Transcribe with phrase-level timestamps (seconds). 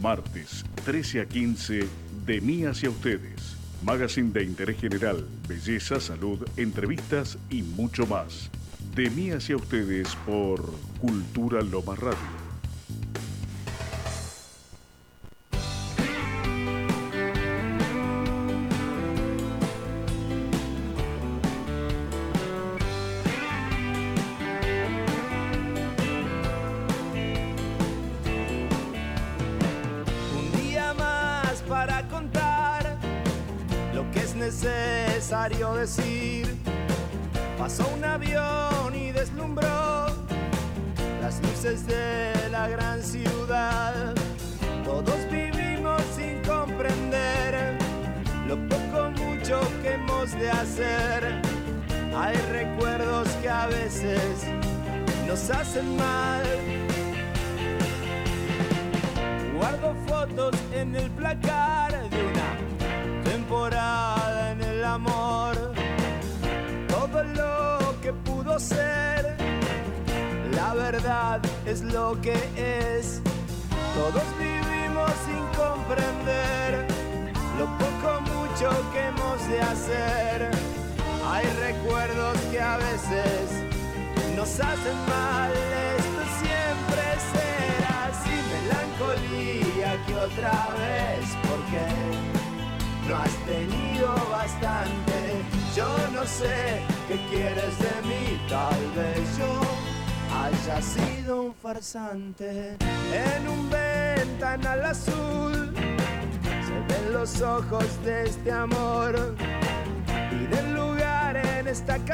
[0.00, 1.86] Martes, 13 a 15,
[2.24, 3.56] de mí hacia ustedes.
[3.82, 8.50] Magazine de interés general, belleza, salud, entrevistas y mucho más.
[8.94, 12.39] De mí hacia ustedes por Cultura Loma Radio.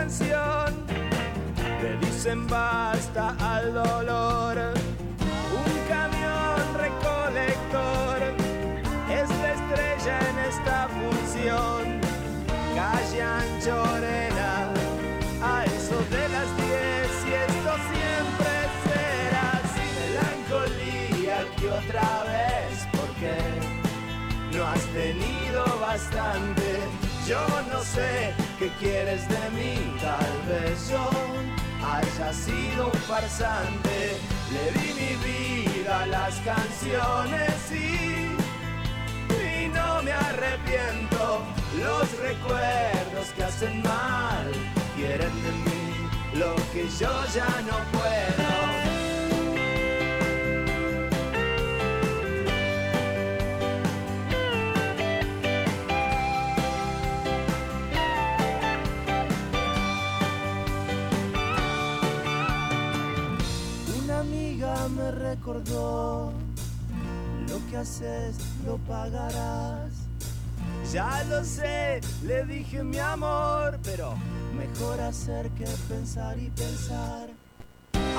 [0.06, 0.86] Canción
[2.00, 4.56] dicen basta al dolor.
[5.62, 8.18] Un camión recolector
[9.10, 12.00] es la estrella en esta función.
[12.77, 14.68] Calle Anchorena,
[15.42, 16.70] a eso de las 10
[17.27, 18.52] y esto siempre
[18.86, 23.34] será así, melancolía que otra vez, porque
[24.56, 26.78] no has tenido bastante,
[27.27, 31.11] yo no sé qué quieres de mí, tal vez yo
[31.84, 34.17] haya sido un farsante,
[34.52, 38.36] le di mi vida a las canciones y,
[39.33, 41.42] y no me arrepiento.
[41.78, 44.50] Los recuerdos que hacen mal
[44.96, 45.77] quieren de mí
[46.39, 48.36] lo que yo ya no puedo.
[65.46, 66.33] Me recordó,
[67.48, 69.92] lo que haces lo pagarás
[70.92, 74.14] ya lo sé, le dije mi amor, pero
[74.57, 77.29] mejor hacer que pensar y pensar.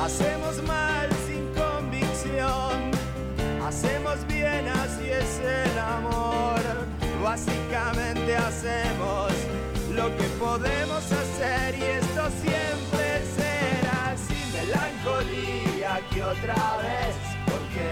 [0.04, 2.92] Hacemos mal sin convicción,
[3.66, 6.60] hacemos bien, así es el amor.
[7.24, 9.32] Básicamente hacemos
[9.94, 15.67] lo que podemos hacer y esto siempre será sin melancolía
[16.18, 17.92] que otra vez, porque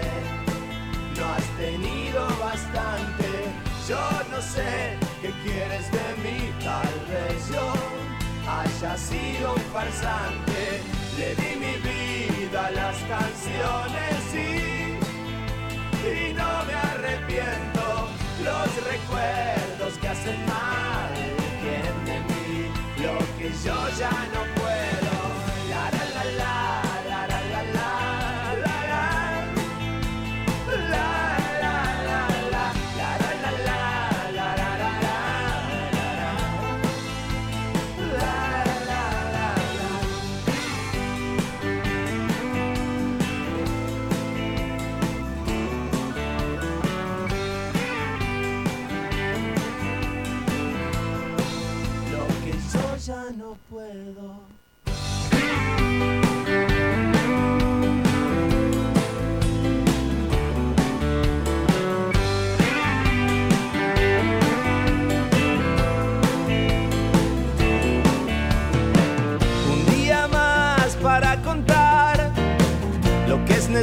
[1.16, 3.26] no has tenido bastante
[3.88, 4.00] yo
[4.32, 7.72] no sé qué quieres de mí, tal vez yo
[8.50, 10.55] haya sido un farsante.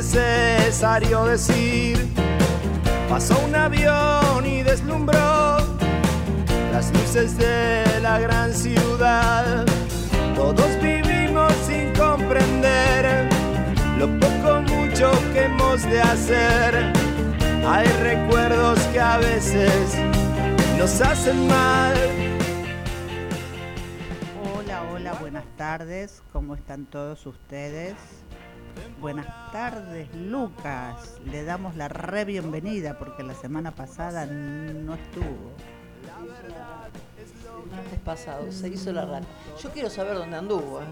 [0.03, 1.97] Necesario decir.
[3.09, 5.57] Pasó un avión y deslumbró
[6.71, 9.65] las luces de la gran ciudad.
[10.35, 13.29] Todos vivimos sin comprender
[13.97, 16.93] lo poco mucho que hemos de hacer.
[17.65, 19.95] Hay recuerdos que a veces
[20.77, 21.95] nos hacen mal.
[24.55, 26.21] Hola, hola, buenas tardes.
[26.33, 27.95] ¿Cómo están todos ustedes?
[29.03, 31.19] Buenas tardes, Lucas.
[31.25, 35.51] Le damos la re bienvenida porque la semana pasada no estuvo.
[37.65, 39.27] El martes pasado se hizo la rata.
[39.61, 40.79] Yo quiero saber dónde anduvo.
[40.79, 40.85] ¿eh?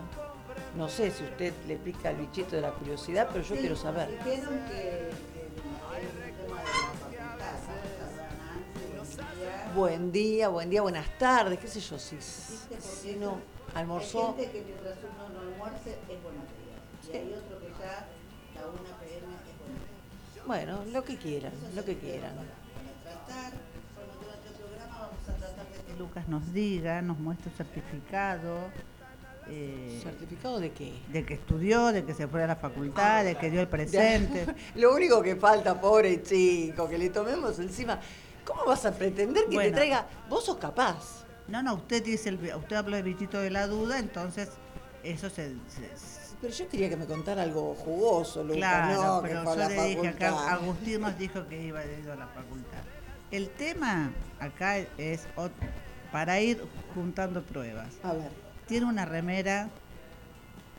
[0.75, 4.09] No sé si usted le pica el bichito de la curiosidad, pero yo quiero saber.
[4.09, 5.09] Dijeron que,
[9.73, 13.37] Buen día, buen día, buenas tardes, qué sé yo, si, si no
[13.73, 14.35] almorzó.
[14.37, 16.61] Hay gente que mientras uno no almuerce es buenos días.
[17.09, 17.60] Y hay otro
[20.51, 22.33] Bueno, lo que quieran, lo que quieran.
[25.97, 28.57] Lucas nos diga, nos muestre certificado.
[29.47, 30.91] eh, ¿Certificado de qué?
[31.07, 34.45] de que estudió, de que se fue a la facultad, de que dio el presente.
[34.75, 38.01] Lo único que falta, pobre chico, que le tomemos encima.
[38.43, 39.69] ¿Cómo vas a pretender que Bueno.
[39.69, 40.05] te traiga?
[40.27, 41.23] Vos sos capaz.
[41.47, 44.49] No, no, usted dice, el, usted habló del bichito de la duda, entonces
[45.01, 45.51] eso se...
[45.69, 49.69] se- Pero yo quería que me contara algo jugoso, Lucas, claro, no, pero yo la
[49.69, 50.53] le dije acá.
[50.53, 52.79] Agustín nos dijo que iba a ir a la facultad.
[53.29, 55.27] El tema acá es
[56.11, 56.61] para ir
[56.95, 57.89] juntando pruebas.
[58.03, 58.29] A ver,
[58.67, 59.69] Tiene una remera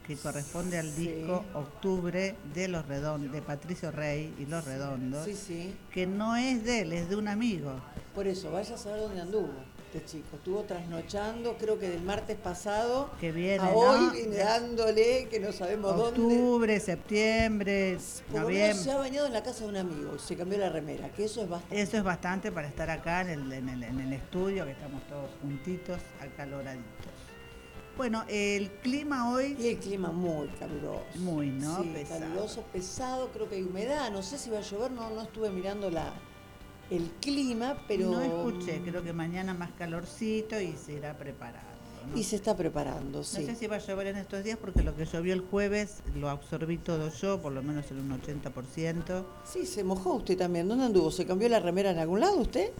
[0.06, 1.06] que corresponde al Sí.
[1.06, 5.76] disco Octubre de los Redondos, de Patricio Rey y Los Redondos, sí, sí.
[5.92, 7.72] que no es de él, es de un amigo.
[8.14, 9.52] Por eso, vaya a saber dónde anduvo
[9.92, 10.36] este chico.
[10.36, 13.76] Estuvo trasnochando, creo que del martes pasado Que viene, a ¿no?
[13.78, 16.20] hoy, viene dándole, que no sabemos dónde.
[16.20, 17.98] Octubre, septiembre,
[18.30, 18.92] Por menos se noviembre.
[18.92, 21.42] ha bañado en la casa de un amigo y se cambió la remera, que eso
[21.42, 21.80] es bastante.
[21.80, 25.02] Eso es bastante para estar acá en el, en el- en el estudio, que estamos
[25.08, 27.12] todos juntitos, acaloraditos.
[27.96, 31.02] Bueno, el clima hoy, Y el clima muy caluroso.
[31.16, 31.82] Muy, ¿no?
[31.82, 32.20] Sí, Pesado.
[32.20, 34.10] caluroso, pesado, creo que hay humedad.
[34.10, 36.10] No sé si va a llover, no, no estuve mirando la,
[36.96, 38.10] el clima, pero.
[38.10, 41.70] no escuché, creo que mañana más calorcito y se irá preparando.
[42.10, 42.16] ¿no?
[42.18, 43.46] Y se está preparando, No sí.
[43.46, 46.28] sé si va a llover en estos días porque lo que llovió el jueves lo
[46.30, 50.66] absorbí todo yo, por lo menos en un 80%, Sí, se mojó usted también.
[50.68, 51.10] ¿Dónde anduvo?
[51.12, 52.70] ¿Se cambió la remera en algún lado usted?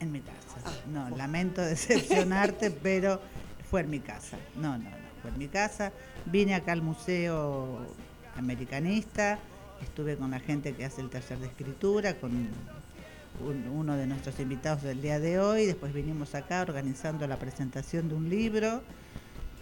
[0.00, 0.36] en mi casa.
[0.64, 1.16] Ah, no, bueno.
[1.18, 3.20] lamento decepcionarte, pero
[3.70, 4.38] fue en mi casa.
[4.56, 5.92] No, no, no, fue en mi casa.
[6.24, 7.80] Vine acá al Museo
[8.38, 9.38] Americanista,
[9.82, 12.48] estuve con la gente que hace el taller de escritura, con
[13.44, 18.08] un- uno de nuestros invitados del día de hoy, después vinimos acá organizando la presentación
[18.08, 18.82] de un libro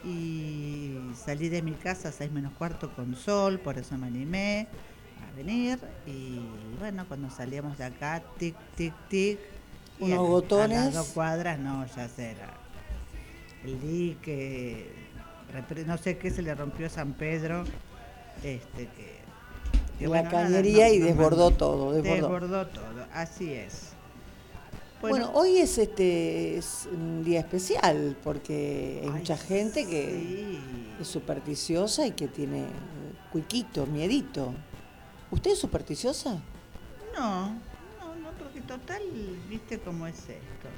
[0.05, 4.67] y salí de mi casa a seis menos cuarto con sol, por eso me animé
[5.29, 6.41] a venir y
[6.79, 9.39] bueno, cuando salíamos de acá, tic, tic, tic,
[10.01, 10.79] y Unos a- A botones.
[10.79, 12.55] las dos cuadras, no, ya será.
[13.65, 14.93] El dique,
[15.87, 17.65] no sé qué se le rompió a San Pedro,
[18.45, 19.18] este que...
[20.01, 22.15] La cañería no- y desbordó todo, desbordó.
[22.15, 23.91] Desbordó todo, así es.
[25.01, 30.59] Bueno, hoy es este es un día especial porque hay ay, mucha gente que sí.
[31.01, 32.65] es supersticiosa y que tiene
[33.31, 34.53] cuiquito, miedito.
[35.31, 36.41] ¿Usted es supersticiosa?
[37.17, 39.03] No, no, no, porque total,
[39.49, 40.69] viste cómo es esto.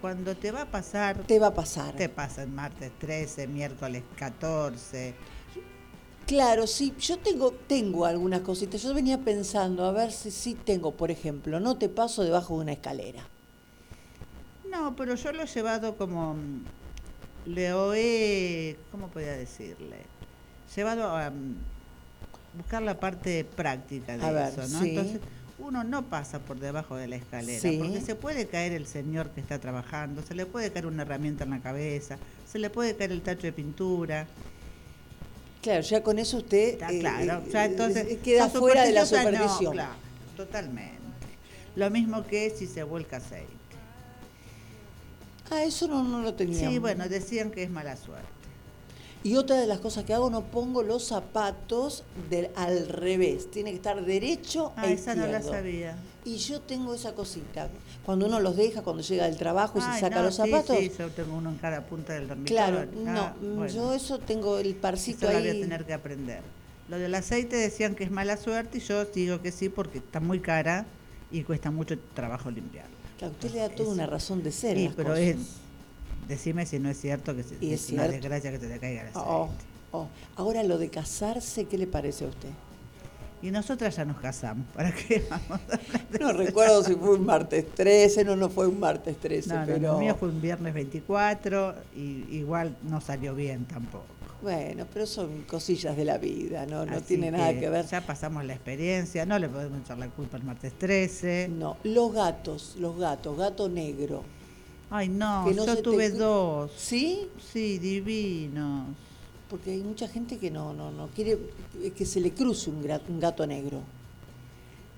[0.00, 1.94] Cuando te va a pasar, Te va a pasar.
[1.94, 5.14] te pasa el martes 13, miércoles 14.
[6.26, 8.82] Claro, sí, yo tengo, tengo algunas cositas.
[8.82, 12.62] Yo venía pensando, a ver si sí tengo, por ejemplo, no te paso debajo de
[12.62, 13.22] una escalera.
[14.68, 16.34] No, pero yo lo he llevado como.
[16.34, 16.64] mm,
[17.46, 18.76] Lo he.
[18.90, 19.98] ¿Cómo podría decirle?
[20.74, 21.54] Llevado a mm,
[22.56, 24.82] buscar la parte práctica de A ver, eso, ¿no?
[24.82, 24.90] sí.
[24.90, 25.20] Entonces,
[25.60, 27.78] uno no pasa por debajo de la escalera, Sí.
[27.78, 31.44] porque se puede caer el señor que está trabajando, se le puede caer una herramienta
[31.44, 32.18] en la cabeza,
[32.50, 34.26] se le puede caer el tacho de pintura.
[35.62, 37.42] Claro, ya con eso usted Está eh, claro.
[37.44, 39.40] eh, entonces, eh, queda ¿sos fuera de la supersticiosa?
[39.40, 39.72] No, supervisión.
[39.72, 39.94] claro,
[40.36, 40.96] totalmente.
[41.74, 43.52] Lo mismo que si se vuelca aceite.
[45.50, 46.68] Ah, eso no, no lo tenía.
[46.70, 48.26] Sí, bueno, decían que es mala suerte.
[49.22, 53.50] Y otra de las cosas que hago, no pongo los zapatos del, al revés.
[53.50, 55.96] Tiene que estar derecho Ah, e esa no la sabía.
[56.26, 57.68] Y yo tengo esa cosita.
[58.04, 60.42] Cuando uno los deja, cuando llega del trabajo y Ay, se saca no, los sí,
[60.42, 60.76] zapatos.
[60.76, 62.56] Sí, yo tengo uno en cada punta del dormitorio.
[62.56, 65.60] claro, Ah, no, bueno, yo eso tengo el eso parcito lo voy a ahí.
[65.60, 66.40] tener que aprender.
[66.88, 70.18] Lo del aceite decían que es mala suerte y yo digo que sí porque está
[70.20, 70.84] muy cara
[71.30, 72.90] y cuesta mucho trabajo limpiarla.
[73.18, 74.76] Claro, usted le da toda una razón de ser.
[74.76, 75.22] Sí, pero cosas.
[75.24, 75.36] es,
[76.28, 79.08] decime si no es cierto que se- es una desgracia que se te caiga el
[79.08, 79.28] aceite.
[79.30, 79.48] Oh,
[79.92, 80.08] oh.
[80.36, 82.50] Ahora lo de casarse, ¿qué le parece a usted?
[83.46, 84.66] Y nosotras ya nos casamos.
[84.74, 88.80] ¿Para qué vamos a No recuerdo si fue un martes 13, no, no fue un
[88.80, 89.92] martes 13, No, no, pero...
[89.92, 94.04] el mío fue un viernes 24 y igual no salió bien tampoco.
[94.42, 96.84] Bueno, pero son cosillas de la vida, ¿no?
[96.84, 97.86] No Así tiene nada que ver.
[97.86, 101.48] Ya pasamos la experiencia, no le podemos echar la culpa al martes 13.
[101.48, 104.24] No, los gatos, los gatos, gato negro.
[104.90, 106.72] Ay, no, no yo te tuve dos.
[106.76, 107.28] ¿Sí?
[107.52, 108.88] Sí, divinos.
[109.48, 111.38] Porque hay mucha gente que no, no, no quiere
[111.96, 112.82] que se le cruce un,
[113.20, 113.82] gato negro.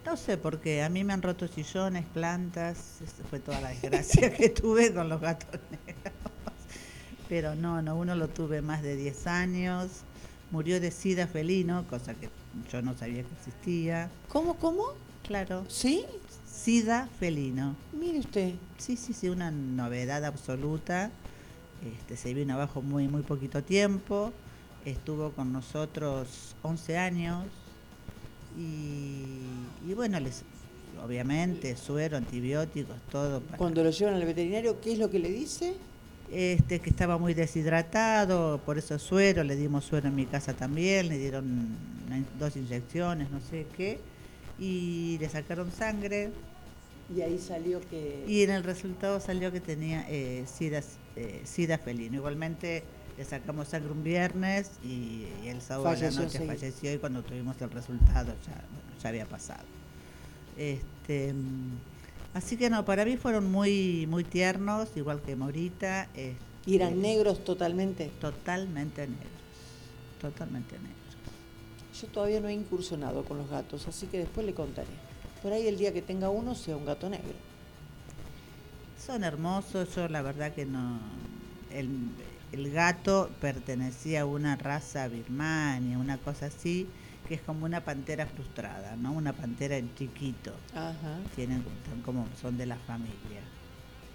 [0.06, 3.70] No sé por qué, a mí me han roto sillones, plantas, esa fue toda la
[3.70, 6.14] desgracia que tuve con los gatos negros.
[7.28, 9.90] Pero no, no, uno lo tuve más de 10 años,
[10.50, 12.30] murió de sida felino, cosa que
[12.72, 14.10] yo no sabía que existía.
[14.28, 14.94] ¿Cómo, cómo?
[15.26, 16.06] Claro, ¿Sí?
[16.50, 17.76] sida felino.
[17.92, 18.54] Mire usted.
[18.78, 21.10] Sí, sí, sí, una novedad absoluta.
[21.84, 24.32] Este, se vino abajo muy, muy poquito tiempo.
[24.84, 27.44] Estuvo con nosotros 11 años.
[28.56, 30.42] Y, y bueno, les,
[31.04, 33.40] obviamente, suero, antibióticos, todo.
[33.40, 35.74] para- Cuando lo llevan al veterinario, ¿qué es lo que le dice?
[36.30, 41.08] este, que estaba muy deshidratado, por eso suero, le dimos suero en mi casa también,
[41.08, 41.68] le dieron
[42.38, 43.98] dos inyecciones, no sé qué,
[44.58, 46.30] y le sacaron sangre.
[47.14, 48.24] Y ahí salió que...
[48.26, 50.82] Y en el resultado salió que tenía eh, sida,
[51.16, 52.16] eh, sida felino.
[52.16, 52.84] Igualmente
[53.16, 57.22] le sacamos sangre un viernes y, y el sábado a la noche falleció y cuando
[57.22, 59.64] tuvimos el resultado ya, bueno, ya había pasado.
[60.58, 61.78] Este, mm,
[62.34, 66.08] así que no, para mí fueron muy, muy tiernos, igual que Morita.
[66.14, 68.10] Y este, eran negros totalmente.
[68.20, 69.26] Totalmente negros.
[70.20, 70.98] Totalmente negros.
[72.00, 75.07] Yo todavía no he incursionado con los gatos, así que después le contaré.
[75.42, 77.34] Por ahí el día que tenga uno sea un gato negro.
[79.04, 80.98] Son hermosos, yo la verdad que no.
[81.72, 81.88] El,
[82.52, 86.88] el gato pertenecía a una raza birmania, una cosa así,
[87.28, 89.12] que es como una pantera frustrada, ¿no?
[89.12, 90.52] Una pantera en chiquito.
[90.74, 91.18] Ajá.
[91.36, 93.42] Tienen son como son de la familia.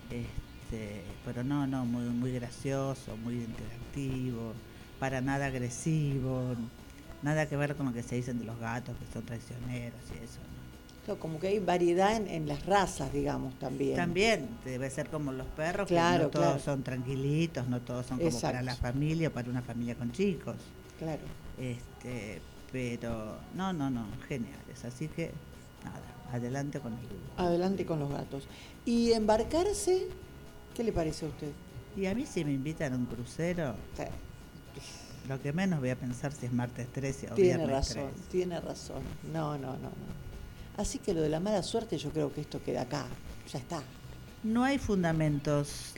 [0.10, 4.54] Este, pero no, no, muy, muy gracioso, muy interactivo,
[5.00, 6.56] para nada agresivo,
[7.22, 10.24] nada que ver con lo que se dicen de los gatos que son traicioneros y
[10.24, 10.40] eso,
[11.20, 13.96] como que hay variedad en, en las razas, digamos, también.
[13.96, 16.60] También debe ser como los perros, Claro, que no todos claro.
[16.64, 20.56] son tranquilitos, no todos son como para la familia o para una familia con chicos.
[21.00, 21.22] Claro.
[21.60, 22.42] Este,
[22.72, 24.86] pero no, no, no, geniales.
[24.86, 25.32] Así que
[25.84, 27.00] nada, adelante con el
[27.38, 28.48] Adelante con los gatos.
[28.86, 30.08] ¿Y embarcarse?
[30.74, 31.52] ¿Qué le parece a usted?
[31.96, 34.04] Y a mí si me invitan a un crucero, Sí,
[35.30, 38.30] lo que menos voy a pensar si es martes 13 o tiene viernes razón, 13.
[38.32, 39.04] tiene razón.
[39.32, 40.23] No, no, no, no.
[40.78, 43.06] Así que lo de la mala suerte yo creo que esto queda acá.
[43.52, 43.84] Ya está.
[44.44, 45.94] No hay fundamentos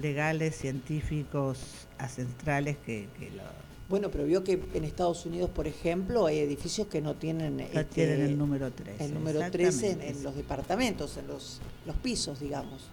[0.00, 3.42] legales, científicos, ancestrales que, que lo,
[3.88, 7.62] Bueno, pero vio que en Estados Unidos, por ejemplo, hay edificios que no tienen, no
[7.62, 9.04] este, tienen el número 13.
[9.04, 12.88] el número 13 en, en los departamentos, en los, los pisos, digamos.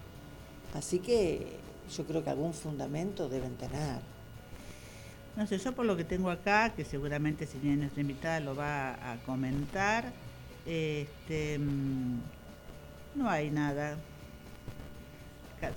[0.73, 1.57] Así que
[1.95, 4.00] yo creo que algún fundamento deben tener.
[5.35, 8.55] No sé, yo por lo que tengo acá, que seguramente si viene nuestra invitada lo
[8.55, 10.11] va a comentar,
[10.65, 12.20] este, mm,
[13.15, 13.98] no hay nada.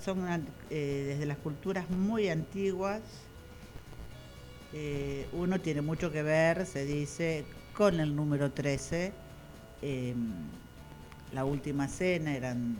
[0.00, 0.26] Son
[0.70, 3.02] eh, desde las culturas muy antiguas.
[4.72, 9.12] eh, uno tiene mucho que ver, se dice, con el número 13.
[9.82, 10.14] eh,
[11.32, 12.76] la última cena eran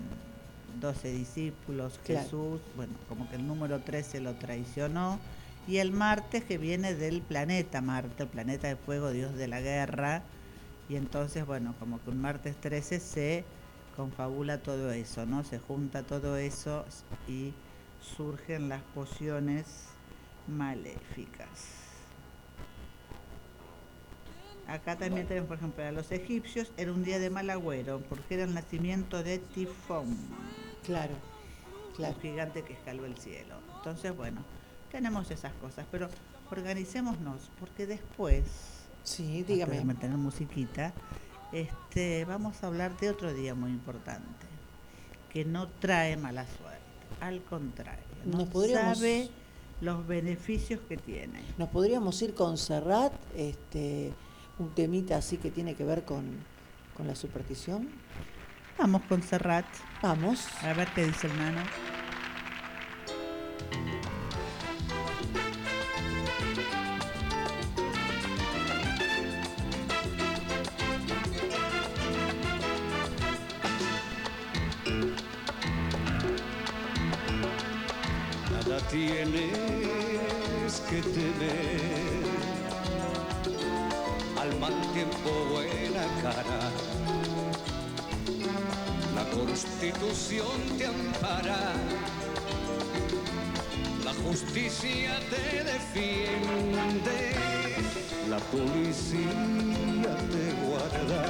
[0.81, 2.23] 12 discípulos, Claro.
[2.25, 5.21] Jesús, bueno, como que el número 13 lo traicionó.
[5.67, 9.61] Y el Martes que viene del planeta Marte, el planeta de fuego, dios de la
[9.61, 10.23] guerra.
[10.89, 13.45] Y entonces, bueno, como que un martes 13 se
[13.97, 15.45] confabula todo eso, ¿no?
[15.45, 16.85] Se junta todo eso
[17.29, 17.53] y
[18.01, 19.67] surgen las pociones
[20.47, 21.49] maléficas.
[24.67, 28.35] Acá también tenemos, por ejemplo, a los egipcios era un día de mal agüero, porque
[28.35, 30.17] era el nacimiento de Tifón,
[30.85, 31.15] Claro,
[31.97, 32.15] claro.
[32.15, 33.57] un gigante que escaló el cielo.
[33.77, 34.43] Entonces, bueno,
[34.91, 36.09] tenemos esas cosas, pero
[36.51, 38.45] organicémonos, porque después,
[39.05, 39.85] Sí, antes de dígame.
[39.85, 40.93] mantener musiquita,
[41.53, 44.47] este, vamos a hablar de otro día muy importante,
[45.33, 46.81] que no trae mala suerte,
[47.21, 48.03] al contrario,
[48.51, 49.29] podríamos- sabe
[49.81, 51.43] los beneficios que tiene.
[51.59, 54.13] Nos podríamos ir con Serrat, este,
[54.59, 56.25] un temita así que tiene que ver con,
[56.97, 57.89] con la superstición.
[58.79, 59.67] Vamos con Serrat,
[60.03, 60.47] Vamos.
[60.63, 61.61] a ver qué dice el nano.
[78.95, 82.25] Tienes que temer.
[84.41, 86.61] Al mal tiempo buena cara.
[89.17, 91.73] La constitución te ampara.
[94.05, 97.19] La justicia te defiende,
[98.29, 101.23] la policía te guarda,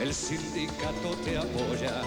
[0.00, 2.02] el sindicato te apoya,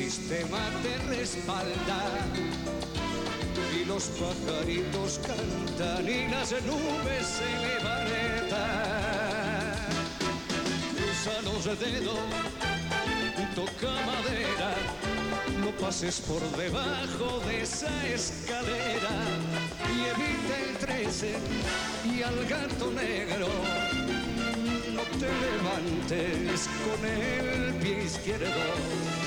[0.00, 2.00] sistema te respalda
[3.76, 8.58] y los pajaritos cantan y las nubes se levantan.
[10.96, 12.18] Cruza los dedos,
[13.54, 14.72] toca madera,
[15.60, 19.16] no pases por debajo de esa escalera
[19.94, 21.34] y evita el 13
[22.14, 23.48] y al gato negro.
[24.94, 29.19] No te levantes con el pie izquierdo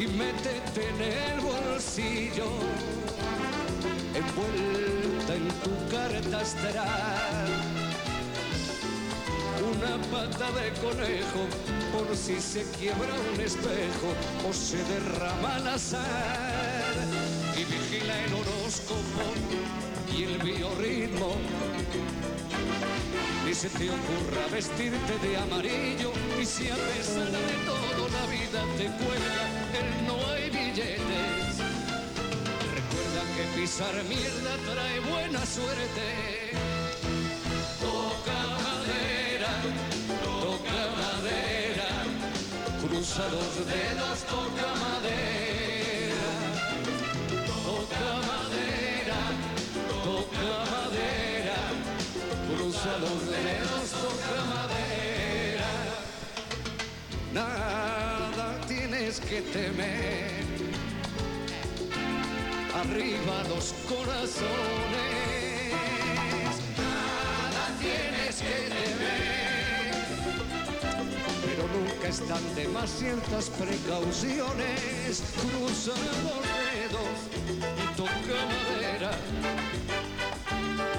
[0.00, 2.48] y métete en el bolsillo,
[4.14, 7.30] envuelta en tu carta estará
[9.62, 11.42] una pata de conejo
[11.92, 14.08] por si se quiebra un espejo
[14.48, 16.02] o se derrama la sal.
[17.56, 19.24] Y vigila el horóscopo
[20.16, 21.34] y el biorritmo.
[23.44, 28.64] Ni se te ocurra vestirte de amarillo y si a pesar de todo la vida
[28.78, 29.59] te cuelga,
[30.06, 31.54] no hay billetes.
[32.78, 36.06] Recuerda que pisar mierda trae buena suerte.
[37.80, 39.52] Toca madera,
[40.24, 41.90] toca madera,
[42.82, 46.30] cruza los dedos, toca madera,
[47.64, 49.20] toca madera,
[50.04, 51.58] toca madera,
[52.48, 55.70] cruza los dedos, toca madera.
[57.32, 58.09] Nada
[59.10, 60.44] tienes que temer,
[62.74, 64.50] arriba los corazones
[66.78, 69.94] nada tienes que temer.
[71.44, 75.22] Pero nunca están de más ciertas precauciones.
[75.40, 77.18] Cruza los dedos
[77.82, 79.12] y toca madera.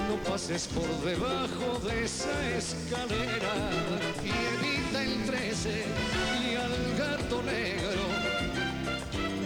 [0.09, 3.55] No pases por debajo de esa escalera
[4.25, 5.85] y evita el 13
[6.49, 8.03] y al gato negro.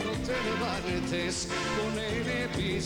[0.03, 2.81] No te levantes con el pie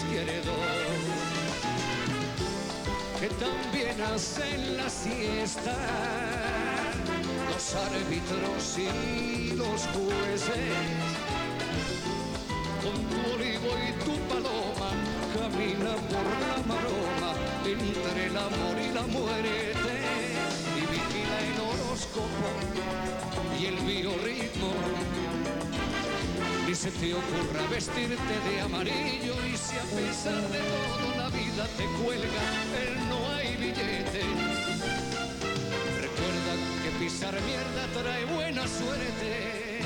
[3.20, 5.76] que también hacen la siesta
[7.52, 10.78] los árbitros y los jueces.
[12.82, 14.92] Con tu olivo y tu paloma
[15.36, 17.34] camina por la maroma
[17.66, 19.79] entre el amor y la muerte
[23.60, 24.72] y el biorritmo.
[26.68, 31.68] Ni se te ocurra vestirte de amarillo y si a pesar de todo la vida
[31.78, 32.46] te cuelga,
[32.84, 34.22] él no hay billete.
[36.06, 39.80] Recuerda que pisar mierda trae buena suerte.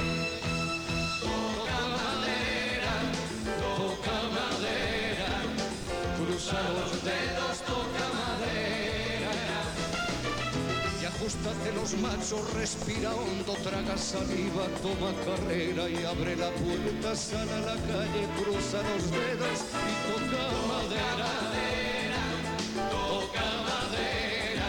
[1.22, 2.96] Toca madera,
[3.78, 5.32] toca madera,
[6.18, 7.62] cruza los dedos,
[11.43, 17.49] Y ajustate los machos, respira hondo, traga saliva, toma carrera y abre la puerta, sal
[17.49, 21.32] a la calle, cruza los dedos y toca madera.
[22.91, 24.67] Toca madera,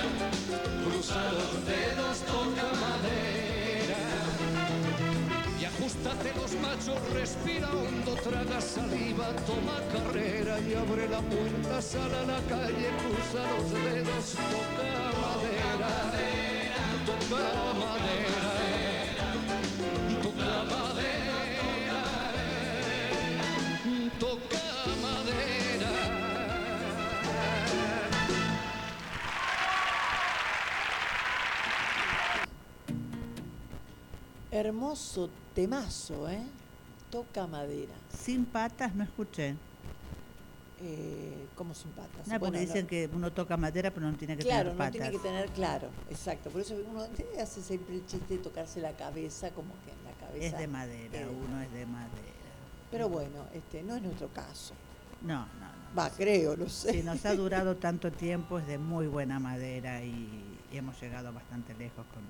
[0.84, 4.02] cruza los dedos, toca madera.
[5.60, 12.12] Y ajustate los machos, respira hondo, traga saliva, toma carrera y abre la puerta, sal
[12.12, 14.90] a la calle, cruza los dedos, toca
[15.22, 16.43] madera,
[17.06, 17.44] toca
[17.82, 18.44] madera,
[20.22, 21.38] toca madera,
[24.18, 24.66] toca
[25.02, 25.92] madera.
[34.50, 36.46] Hermoso temazo, ¿eh?
[37.10, 37.94] Toca madera.
[38.16, 39.56] Sin patas no escuché.
[40.80, 42.26] Eh, ¿Cómo sin patas?
[42.26, 44.78] No, Bueno, dicen no- que uno toca madera pero no tiene que Claro, tener no
[44.78, 44.92] patas.
[44.92, 46.50] tiene que tener, claro, exacto.
[46.50, 47.06] Por eso uno
[47.40, 50.44] hace siempre el chiste de tocarse la cabeza, como que en la cabeza.
[50.46, 52.10] Es de madera, eh, uno es de madera.
[52.90, 54.74] Pero bueno, este no es nuestro caso.
[55.22, 55.96] No, no, no.
[55.96, 56.92] Va, creo, no sé.
[56.92, 61.32] Si nos ha durado tanto tiempo es de muy buena madera y, y hemos llegado
[61.32, 62.22] bastante lejos con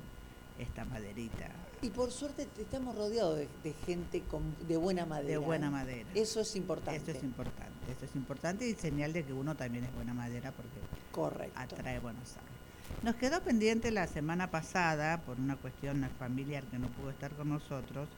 [0.63, 1.49] esta maderita
[1.85, 5.29] Y por suerte te- estamos rodeados de, de gente con, de buena madera.
[5.29, 5.71] de buena ¿eh?
[5.71, 6.09] madera.
[6.15, 6.97] Eso es importante.
[6.97, 10.51] Esto es importante, esto es importante y señal de que uno también es buena madera
[10.53, 10.79] porque
[11.13, 11.53] Correcto.
[11.61, 12.55] atrae buenos árboles.
[13.03, 17.51] Nos quedó pendiente la semana pasada, por una cuestión familiar que no pudo estar con
[17.51, 18.09] nosotros,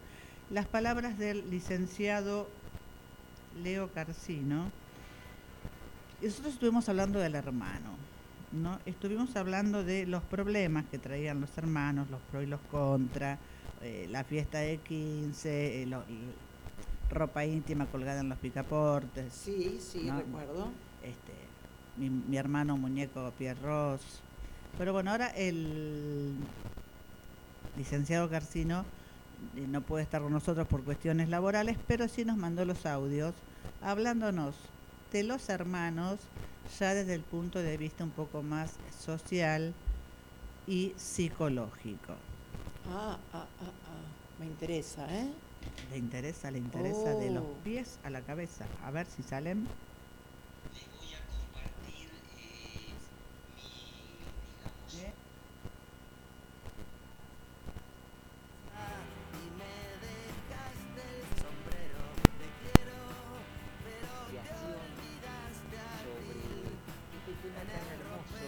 [0.50, 2.48] las palabras del licenciado
[3.64, 4.70] Leo Carcino.
[6.22, 7.96] Nosotros estuvimos hablando del hermano,
[8.52, 8.78] ¿no?
[8.86, 13.38] Estuvimos hablando de los problemas que traían los hermanos, los pro y los contra,
[13.82, 16.02] eh, la fiesta de 15, eh, lo-
[17.10, 19.32] ropa íntima colgada en los picaportes.
[19.32, 20.68] Sí, sí, No, recuerdo.
[21.02, 21.32] Este,
[21.96, 24.02] mi, mi hermano muñeco Pierre Ross.
[24.76, 26.34] Pero bueno, ahora el
[27.78, 28.84] licenciado Carcino
[29.56, 33.34] eh, no puede estar con nosotros por cuestiones laborales, pero sí nos mandó los audios
[33.82, 34.54] hablándonos
[35.12, 36.18] de los hermanos
[36.80, 38.72] ya desde el punto de vista un poco más
[39.04, 39.72] social
[40.66, 42.14] y psicológico.
[42.88, 44.38] Ah, ah, ah, ah.
[44.38, 45.32] Me interesa, ¿eh?
[45.90, 47.56] Le interesa, le interesa de los Oh.
[47.64, 48.66] pies a la cabeza.
[48.84, 49.66] A ver si salen.
[50.74, 52.92] les voy a compartir eh,
[53.56, 55.16] mi, digamos, creación
[66.02, 66.36] sobre
[67.16, 68.46] este tema tan hermoso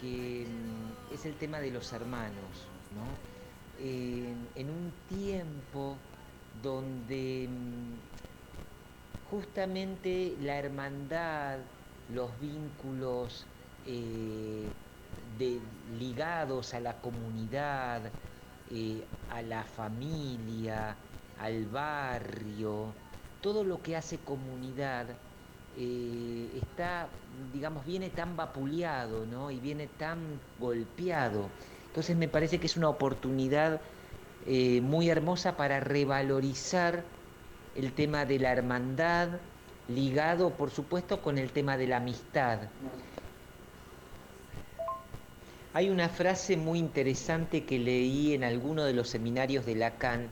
[0.00, 2.68] que mm, es el tema de los hermanos,
[3.76, 5.98] En- un tiempo
[6.62, 7.98] donde mm,
[9.22, 11.60] justamente la hermandad,
[12.08, 13.46] los vínculos
[13.84, 14.72] eh,
[15.88, 18.12] ligados a la comunidad,
[18.66, 20.98] eh, a la familia,
[21.36, 22.94] al barrio,
[23.40, 25.18] todo lo que hace comunidad
[25.72, 27.10] eh, está,
[27.52, 29.50] digamos, viene tan vapuleado, ¿no?
[29.50, 31.50] Y viene tan golpeado.
[31.94, 33.80] Entonces me parece que es una oportunidad
[34.48, 37.04] eh, muy hermosa para revalorizar
[37.76, 39.28] el tema de la hermandad,
[39.86, 42.62] ligado por supuesto con el tema de la amistad.
[45.72, 50.30] Hay una frase muy interesante que leí en alguno de los seminarios de Lacan,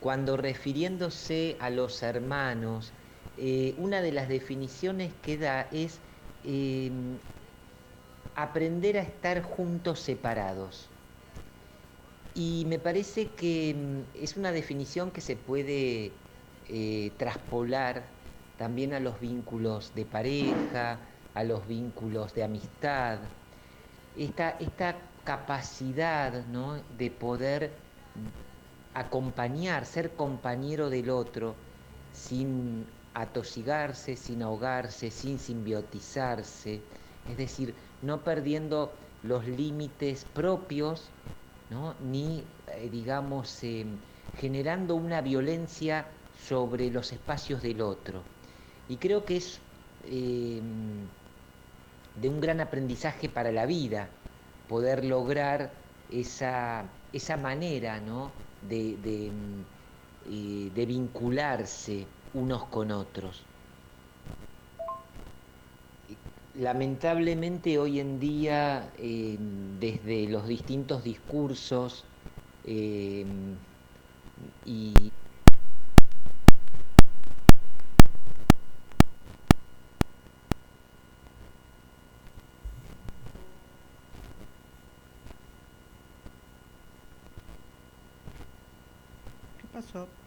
[0.00, 2.92] cuando refiriéndose a los hermanos,
[3.38, 6.00] eh, una de las definiciones que da es
[6.44, 6.90] eh,
[8.34, 10.88] aprender a estar juntos separados.
[12.36, 16.12] Y me parece que mm, es una definición que se puede
[16.68, 18.02] eh, traspolar
[18.58, 20.98] también a los vínculos de pareja,
[21.34, 23.20] a los vínculos de amistad.
[24.18, 26.82] Esta, esta capacidad ¿no?
[26.98, 27.72] de poder
[28.92, 31.54] acompañar, ser compañero del otro,
[32.12, 36.82] sin atosigarse, sin ahogarse, sin simbiotizarse,
[37.24, 41.10] es decir, no perdiendo los límites propios,
[41.68, 41.96] ¿no?
[42.00, 44.00] ni, eh, digamos, eh,
[44.32, 48.28] generando una violencia sobre los espacios del otro.
[48.86, 49.66] Y creo que es
[50.02, 50.60] eh,
[52.14, 54.18] de un gran aprendizaje para la vida
[54.66, 58.36] poder lograr esa, esa manera ¿no?
[58.60, 59.66] de, de, mm,
[60.20, 63.48] eh, de vincularse unos con otros.
[66.58, 72.06] Lamentablemente hoy en día, eh, desde los distintos discursos
[72.64, 73.26] eh,
[74.64, 74.94] y
[89.60, 90.25] ¿Qué pasó?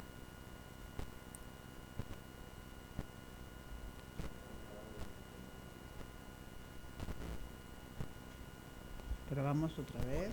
[9.50, 10.30] Probamos otra vez.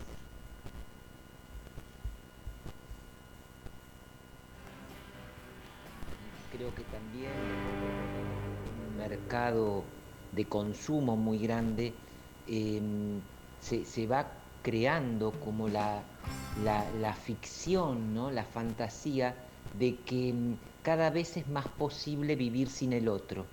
[6.52, 7.33] creo que también
[8.90, 9.85] un mercado
[10.33, 11.94] de consumo muy grande
[12.46, 12.83] eh,
[13.59, 14.26] se, se va
[14.62, 16.02] creando como la,
[16.62, 18.31] la, ficción, ¿no?
[18.31, 19.35] la fantasía
[19.79, 23.46] de que mm, cada vez es más posible vivir sin el otro.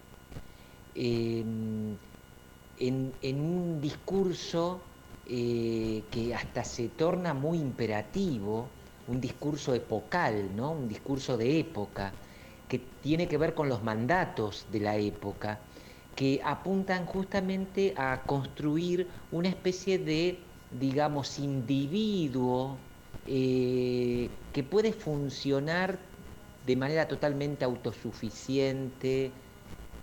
[0.93, 1.39] Eh,
[2.79, 4.81] en, en un discurso
[5.25, 10.71] eh, que hasta se torna muy imperativo, un discurso epocal, ¿no?
[10.71, 12.19] un discurso de época,
[12.67, 15.67] que tiene que ver con los mandatos de la época,
[16.15, 22.89] que apuntan justamente a construir una especie de, digamos, individuo
[23.25, 26.11] eh, que puede funcionar
[26.61, 29.41] de manera totalmente autosuficiente,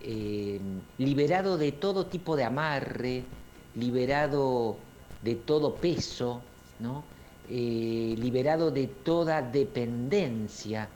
[0.01, 0.61] eh,
[0.97, 3.37] liberado de todo tipo de amarre,
[3.75, 4.90] liberado
[5.23, 6.43] de todo peso,
[6.79, 7.05] ¿no?
[7.49, 10.89] Eh, liberado de toda dependencia.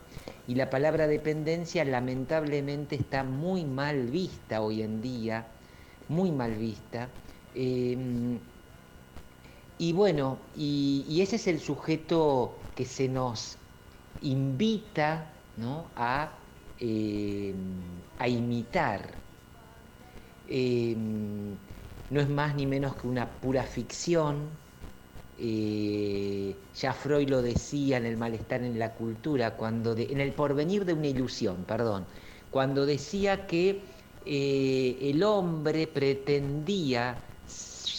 [0.47, 5.47] Y la palabra dependencia lamentablemente está muy mal vista hoy en día,
[6.07, 7.09] muy mal vista.
[7.53, 8.39] Eh,
[9.77, 13.57] y bueno, y, ese es el sujeto que se nos
[14.21, 15.91] invita ¿no?
[15.95, 16.31] a,
[16.79, 17.53] eh,
[18.17, 19.25] a imitar.
[22.09, 24.59] No es más ni menos que una pura ficción,
[25.37, 30.85] eh, ya Freud lo decía en el malestar en la cultura, cuando en el porvenir
[30.85, 32.07] de una ilusión, perdón,
[32.49, 33.89] cuando decía que
[34.21, 37.27] eh, el hombre pretendía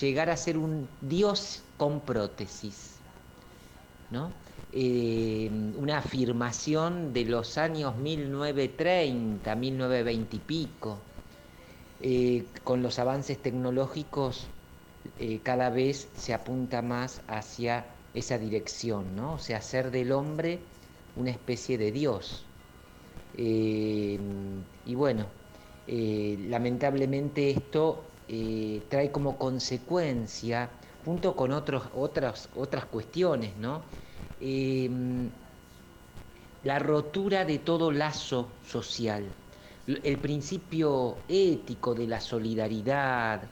[0.01, 3.05] llegar a ser un dios con prótesis,
[4.09, 4.41] ¿no?
[4.71, 11.06] Eh, una afirmación de los años 1930, 1920 y pico,
[12.63, 14.49] con los avances tecnológicos
[15.19, 19.35] eh, cada vez se apunta más hacia esa dirección, ¿no?
[19.35, 20.59] O sea, hacer del hombre
[21.17, 22.45] una especie de Dios.
[23.35, 24.19] Eh,
[24.85, 25.27] y bueno,
[25.87, 28.03] eh, lamentablemente esto
[28.89, 30.69] trae como consecuencia,
[31.05, 33.83] junto con otras, otras cuestiones, ¿no?
[36.63, 39.25] la rotura de todo lazo social,
[39.87, 43.43] el principio ético de la solidaridad,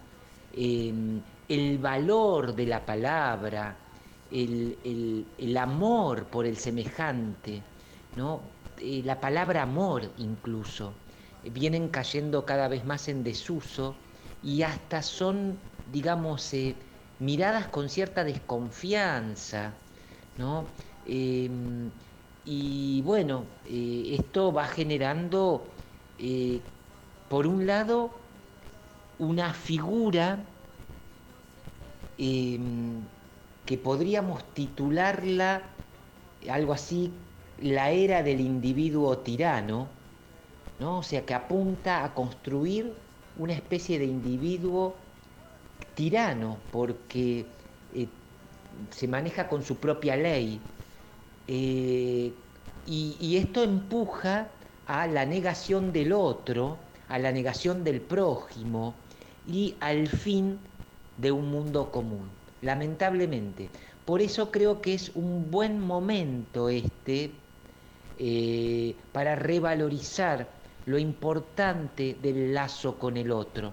[0.53, 3.77] el valor de la palabra,
[4.31, 7.62] el, amor por el semejante,
[8.16, 8.40] ¿no?
[8.79, 10.92] Eh, la palabra amor incluso,
[11.42, 13.94] vienen cayendo cada vez más en desuso
[14.42, 15.59] y hasta son,
[15.92, 16.75] digamos, eh,
[17.18, 19.75] miradas con cierta desconfianza,
[20.38, 20.66] ¿no?
[21.07, 21.90] Em,
[22.44, 25.73] y bueno, eh, esto va generando,
[27.29, 28.11] por un lado,
[29.18, 30.38] una figura
[32.18, 33.03] Em,
[33.64, 35.62] que podríamos titularla
[36.48, 37.12] algo así,
[37.59, 39.88] la era del individuo tirano,
[40.79, 40.98] ¿no?
[40.98, 42.94] o sea, que apunta a construir
[43.37, 44.94] una especie de individuo
[45.94, 47.46] tirano, porque
[47.94, 48.09] eh,
[48.90, 50.61] se maneja con su propia ley.
[51.46, 52.33] Eh,
[52.87, 54.50] y, esto empuja
[54.87, 58.94] a la negación del otro, a la negación del prójimo
[59.47, 60.59] y al fin
[61.16, 62.29] de un mundo común,
[62.62, 63.70] lamentablemente.
[64.05, 67.31] Por eso creo que es un buen momento este
[68.18, 70.49] eh, para revalorizar
[70.87, 73.73] lo importante del lazo con el otro,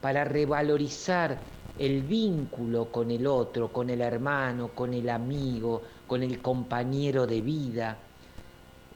[0.00, 1.38] para revalorizar
[1.76, 7.40] el vínculo con el otro, con el hermano, con el amigo, con el compañero de
[7.42, 7.98] vida.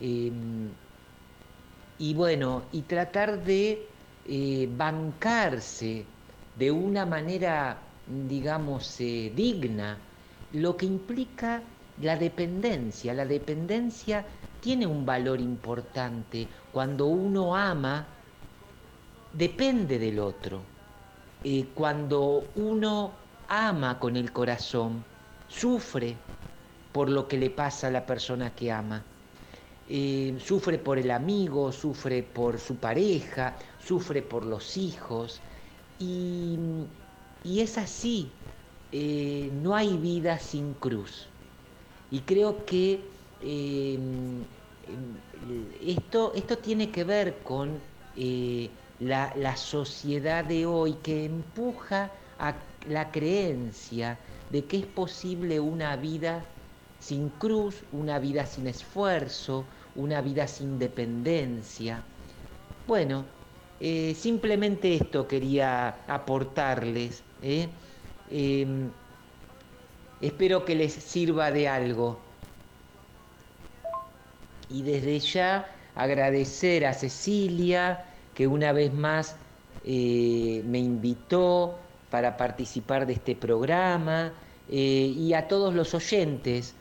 [0.00, 0.70] Em,
[2.00, 6.16] y bueno, y tratar de eh, bancarse
[6.54, 9.98] de una manera, digamos, eh, digna,
[10.52, 11.62] lo que implica
[11.98, 13.12] la dependencia.
[13.12, 14.26] La dependencia
[14.60, 16.48] tiene un valor importante.
[16.72, 18.16] Cuando uno ama,
[19.32, 20.70] depende del otro.
[21.42, 25.04] Eh, cuando uno ama con el corazón,
[25.46, 26.16] sufre
[26.92, 29.09] por lo que le pasa a la persona que ama.
[29.92, 35.40] Eh, sufre por el amigo, sufre por su pareja, sufre por los hijos,
[35.98, 36.56] y,
[37.44, 38.30] es así,
[38.92, 41.26] eh, no hay vida sin cruz.
[42.12, 43.00] Y creo que
[43.42, 44.44] em,
[45.84, 47.80] esto, esto tiene que ver con
[48.16, 52.54] eh, la, sociedad de hoy que empuja a
[52.88, 54.18] la creencia
[54.50, 56.44] de que es posible una vida
[57.00, 59.64] sin cruz, una vida sin esfuerzo,
[59.96, 62.02] una vida sin dependencia.
[62.86, 63.24] Bueno,
[63.80, 67.22] eh, simplemente esto quería aportarles.
[67.42, 67.68] ¿eh?
[68.30, 68.90] Em,
[70.20, 72.18] espero que les sirva de algo.
[74.68, 79.36] Y desde ya agradecer a Cecilia que una vez más
[79.84, 81.78] eh, me invitó
[82.10, 84.32] para participar de este programa
[84.68, 86.74] y a todos los oyentes.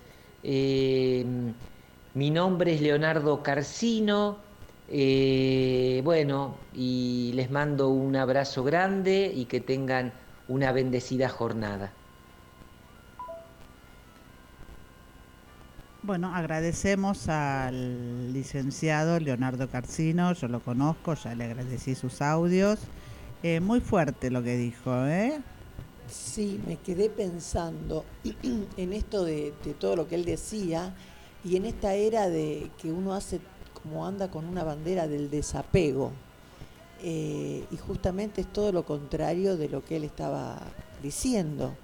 [2.20, 4.40] Mi nombre es Leonardo Carcino.
[4.90, 10.12] Eh, bueno, y les mando un abrazo grande y que tengan
[10.50, 11.94] una bendecida jornada.
[16.04, 22.82] Bueno, agradecemos al licenciado Leonardo Carcino, yo lo conozco, ya le agradecí sus audios.
[23.44, 25.40] Eh, muy fuerte lo que dijo, ¿eh?
[26.10, 28.04] Sí, me quedé pensando
[28.76, 30.94] en esto de, de todo lo que él decía
[31.44, 33.40] y en esta era de que uno hace
[33.82, 36.12] como anda con una bandera del desapego.
[37.02, 40.60] Eh, y justamente es todo lo contrario de lo que él estaba
[41.02, 41.76] diciendo.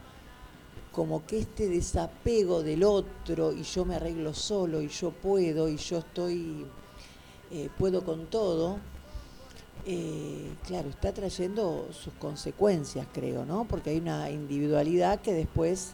[0.91, 5.77] Como que este desapego del otro y yo me arreglo solo y yo puedo y
[5.77, 6.65] yo estoy,
[7.51, 8.79] eh, puedo con todo,
[9.85, 13.65] eh, claro, está trayendo sus consecuencias, creo, ¿no?
[13.65, 15.93] Porque hay una individualidad que después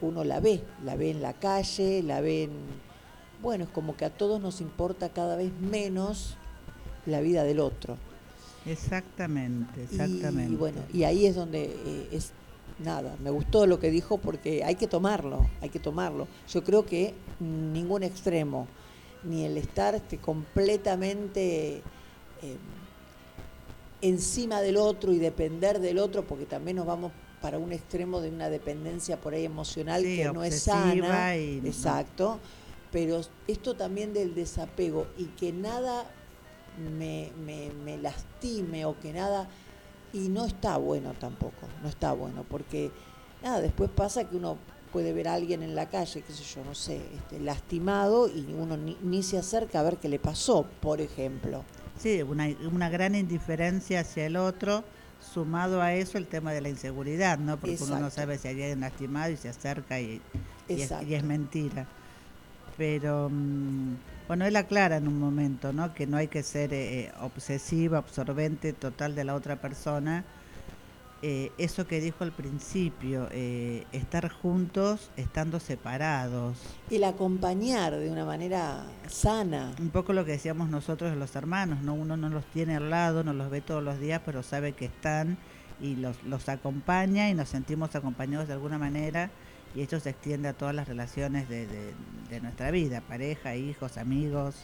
[0.00, 2.50] uno la ve, la ve en la calle, la ve en
[3.42, 6.36] bueno, es como que a todos nos importa cada vez menos
[7.04, 7.96] la vida del otro.
[8.64, 10.52] Exactamente, exactamente.
[10.52, 12.32] Y, bueno, y ahí es donde eh, es
[12.78, 16.26] nada, me gustó lo que dijo porque hay que tomarlo, hay que tomarlo.
[16.48, 18.66] Yo creo que ningún extremo,
[19.22, 22.56] ni el estar este, completamente eh,
[24.00, 28.30] encima del otro y depender del otro, porque también nos vamos para un extremo de
[28.30, 31.36] una dependencia por ahí emocional Sí, que no es sana.
[31.36, 31.66] y no.
[31.68, 32.38] Exacto.
[32.92, 36.06] Pero esto también del desapego y que nada
[36.98, 39.48] me, me- me lastime o que nada...
[40.12, 42.90] Y no está bueno tampoco, no está bueno, porque
[43.42, 44.56] nada, después pasa que uno
[44.90, 48.46] puede ver a alguien en la calle, qué sé yo, no sé, este, lastimado y
[48.56, 51.64] uno ni, ni se acerca a ver qué le pasó, por ejemplo.
[51.98, 54.84] Sí, una, una gran indiferencia hacia el otro,
[55.36, 57.58] sumado a eso el tema de la inseguridad, ¿no?
[57.58, 60.22] Porque uno no sabe si alguien lastimado y se acerca y,
[60.66, 61.86] y, es, y es mentira.
[62.78, 63.96] Pero, mm,
[64.28, 65.92] bueno, él aclara en un momento, ¿no?
[65.92, 70.24] Que no hay que ser eh, obsesiva, absorbente total de la otra persona.
[71.28, 76.56] Eh, eso que dijo al principio, eh, estar juntos estando separados.
[76.88, 79.74] El acompañar de una manera sana.
[79.80, 81.94] Un poco lo que decíamos nosotros los hermanos, ¿no?
[81.94, 84.84] Uno no los tiene al lado, no los ve todos los días, pero sabe que
[84.84, 85.36] están
[85.80, 89.30] y los, los acompaña y nos sentimos acompañados de alguna manera
[89.74, 91.92] y esto se extiende a todas las relaciones de, de-
[92.30, 94.54] de nuestra vida, pareja, hijos, amigos.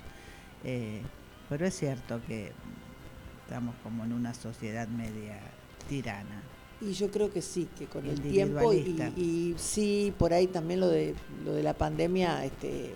[0.63, 1.03] eh,
[1.49, 2.53] pero es cierto que
[3.43, 5.41] estamos como en una sociedad media
[5.89, 6.41] tirana.
[6.85, 10.89] Y yo creo que sí, que con el tiempo y, sí, por ahí también lo
[10.89, 11.15] de
[11.45, 12.93] lo de la pandemia este,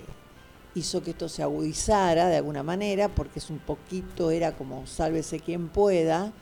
[0.74, 5.38] hizo que esto se agudizara de alguna manera, porque es un poquito, era como sálvese
[5.38, 6.32] quien pueda,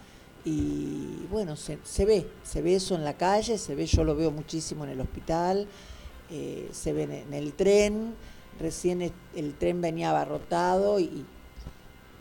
[0.44, 4.16] y bueno, se, se ve, se ve eso en la calle, se ve, yo lo
[4.16, 5.66] veo muchísimo en el hospital,
[6.30, 8.14] eh, se ve en, el tren,
[8.58, 11.26] recién el tren venía abarrotado y, y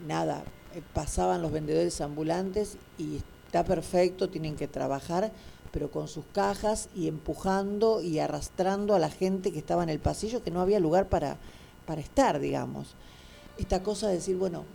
[0.06, 0.44] nada,
[0.76, 3.22] eh, pasaban los vendedores ambulantes y
[3.54, 5.32] está perfecto, tienen que trabajar,
[5.72, 10.00] pero con sus cajas y empujando y arrastrando a la gente que estaba en el
[10.00, 11.38] pasillo, que no había lugar para,
[11.86, 12.96] para estar, digamos.
[13.60, 14.66] Esta cosa de decir, bueno,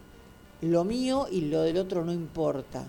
[0.61, 2.85] lo mío y lo del otro no importa.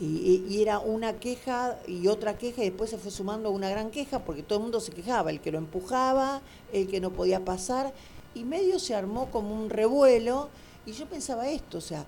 [0.00, 4.24] Y, era una queja y otra queja y después se fue sumando una gran queja
[4.24, 7.94] porque todo el mundo se quejaba, el que lo empujaba, el que no podía pasar,
[8.34, 10.48] y medio se armó como un revuelo
[10.84, 12.06] y yo pensaba esto, o sea,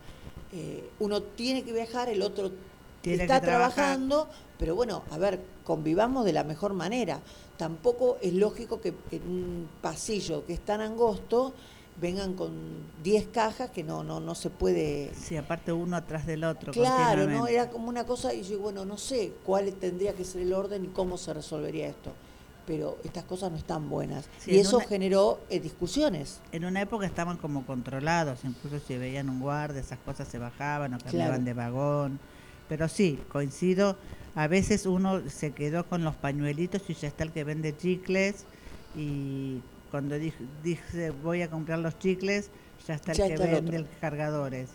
[0.53, 2.51] eh, uno tiene que viajar, el otro
[3.05, 7.21] Tiene está que trabajando, pero bueno, a ver, convivamos de la mejor manera.
[7.59, 11.53] Tampoco es lógico que en un pasillo que es tan angosto
[12.01, 12.53] vengan con
[13.05, 16.73] 10 cajas que no, no, no se puede Sí, aparte uno atrás del otro.
[16.73, 17.47] Claro, ¿no?
[17.47, 20.87] Era como una cosa y yo, bueno, no sé cuál tendría que ser el orden
[20.87, 22.13] y cómo se resolvería esto.
[22.67, 24.25] Pero estas cosas no están buenas.
[24.39, 26.41] Sí, y eso una- generó eh, discusiones.
[26.51, 30.95] En una época estaban como controlados, incluso si veían un guardia, esas cosas se bajaban
[30.95, 31.45] o cambiaban Claro.
[31.45, 32.21] de vagón.
[32.69, 33.97] Pero sí, coincido,
[34.35, 38.45] a veces uno se quedó con los pañuelitos y ya está el que vende chicles
[38.97, 42.51] y cuando dije, dije voy a comprar los chicles,
[42.87, 44.71] ya está el Ya que está vende el cargadores.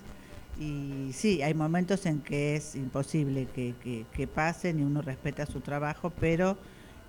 [0.60, 5.46] Y sí, hay momentos en que es imposible que, que- que pasen y uno respeta
[5.46, 6.58] su trabajo, pero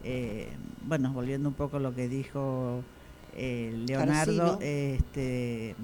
[0.04, 0.48] eh,
[0.82, 2.82] bueno, volviendo un poco a lo que dijo
[3.36, 5.74] eh, Leonardo, este,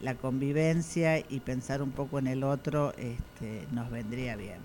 [0.00, 4.58] la convivencia y pensar un poco en el otro este, nos vendría bien.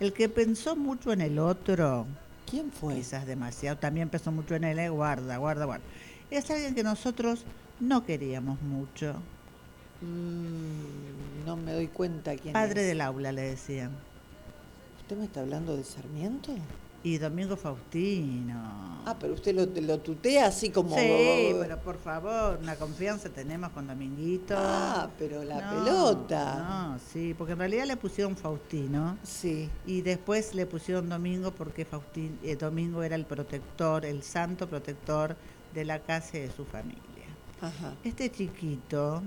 [0.00, 2.06] El que pensó mucho en el otro,
[2.50, 2.94] ¿Quién fue?
[2.96, 5.84] quizás demasiado, también pensó mucho en él, eh, guarda, guarda, guarda.
[6.30, 7.44] Es alguien que nosotros
[7.80, 9.14] no queríamos mucho.
[10.00, 12.88] Mm, no me doy cuenta quién Padre es.
[12.88, 13.90] del aula, le decían.
[15.02, 16.52] ¿Usted me está hablando de Sarmiento?
[17.04, 19.02] Y Domingo Faustino.
[19.06, 20.96] Ah, pero usted lo, lo tutea así como...
[20.96, 24.54] Sí, pero por favor, una confianza tenemos con Dominguito.
[24.56, 26.54] Ah, pero la No, pelota.
[26.94, 29.68] No, sí, porque en realidad le pusieron Faustino Sí.
[29.86, 35.36] y después le pusieron Domingo porque Faustín, eh, Domingo era el protector, el santo protector
[35.74, 37.02] de la casa y de su familia.
[37.60, 37.92] Ajá.
[38.02, 39.22] Este chiquito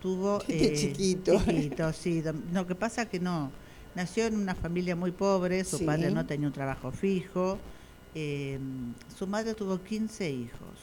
[0.00, 0.38] tuvo...
[0.46, 1.36] Este chiquito.
[1.44, 2.22] chiquito, sí.
[2.52, 3.50] No, que pasa que no.
[4.00, 5.84] Nació en una familia muy pobre, su Sí.
[5.84, 7.58] padre no tenía un trabajo fijo.
[8.14, 8.58] eh,
[9.16, 10.74] su madre tuvo 15 hijos.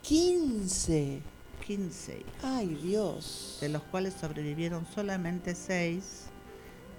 [0.00, 1.20] 15.
[1.66, 2.32] 15 hijos.
[2.42, 3.58] Ay, Dios.
[3.60, 6.24] de los cuales sobrevivieron solamente seis,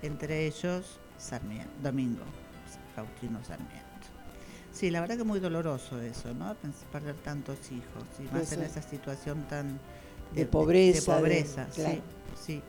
[0.03, 2.23] entre ellos Sarmiento, Domingo,
[2.95, 3.81] Faustino Sarmiento.
[4.71, 6.55] Sí, la verdad que muy doloroso eso, ¿no?
[6.91, 8.63] Perder tantos hijos y más en ser.
[8.63, 9.79] esa situación tan
[10.33, 12.01] De pobreza, de de- pobreza, sí,
[12.41, 12.61] sí.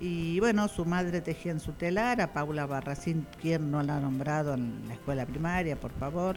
[0.00, 4.00] Y bueno, su madre tejía en su telar, a Paula Barracín, quien no la ha
[4.00, 6.36] nombrado en la escuela primaria, por favor.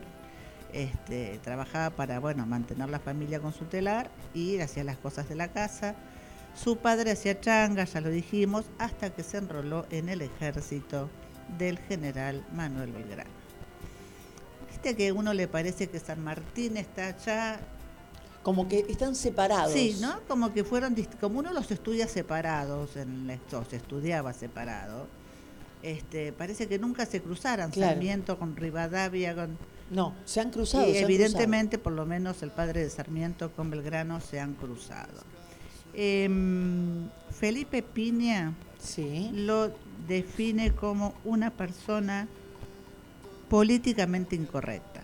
[0.74, 5.36] Este, trabajaba para bueno mantener la familia con su telar y hacía las cosas de
[5.36, 5.96] la casa.
[6.56, 11.10] Su padre hacía changa, ya lo dijimos, hasta que se enroló en el ejército
[11.58, 13.30] del general Manuel Belgrano.
[14.70, 17.60] Viste que a uno le parece que San Martín está allá.
[18.48, 19.74] Como que están separados.
[19.74, 20.22] Sí, ¿no?
[20.26, 25.06] Como que fueron, como uno los estudia separados, en se estudiaba separado,
[25.84, 27.92] este, parece que nunca se cruzaran Claro.
[27.92, 29.58] Sarmiento con Rivadavia, con...
[29.92, 30.88] No, se han cruzado.
[30.88, 34.54] y se han evidentemente, por lo menos el padre de Sarmiento con Belgrano se han
[34.54, 35.24] cruzado.
[35.94, 38.54] Em, Felipe Piña.
[38.80, 39.30] Sí.
[39.34, 39.74] lo
[40.08, 42.30] define como una persona
[43.50, 45.02] políticamente incorrecta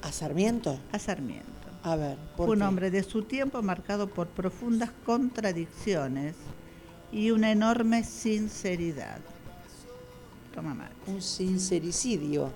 [0.00, 0.78] ¿A Sarmiento?
[0.92, 1.51] a Sarmiento.
[1.82, 2.16] A ver.
[2.36, 2.66] ¿por Fue un qué?
[2.66, 6.36] hombre de su tiempo marcado por profundas contradicciones
[7.10, 9.18] y una enorme sinceridad.
[10.54, 10.94] Toma mate.
[11.06, 12.52] Un sincericidio.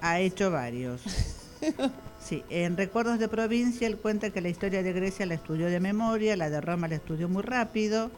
[0.00, 1.02] Ha hecho varios.
[2.18, 5.80] Sí, en Recuerdos de Provincia él cuenta que la historia de Grecia la estudió de
[5.80, 8.12] memoria, la de Roma la estudió muy rápido,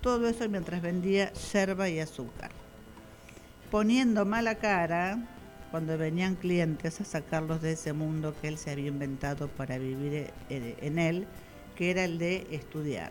[0.00, 2.50] todo eso mientras vendía yerba y azúcar.
[3.70, 5.18] Poniendo mala cara
[5.72, 10.30] cuando venían clientes a sacarlos de ese mundo que él se había inventado para vivir
[10.50, 11.26] eh, en él,
[11.74, 13.10] que era el de estudiar.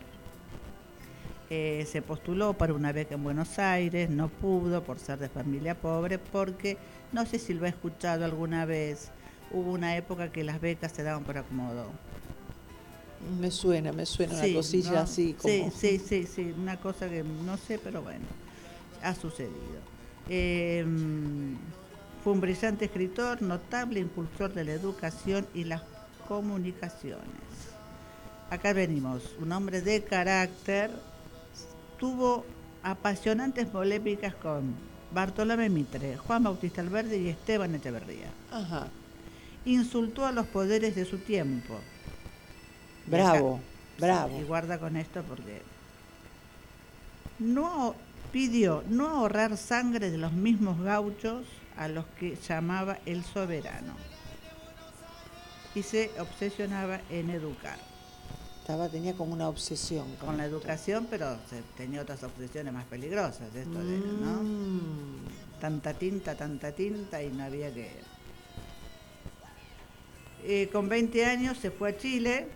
[1.49, 5.73] Eh, se postuló para una beca en Buenos Aires, no pudo por ser de familia
[5.73, 6.77] pobre, porque
[7.11, 9.09] no sé si lo ha escuchado alguna vez,
[9.51, 11.87] hubo una época que las becas se daban por acomodo.
[13.39, 14.99] Me suena, me suena Sí, una cosilla ¿no?
[14.99, 15.51] así como.
[15.51, 18.25] Sí, sí, sí, sí, una cosa que no sé, pero bueno,
[19.01, 19.81] ha sucedido.
[20.29, 20.85] Eh,
[22.23, 25.81] fue un brillante escritor, notable impulsor de la educación y las
[26.27, 27.19] comunicaciones.
[28.49, 30.91] Acá venimos, un hombre de carácter,
[31.97, 32.45] tuvo
[32.83, 34.75] apasionantes polémicas con
[35.13, 38.29] Bartolomé Mitre, Juan Bautista Alberdi y Esteban Echeverría.
[38.51, 38.87] Ajá.
[39.65, 41.79] Insultó a los poderes de su tiempo.
[43.07, 43.59] Bravo,
[43.99, 44.39] bravo.
[44.39, 45.61] Y guarda con esto porque
[47.39, 47.95] no
[48.31, 51.45] pidió no ahorrar sangre de los mismos gauchos
[51.81, 53.95] a los que llamaba el soberano.
[55.73, 57.77] Y se obsesionaba en educar.
[58.59, 63.55] Estaba, tenía como una obsesión Con la educación, pero se- tenía otras obsesiones más peligrosas,
[63.55, 64.43] esto de, ¿no?
[64.43, 65.59] Mm.
[65.59, 67.89] tanta tinta, tanta tinta y no había que...
[70.43, 72.47] Eh, con 20 años se fue a Chile,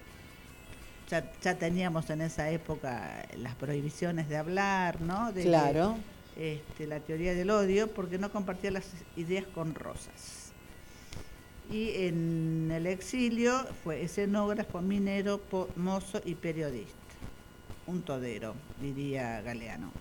[1.10, 5.32] ya, ya teníamos en esa época las prohibiciones de hablar, ¿no?
[5.32, 5.98] De que, Claro.
[6.36, 10.52] Este, la teoría del odio, porque no compartía las ideas con Rosas.
[11.72, 15.42] Y en el exilio fue escenógrafo, minero,
[15.76, 16.94] mozo y periodista.
[17.88, 19.92] Un todero, diría Galeano.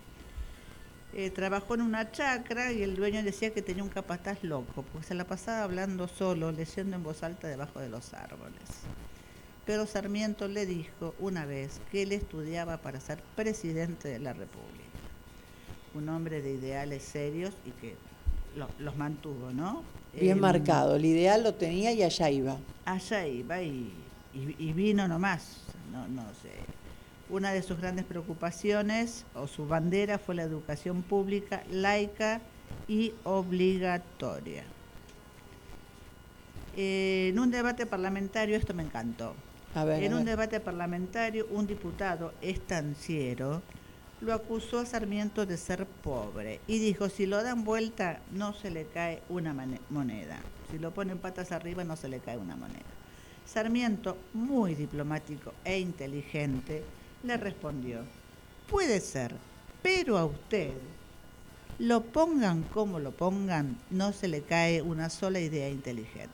[1.16, 5.07] Eh, trabajó en una chacra y el dueño decía que tenía un capataz loco, porque
[5.07, 8.61] se la pasaba hablando solo, leyendo en voz alta debajo de los árboles.
[9.64, 14.84] Pero Sarmiento le dijo una vez que él estudiaba para ser presidente de la República.
[15.95, 17.95] Un hombre de ideales serios y que
[18.57, 19.83] lo- los mantuvo, ¿no?
[20.13, 20.97] Bien Em, marcado.
[20.97, 22.57] El ideal lo tenía y allá iba.
[22.85, 23.93] allá iba y,
[24.35, 25.59] y- y vino nomás,
[25.93, 26.51] no, no sé.
[27.31, 32.41] Una de sus grandes preocupaciones o su bandera fue la educación pública, laica
[32.87, 34.65] y obligatoria.
[36.77, 39.35] Eh, en un debate parlamentario, esto me encantó,
[39.75, 40.03] A ver.
[40.03, 43.63] en a un debate parlamentario, un diputado estanciero
[44.21, 48.71] lo acusó a Sarmiento de ser pobre y dijo, si lo dan vuelta no se
[48.71, 49.55] le cae una
[49.91, 50.39] moneda,
[50.71, 52.81] si lo ponen patas arriba no se le cae una moneda.
[53.47, 56.83] Sarmiento, muy diplomático e inteligente,
[57.23, 58.01] le respondió,
[58.69, 59.35] puede ser,
[59.83, 60.73] pero a usted,
[61.79, 66.31] lo pongan como lo pongan, no se le cae una sola idea inteligente.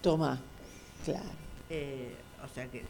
[0.00, 0.40] Toma.
[1.04, 1.24] Claro.
[1.68, 2.84] Eh, o sea que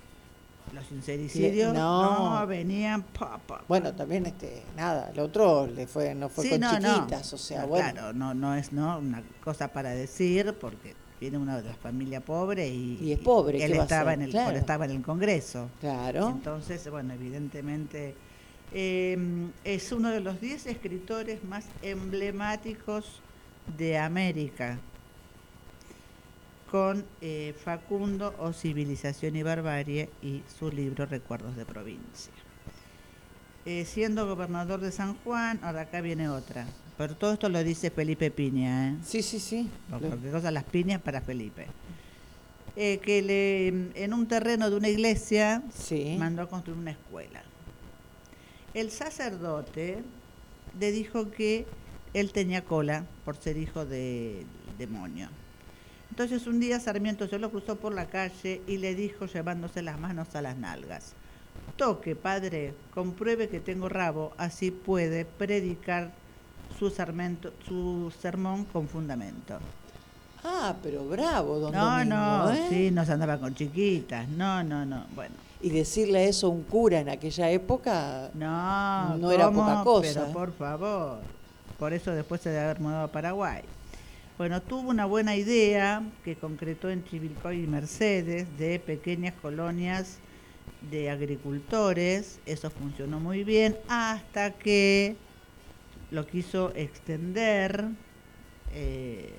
[0.73, 2.47] los sincericidios Le- no, no.
[2.47, 3.65] venían pa, pa, pa.
[3.69, 6.95] Bueno, también este, nada, el otro le fue, no fue Sí, con no, no.
[6.97, 7.93] chiquitas, o sea, No, bueno.
[7.93, 12.21] Claro, no, no es no una cosa para decir porque viene una de la familia
[12.21, 14.51] pobre y, Y es pobre, él ¿qué va a estaba en el Claro.
[14.51, 15.69] él estaba en el Congreso.
[15.81, 16.29] Claro.
[16.31, 18.15] Entonces, bueno, evidentemente
[18.73, 19.17] eh,
[19.65, 23.21] es uno de los 10 escritores más emblemáticos
[23.77, 24.79] de América,
[26.73, 32.33] con eh, Facundo o Civilización y Barbarie y su libro Recuerdos de Provincia.
[33.67, 36.67] Eh, siendo gobernador de San Juan, ahora acá viene otra,
[36.97, 38.97] pero todo esto lo dice Felipe Piña, ¿eh?
[39.05, 39.69] Sí, sí, sí.
[39.91, 41.67] Por Lo- cualquier cosa, las piñas para Felipe.
[42.75, 43.69] Eh, que le,
[44.03, 46.17] en un terreno de una iglesia Sí.
[46.19, 47.43] mandó a construir una escuela.
[48.73, 50.03] El sacerdote
[50.81, 51.67] le dijo que
[52.15, 54.47] él tenía cola por ser hijo del
[54.79, 55.29] demonio.
[56.13, 59.99] Entonces un día Sarmiento se lo cruzó por la calle y le dijo llevándose las
[59.99, 61.15] manos a las nalgas.
[61.79, 66.11] Toque, padre, compruebe que tengo rabo, así puede predicar
[66.79, 69.59] su, sarmento- su sermón con fundamento.
[70.45, 72.67] Ah, pero bravo, don No, Domingo, no, ¿eh?
[72.69, 74.29] sí, nos andaba con chiquitas.
[74.29, 75.07] No, no, no.
[75.15, 79.17] Bueno, Y decirle eso a un cura en aquella época, no.
[79.17, 81.21] No era poca cosa, Pero por favor.
[81.79, 83.63] Por eso después se de haber mudado a Paraguay.
[84.43, 90.17] Bueno, tuvo una buena idea que concretó en Chivilcoy y Mercedes de pequeñas colonias
[90.91, 92.41] de agricultores.
[92.45, 95.15] Eso funcionó muy bien hasta que
[96.11, 97.85] lo quiso extender.
[98.75, 99.31] eh,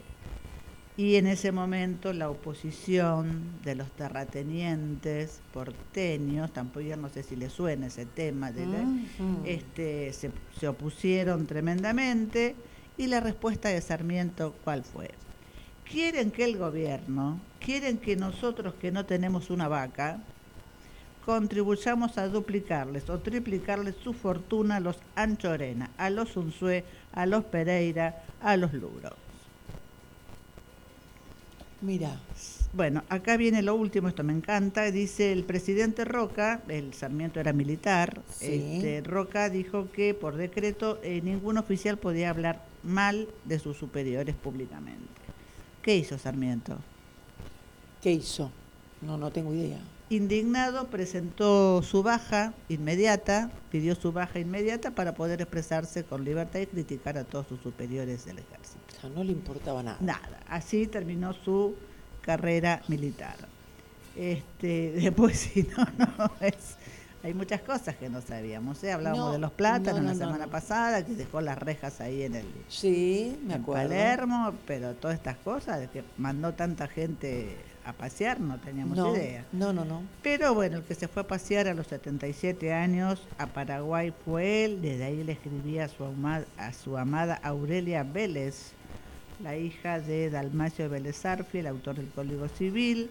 [0.95, 7.35] y en ese momento la oposición de los terratenientes porteños, tampoco ya no sé si
[7.35, 9.43] le suena ese tema, de la- Ujú.
[9.45, 12.55] este, se, se opusieron tremendamente
[12.97, 15.11] y la respuesta de Sarmiento, ¿cuál fue?
[15.89, 20.19] Quieren que el gobierno, quieren que nosotros que no tenemos una vaca,
[21.25, 26.83] contribuyamos a duplicarles o triplicarles su fortuna a los Anchorena, a los Unzué,
[27.13, 29.22] a los Pereira, a los Luro.
[31.83, 32.17] Mira,
[32.71, 34.89] Bueno, acá viene lo último, esto me encanta.
[34.89, 38.77] Dice el presidente Roca, el Sarmiento era militar, Sí.
[38.77, 44.33] este, Roca dijo que por decreto eh, ningún oficial podía hablar mal de sus superiores
[44.33, 45.03] públicamente.
[45.83, 46.77] ¿Qué hizo Sarmiento?
[48.01, 48.49] ¿qué hizo?
[49.01, 49.79] No, no tengo idea.
[50.09, 56.67] Indignado presentó su baja inmediata, pidió su baja inmediata para poder expresarse con libertad y
[56.67, 58.79] criticar a todos sus superiores del ejército.
[58.97, 59.97] O sea, no le importaba nada.
[60.01, 61.75] Nada, así terminó su
[62.21, 63.35] carrera militar.
[64.15, 66.75] Este, después, si no, no, es,
[67.23, 68.83] hay muchas cosas que no sabíamos.
[68.83, 68.91] ¿eh?
[68.91, 72.23] Hablábamos No, de los plátanos no, no, la semana pasada, que dejó las rejas ahí
[72.23, 73.87] en el Sí, me en acuerdo.
[73.89, 79.45] Palermo, pero todas estas cosas, que mandó tanta gente a pasear, no teníamos no, idea.
[79.51, 80.01] no, no, no.
[80.21, 84.65] Pero bueno, el que se fue a pasear a los 77 años a Paraguay fue
[84.65, 84.81] él.
[84.81, 88.71] Desde ahí le escribía a su, ama- a su amada Aurelia Vélez,
[89.41, 93.09] la hija de Dalmacio Vélez Arfi, el autor del Código Civil.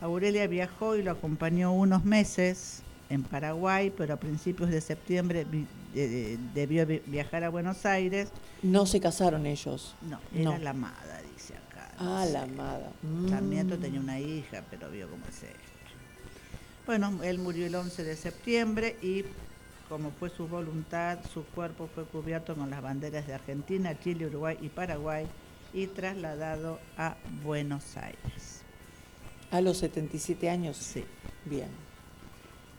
[0.00, 5.46] Aurelia viajó y lo acompañó unos meses en Paraguay, pero a principios de septiembre
[6.54, 8.28] debió vi- viajar a Buenos Aires.
[8.62, 9.94] No se casaron ellos.
[10.02, 10.58] No, era No.
[10.58, 11.17] la amada,
[11.98, 12.92] Ah, la amada.
[13.28, 13.80] Sarmiento Mm.
[13.80, 15.58] tenía una hija, pero vio cómo es esto.
[16.86, 19.24] Bueno, él murió el 11 de septiembre y
[19.88, 24.56] como fue su voluntad, su cuerpo fue cubierto con las banderas de Argentina, Chile, Uruguay
[24.60, 25.26] y Paraguay
[25.74, 28.62] y trasladado a Buenos Aires.
[29.50, 30.76] A los 77 años.
[30.76, 31.04] Sí,
[31.46, 31.68] Bien.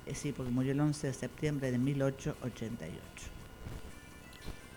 [0.06, 3.00] eh, sí, porque murió el 11 de septiembre de 1888.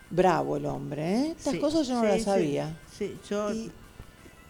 [0.09, 1.31] Bravo el hombre, ¿eh?
[1.37, 2.23] Estas Sí, cosas yo no sí, las sí.
[2.23, 2.77] sabía.
[2.91, 3.71] Sí, yo Y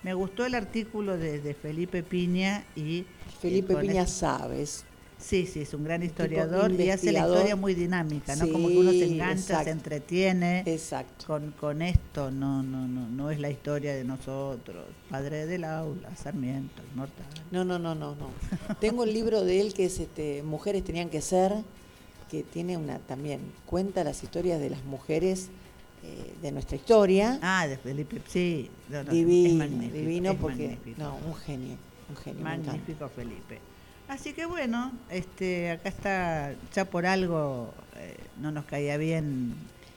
[0.03, 3.05] me gustó el artículo de, de Felipe Piña y
[3.41, 4.85] Felipe Piña esto- sabes.
[5.19, 8.49] Sí, sí, es un gran historiador y hace la historia muy dinámica, ¿no?
[8.51, 9.63] Como que uno se engancha, exacto.
[9.63, 11.25] se entretiene Exacto.
[11.27, 16.13] con, con esto, no, no, no, no es la historia de nosotros, padre del aula,
[16.17, 17.25] Sarmiento, inmortal.
[17.51, 18.31] No, no, no, no, no.
[18.81, 21.53] Tengo el libro de él que es este Mujeres tenían que ser,
[22.29, 25.47] que tiene una también cuenta las historias de las mujeres
[26.03, 27.39] eh, de nuestra historia.
[27.41, 31.77] Ah, de Felipe, sí, no, no, es divino, divino porque no, un genio,
[32.09, 33.59] un genio, magnífico Felipe.
[34.09, 39.53] Así que bueno, este, acá está, ya por algo eh, no nos caía bien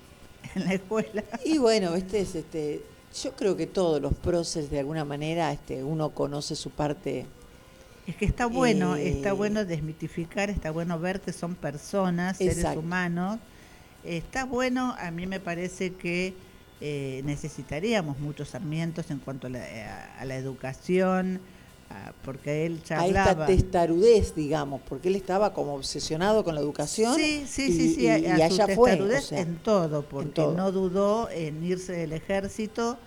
[0.54, 1.24] en la escuela.
[1.44, 2.82] Y bueno, este es este
[3.22, 7.26] yo creo que todos los próceres de alguna manera este uno conoce su parte
[8.06, 12.58] Es que está bueno, Eh, está bueno desmitificar, está bueno ver que son personas, seres
[12.58, 12.80] Exacto.
[12.80, 13.38] humanos.
[14.06, 16.34] Está bueno, a mí me parece que
[16.80, 21.40] eh, necesitaríamos muchos sarmientos en cuanto a la, a- a la educación,
[21.90, 26.60] a- porque él ya a esta testarudez, digamos, porque él estaba como obsesionado con la
[26.60, 27.14] educación.
[27.16, 29.56] Sí, sí, y- sí, sí, y, a- y su allá fue, o testarudez sea, en
[29.56, 30.54] todo, porque todo.
[30.54, 32.98] no dudó en irse del ejército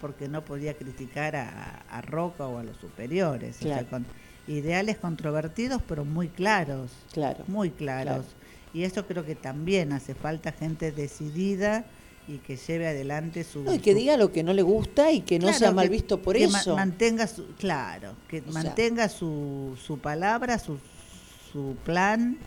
[0.00, 3.58] porque no podía criticar a, a Roca o a los superiores.
[3.60, 4.06] o sea, con
[4.48, 6.90] ideales controvertidos, pero muy claros.
[7.12, 7.44] claro.
[7.48, 8.24] muy claros.
[8.24, 8.39] Claro.
[8.72, 11.84] Y eso creo que también hace falta gente decidida
[12.28, 13.62] y que lleve adelante su...
[13.64, 15.88] No, y que su- diga lo que no le gusta y que no sea mal
[15.88, 16.76] visto por que ma- eso.
[16.76, 20.78] mantenga su, claro, que O sea- mantenga su, su palabra, su,
[21.52, 22.38] su plan.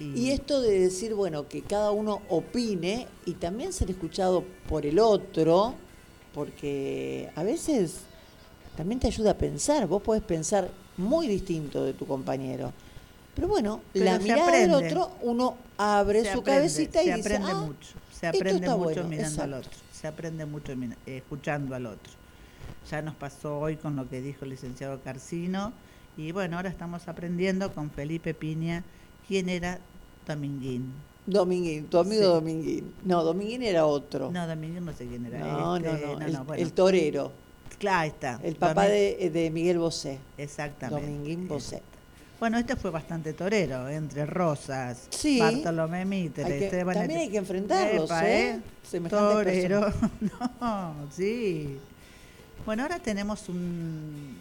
[0.00, 4.86] Y, Y esto de decir, bueno, que cada uno opine y también ser escuchado por
[4.86, 5.74] el otro,
[6.32, 7.96] porque a veces
[8.76, 9.86] también te ayuda a pensar.
[9.86, 12.72] Vos podés pensar muy distinto de tu compañero.
[13.38, 17.14] Pero bueno, Pero la mirada del otro, uno abre se su aprende, cabecita y se
[17.14, 20.72] dice, aprende "Ah, mucho, se aprende mucho bueno", mirando al otro, se aprende mucho
[21.06, 22.12] escuchando al otro.
[22.90, 25.72] Ya nos pasó hoy con lo que dijo el licenciado Carcino
[26.16, 28.82] y bueno, ahora estamos aprendiendo con Felipe Piña
[29.28, 29.78] quién era
[30.26, 30.92] Dominguín.
[31.24, 32.26] Dominguín, tu amigo Sí.
[32.28, 32.92] Dominguín.
[33.04, 34.32] No, Dominguín era otro.
[34.32, 35.38] No, Dominguín no sé quién era.
[35.38, 36.54] no, Este, no, no, el, bueno.
[36.60, 37.30] el torero.
[37.78, 38.40] Claro, ahí está.
[38.42, 40.18] El papá de, de Miguel Bosé.
[40.38, 41.06] Exactamente.
[41.06, 41.82] Dominguín Bosé.
[42.38, 45.40] Bueno, este fue bastante torero, entre Rosas, Sí.
[45.40, 48.60] Bartolomé Mitre, Esteban también hay que enfrentarlos, Epa, ¿eh?
[48.84, 49.92] Semejantes Torero.
[50.60, 51.78] no, sí.
[52.64, 54.36] Bueno, ahora tenemos un...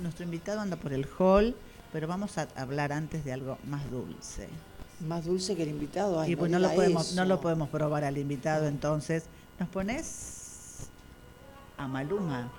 [0.00, 1.54] Nuestro invitado anda por el hall,
[1.92, 4.48] pero vamos a hablar antes de algo más dulce.
[5.06, 6.20] Más dulce que el invitado.
[6.20, 9.24] Ay, y pues no lo podemos, no lo podemos probar al invitado, entonces,
[9.58, 10.88] ¿nos pones
[11.76, 12.50] a Maluma?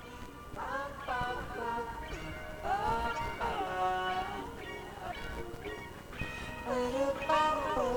[6.74, 7.93] little bubble.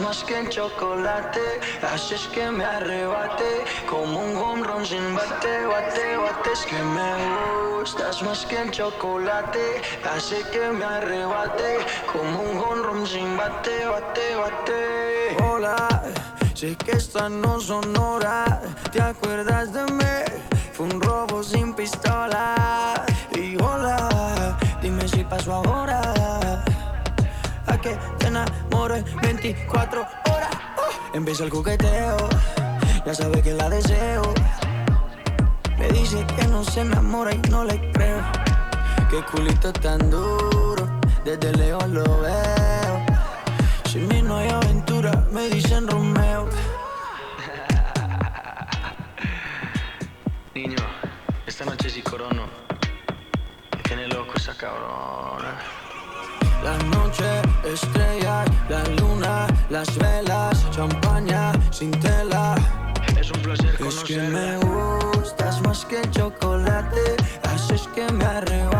[0.00, 6.16] Más que el chocolate, haces que me arrebate como un home run sin bate, bate,
[6.16, 6.52] bate.
[6.52, 9.82] Es que me gustas más que el chocolate,
[10.14, 11.78] hace que me arrebate
[12.12, 15.36] como un home run sin bate, bate, bate.
[15.44, 16.02] Hola,
[16.54, 17.92] sé que estas no son
[18.92, 20.18] ¿te acuerdas de mí?
[20.72, 23.04] Fue un robo sin pistola.
[23.34, 26.00] Y hola, dime si pasó ahora
[27.66, 30.50] a que te enamoro en 24 horas.
[30.76, 32.16] Oh, Empieza el coqueteo,
[33.04, 34.34] ya sabe que la deseo.
[35.78, 38.22] Me dice que no se enamora y no le creo.
[39.10, 43.06] Que culito tan duro, desde lejos lo veo.
[43.90, 46.48] Sin mí no hay aventura, me dicen Romeo.
[50.54, 50.76] Niño,
[51.46, 52.46] esta noche sí corono.
[53.76, 55.56] Me tiene loco esa cabrona.
[56.62, 62.54] La noche, estrellas, la luna, las velas, champaña sin tela.
[63.18, 68.77] Es un placer Es que me gustas más que chocolate, haces que me arrebate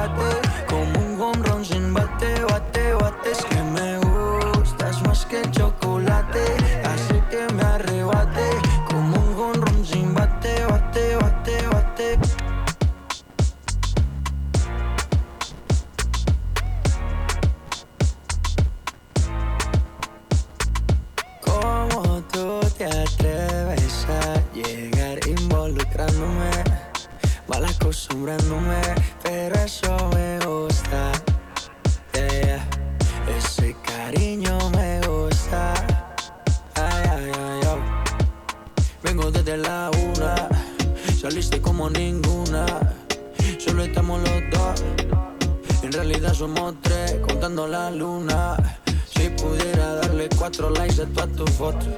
[29.23, 31.13] pero eso me gusta.
[33.37, 35.73] Ese cariño me gusta.
[36.75, 37.79] Ay, ay, ay, oh.
[39.03, 40.49] Vengo desde la una,
[41.19, 42.67] saliste como ninguna.
[43.59, 44.85] Solo estamos los dos.
[45.83, 48.57] En realidad somos tres, contando la luna.
[49.09, 51.89] Si pudiera darle cuatro likes a todas tus fotos.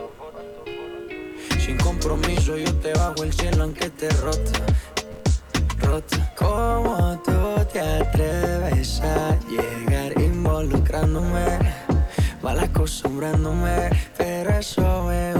[1.59, 4.61] Sin compromiso, yo te bajo el cielo aunque te roto.
[5.91, 6.19] Roto.
[6.37, 11.59] ¿Cómo tú te atreves a llegar involucrándome?
[12.41, 15.40] Mal acostumbrándome, pero eso me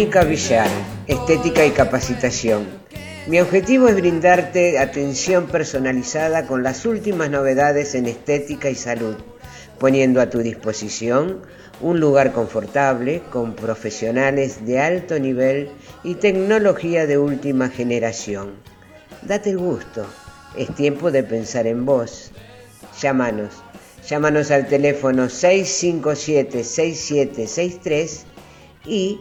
[0.00, 0.70] Mónica Villar,
[1.08, 2.66] Estética y Capacitación.
[3.26, 9.16] Mi objetivo es brindarte atención personalizada con las últimas novedades en estética y salud,
[9.78, 11.42] poniendo a tu disposición
[11.82, 15.68] un lugar confortable con profesionales de alto nivel
[16.02, 18.54] y tecnología de última generación.
[19.20, 20.06] Date el gusto,
[20.56, 22.32] es tiempo de pensar en vos.
[23.02, 23.52] Llámanos,
[24.08, 28.22] llámanos al teléfono 657-6763
[28.86, 29.20] y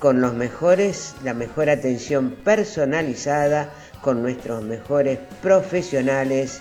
[0.00, 6.60] con los mejores, la mejor atención personalizada con nuestros mejores profesionales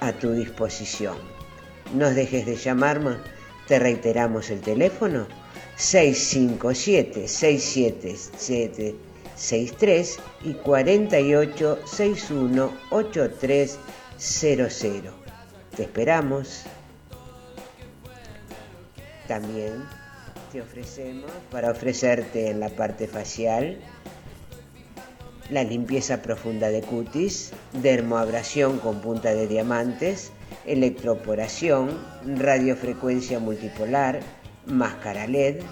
[0.00, 1.18] a tu disposición.
[1.92, 3.18] No dejes de llamarnos,
[3.66, 5.26] te reiteramos el teléfono
[5.76, 8.96] 657 677
[9.36, 15.14] 63 y 48 61 8300.
[15.76, 16.62] Te esperamos.
[19.26, 19.97] También
[20.50, 23.78] te ofrecemos para ofrecerte en la parte facial
[25.50, 30.30] la limpieza profunda de cutis, dermoabrasión con punta de diamantes,
[30.66, 31.98] electroporación,
[32.36, 34.20] radiofrecuencia multipolar,
[34.66, 35.62] máscara LED,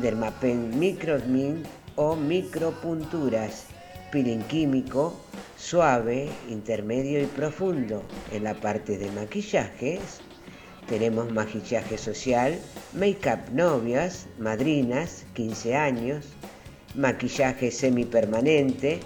[0.00, 1.62] dermapen microsmin
[1.94, 3.66] o micropunturas,
[4.10, 5.20] peeling químico,
[5.56, 8.02] suave, intermedio y profundo.
[8.32, 10.20] En la parte de maquillajes
[10.88, 12.58] tenemos maquillaje social,
[12.92, 16.26] make-up novias, madrinas, 15 años,
[16.94, 19.00] maquillaje semipermanente,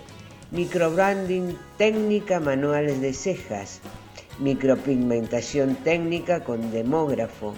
[0.51, 3.81] microbranding técnica manuales de cejas,
[4.39, 7.55] micropigmentación técnica con demógrafo,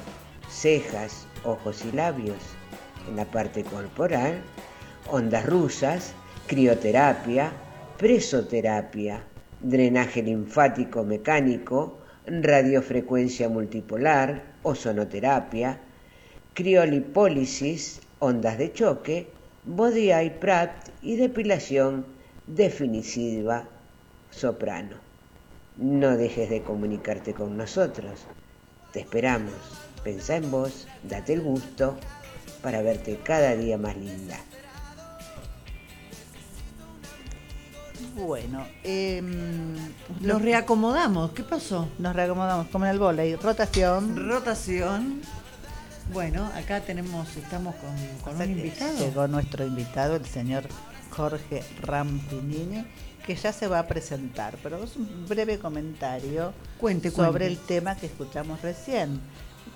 [0.48, 2.38] cejas, ojos y labios.
[3.08, 4.42] En la parte corporal,
[5.10, 6.12] ondas rusas,
[6.46, 7.52] crioterapia,
[7.96, 9.22] presoterapia,
[9.60, 11.97] drenaje linfático mecánico,
[12.28, 15.80] radiofrecuencia multipolar, ozonoterapia,
[16.54, 19.28] criolipólisis, ondas de choque,
[19.64, 22.04] body eye prat y depilación
[22.46, 23.68] definitiva
[24.30, 24.96] soprano.
[25.76, 28.26] No dejes de comunicarte con nosotros.
[28.92, 29.54] Te esperamos.
[30.02, 31.96] Pensá en vos, date el gusto
[32.62, 34.38] para verte cada día más linda.
[38.14, 39.74] Bueno, em,
[40.20, 41.32] Nos reacomodamos.
[41.32, 41.88] ¿Qué pasó?
[41.98, 43.36] nos reacomodamos como en el volei.
[43.36, 44.28] Rotación.
[44.28, 45.20] Rotación.
[46.12, 48.98] Bueno, acá tenemos, estamos con, un que invitado.
[48.98, 50.64] Llegó nuestro invitado, el señor
[51.10, 52.84] Jorge Rampinini,
[53.26, 57.46] que ya se va a presentar, pero es un breve comentario Cuente, sobre cuente.
[57.46, 59.20] el tema que escuchamos recién.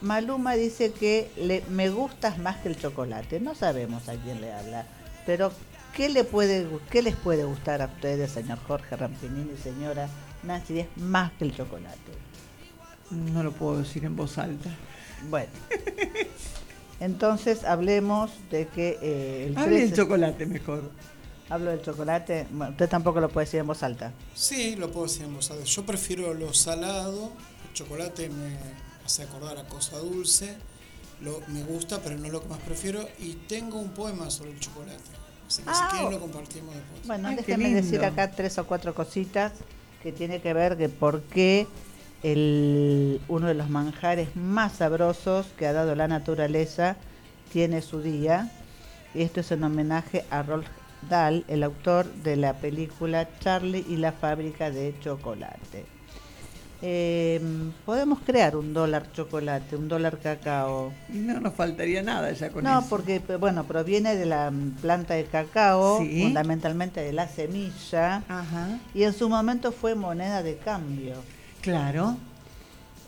[0.01, 3.39] Maluma dice que le, me gustas más que el chocolate.
[3.39, 4.87] No sabemos a quién le habla,
[5.27, 5.53] pero
[5.95, 10.09] ¿qué, le puede, ¿qué les puede gustar a ustedes, señor Jorge Rampinini, señora
[10.43, 12.13] Nancy, es más que el chocolate?
[13.11, 14.71] No lo puedo decir en voz alta.
[15.29, 15.53] Bueno,
[17.01, 20.91] entonces hablemos de que eh, el Hable del 13 chocolate mejor.
[21.49, 22.47] Hablo del chocolate.
[22.51, 24.13] Bueno, usted tampoco lo puede decir en voz alta.
[24.35, 25.65] Sí, lo puedo decir en voz alta.
[25.65, 27.33] Yo prefiero lo salado.
[27.69, 28.57] El chocolate me
[29.05, 30.55] hace acordar a cosa dulce.
[31.21, 33.07] Lo, me gusta, pero no es lo que más prefiero.
[33.19, 35.22] Y tengo un poema sobre el chocolate.
[35.59, 37.07] Así que Ah, si quieren o- lo compartimos después.
[37.07, 37.83] Bueno, Ay, qué déjeme lindo.
[37.83, 39.53] decir acá tres o cuatro cositas
[40.03, 41.67] que tiene que ver que por qué
[42.23, 46.97] el, uno de los manjares más sabrosos que ha dado la naturaleza
[47.53, 48.51] tiene su día.
[49.15, 50.67] Y esto es en homenaje a Rolf
[51.09, 55.85] Dahl, el autor de la película Charlie y la fábrica de chocolate.
[56.85, 57.41] Eh,
[57.87, 60.93] podemos crear un dólar chocolate, un dólar cacao.
[61.11, 62.89] No nos faltaría nada ya con No, eso.
[62.91, 66.21] porque p- bueno, proviene de la mm, planta de cacao, Sí.
[66.23, 71.15] fundamentalmente de la semilla, Ajá, y en su momento fue moneda de cambio.
[71.61, 72.17] claro.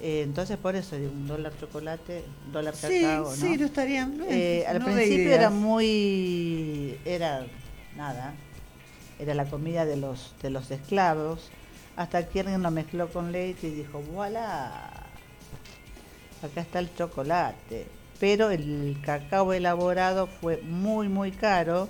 [0.00, 3.32] Eh, entonces por eso digo, un dólar chocolate, un dólar Sí, cacao, ¿no?
[3.34, 4.06] sí, no estaría.
[4.06, 7.44] no, Eh, al no principio era muy, era
[7.96, 8.34] nada,
[9.18, 11.48] era la comida de los de los esclavos,
[11.96, 14.90] hasta que alguien lo mezcló con leche y dijo, voilà,
[16.42, 17.86] acá está el chocolate.
[18.20, 21.88] Pero el cacao elaborado fue muy, muy caro,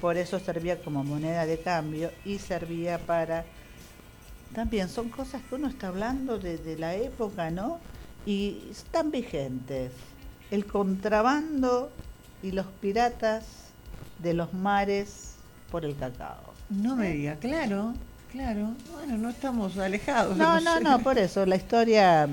[0.00, 3.44] por eso servía como moneda de cambio y servía para...
[4.54, 7.78] También son cosas que uno está hablando desde la época, ¿no?
[8.26, 9.92] Y están vigentes.
[10.50, 11.92] El contrabando
[12.42, 13.44] y los piratas
[14.18, 15.34] de los mares
[15.70, 16.52] por el cacao.
[16.68, 17.94] No me diga, claro,
[18.32, 18.74] claro.
[18.92, 20.36] Bueno, no estamos alejados.
[20.36, 22.28] No, no, no, por eso, la historia...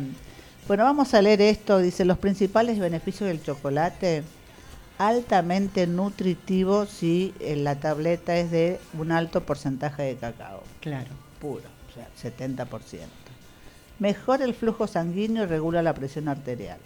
[0.67, 4.23] Bueno, vamos a leer esto, dice, los principales beneficios del chocolate,
[4.97, 11.07] altamente nutritivo si eh, la tableta es de un alto porcentaje de cacao, Claro.
[11.39, 12.67] puro, o sea, 70%.
[13.99, 16.79] Mejora el flujo sanguíneo y regula la presión arterial.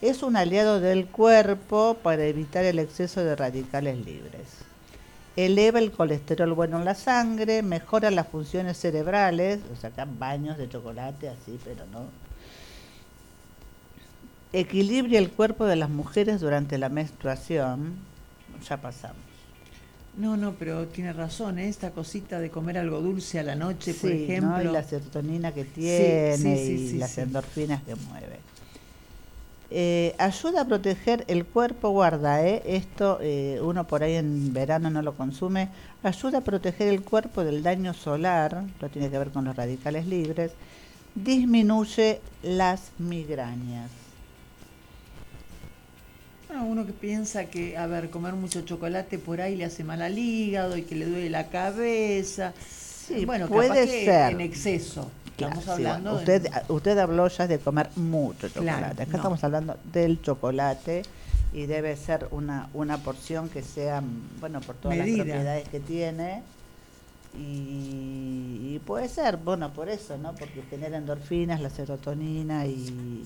[0.00, 4.46] Es un aliado del cuerpo para evitar el exceso de radicales libres.
[5.36, 10.58] Eleva el colesterol bueno en la sangre, mejora las funciones cerebrales, o sea, acá baños
[10.58, 12.04] de chocolate así, pero no.
[14.52, 17.94] Equilibra el cuerpo de las mujeres durante la menstruación,
[18.68, 19.16] ya pasamos.
[20.18, 21.68] No, no, pero tiene razón, ¿eh?
[21.68, 24.58] esta cosita de comer algo dulce a la noche, por Sí, ¿no?
[24.58, 24.70] ejemplo.
[24.70, 28.41] Y la serotonina que tiene sí, sí, y las endorfinas que mueve.
[29.74, 32.62] Eh, ayuda a proteger el cuerpo, guarda, ¿eh?
[32.66, 35.70] esto eh, uno por ahí en verano no lo consume,
[36.02, 40.06] ayuda a proteger el cuerpo del daño solar, lo tiene que ver con los radicales
[40.06, 40.52] libres,
[41.14, 43.90] disminuye las migrañas.
[46.48, 50.02] Bueno, uno que piensa que, a ver, comer mucho chocolate por ahí le hace mal
[50.02, 52.52] al hígado y que le duele la cabeza.
[52.60, 54.32] Sí, bueno, puede capaz que ser.
[54.32, 55.10] en exceso.
[55.46, 56.10] Claro, Estamos sí, hablando.
[56.10, 58.78] bueno, usted, de- usted habló ya de comer mucho chocolate.
[58.78, 59.16] Claro, Acá no.
[59.16, 61.02] estamos hablando del chocolate
[61.52, 65.18] y debe ser una, una porción que sea, mm, bueno, por todas Medida.
[65.18, 66.42] las propiedades que tiene.
[67.34, 70.34] Y, y puede ser, bueno, por eso, ¿no?
[70.34, 73.24] Porque genera endorfinas, la serotonina y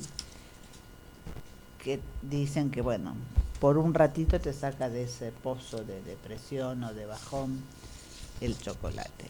[1.83, 3.15] que dicen que, bueno,
[3.61, 7.61] por un ratito te saca de ese pozo de depresión o de bajón
[8.41, 9.27] el chocolate.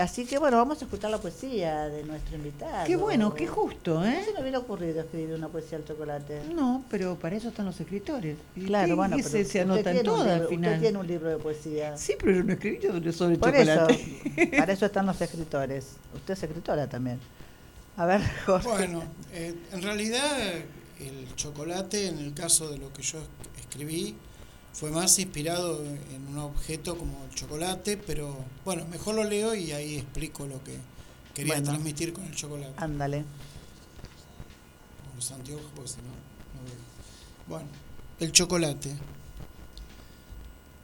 [0.00, 2.86] Así que bueno, vamos a escuchar la poesía de nuestro invitado.
[2.86, 4.16] Qué bueno, qué justo, ¿eh?
[4.20, 6.42] No se me hubiera ocurrido escribir una poesía al chocolate.
[6.54, 8.36] No, pero para eso están los escritores.
[8.56, 10.70] ¿Y Claro, bueno, pero se, se usted anotan tiene un todas al libro- final.
[10.70, 11.96] Usted tiene un libro de poesía.
[11.96, 13.92] Sí, pero yo no escribí sobre, sobre Por chocolate.
[13.94, 15.86] eso, para eso están los escritores.
[16.14, 17.18] Usted es escritora también.
[17.96, 18.68] A ver, Jorge.
[18.68, 20.24] Bueno, eh, en realidad
[21.00, 24.16] el chocolate, en el caso de lo que yo es- escribí,
[24.72, 29.72] fue más inspirado en un objeto como el chocolate, pero bueno, mejor lo leo y
[29.72, 30.76] ahí explico lo que
[31.34, 31.70] quería Bueno.
[31.70, 32.74] transmitir con el chocolate.
[32.76, 33.24] Ándale.
[35.06, 36.74] Con los anteojos, porque si no, no veo.
[37.48, 37.68] Bueno,
[38.20, 38.96] el chocolate.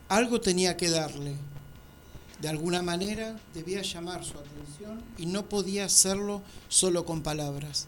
[0.08, 1.34] Algo tenía que darle.
[2.40, 7.86] De alguna manera debía llamar su atención y no podía hacerlo solo con palabras.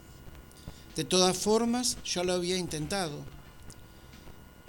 [0.97, 3.21] De todas formas, yo lo había intentado.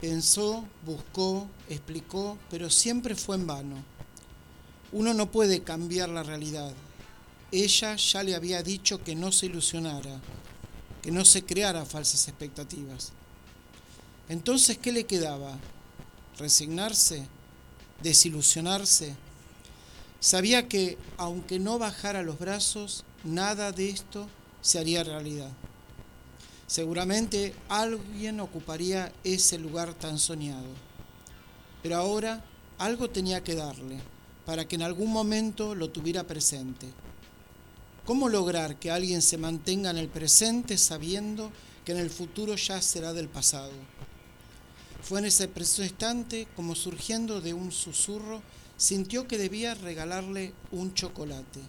[0.02, 3.76] Pensó, buscó, explicó, pero siempre fue en vano.
[4.92, 6.74] Uno no puede cambiar la realidad.
[7.52, 10.22] Ella ya le había dicho que no se ilusionara,
[11.02, 13.12] que no se creara falsas expectativas.
[14.30, 15.58] Entonces, ¿qué le quedaba?
[16.38, 17.28] ¿Resignarse?
[18.02, 19.16] ¿Desilusionarse?
[20.20, 24.28] Sabía que, aunque no bajara los brazos, nada de esto
[24.62, 25.52] se haría realidad.
[26.70, 30.68] Seguramente alguien ocuparía ese lugar tan soñado.
[31.82, 32.46] Pero ahora
[32.78, 34.00] algo tenía que darle
[34.46, 36.86] para que en algún momento lo tuviera presente.
[38.06, 41.52] ¿Cómo lograr que alguien se mantenga en el presente sabiendo
[41.84, 43.74] que en el futuro ya será del pasado?
[45.02, 48.44] Fue en ese preciso instante, como surgiendo de un susurro,
[48.78, 51.62] sintió que debía regalarle un chocolate.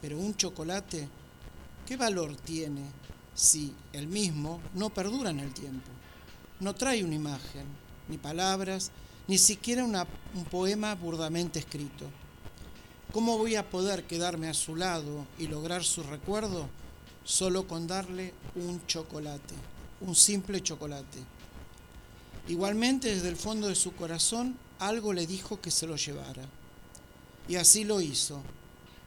[0.00, 1.08] Pero un chocolate,
[1.84, 2.82] ¿qué valor tiene
[3.34, 5.90] si el mismo no perdura en el tiempo?
[6.60, 7.66] No trae una imagen,
[8.08, 8.90] ni palabras,
[9.26, 12.06] ni siquiera un poema burdamente escrito.
[13.12, 16.68] ¿Cómo voy a poder quedarme a su lado y lograr su recuerdo
[17.24, 19.54] solo con darle un chocolate,
[20.00, 21.20] un simple chocolate?
[22.48, 26.44] Igualmente desde el fondo de su corazón algo le dijo que se lo llevara.
[27.48, 28.42] Y así lo hizo,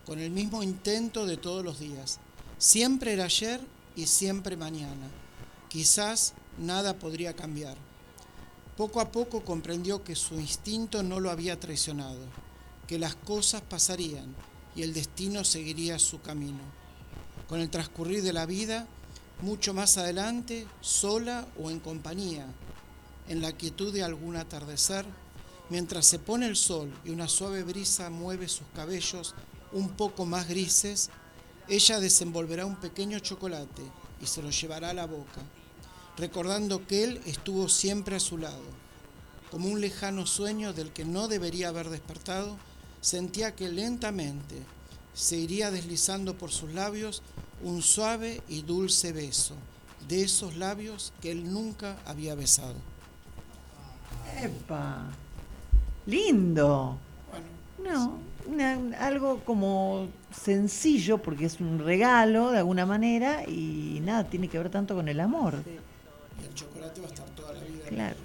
[0.06, 2.20] con el mismo intento de todos los días.
[2.58, 3.60] Siempre era ayer
[3.98, 5.10] y siempre mañana.
[5.68, 7.76] Quizás nada podría cambiar.
[8.78, 12.20] Poco a poco comprendió que su instinto no lo había traicionado,
[12.88, 14.34] que las cosas pasarían
[14.76, 16.60] y el destino seguiría su camino.
[17.50, 18.88] Con el transcurrir de la vida,
[19.42, 22.46] mucho más adelante, sola o en compañía,
[23.28, 25.06] en la quietud de algún atardecer,
[25.72, 29.34] mientras se pone el sol y una suave brisa mueve sus cabellos
[29.72, 31.10] un poco más grises,
[31.70, 33.84] ella desenvolverá un pequeño chocolate
[34.22, 35.42] y se lo llevará a la boca,
[36.18, 38.64] recordando que él estuvo siempre a su lado.
[39.52, 42.58] Como un lejano sueño del que no debería haber despertado,
[43.02, 44.56] sentía que lentamente
[45.14, 47.22] se iría deslizando por sus labios
[47.64, 49.56] un suave y dulce beso,
[50.08, 52.76] de esos labios que él nunca había besado.
[54.42, 55.08] ¡Epa!
[56.06, 56.98] ¡Lindo!
[57.32, 58.20] Bueno, No,
[58.50, 64.58] una- algo como sencillo, porque es un regalo de alguna manera y nada, tiene que
[64.58, 65.56] ver tanto con el amor.
[65.56, 67.86] el chocolate va a estar toda la vida.
[67.90, 68.16] Claro.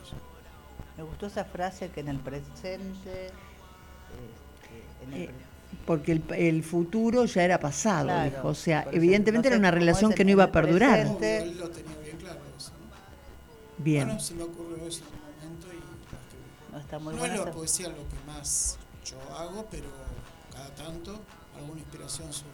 [0.96, 3.26] Me gustó esa frase que en el presente.
[3.26, 3.30] este,
[5.06, 5.52] en el Eh, pre-
[5.86, 8.48] Porque el, el futuro ya era pasado, Claro, dijo.
[8.48, 11.06] O sea, evidentemente era una relación que no iba a perdurar.
[11.06, 13.82] Obvio, él lo tenía bien claro eso, ¿no?
[13.82, 14.04] Bien.
[14.06, 16.72] Bueno, se me ocurrió eso en un momento y.
[16.72, 19.88] No está muy no es la poesía lo que más yo hago, pero
[20.52, 21.20] cada tanto
[21.56, 22.50] alguna inspiración surge.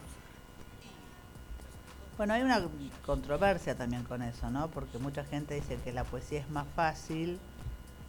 [2.17, 2.61] Bueno, hay una
[3.07, 4.69] controversia también con eso, ¿no?
[4.71, 7.39] Porque mucha gente dice que la poesía es más fácil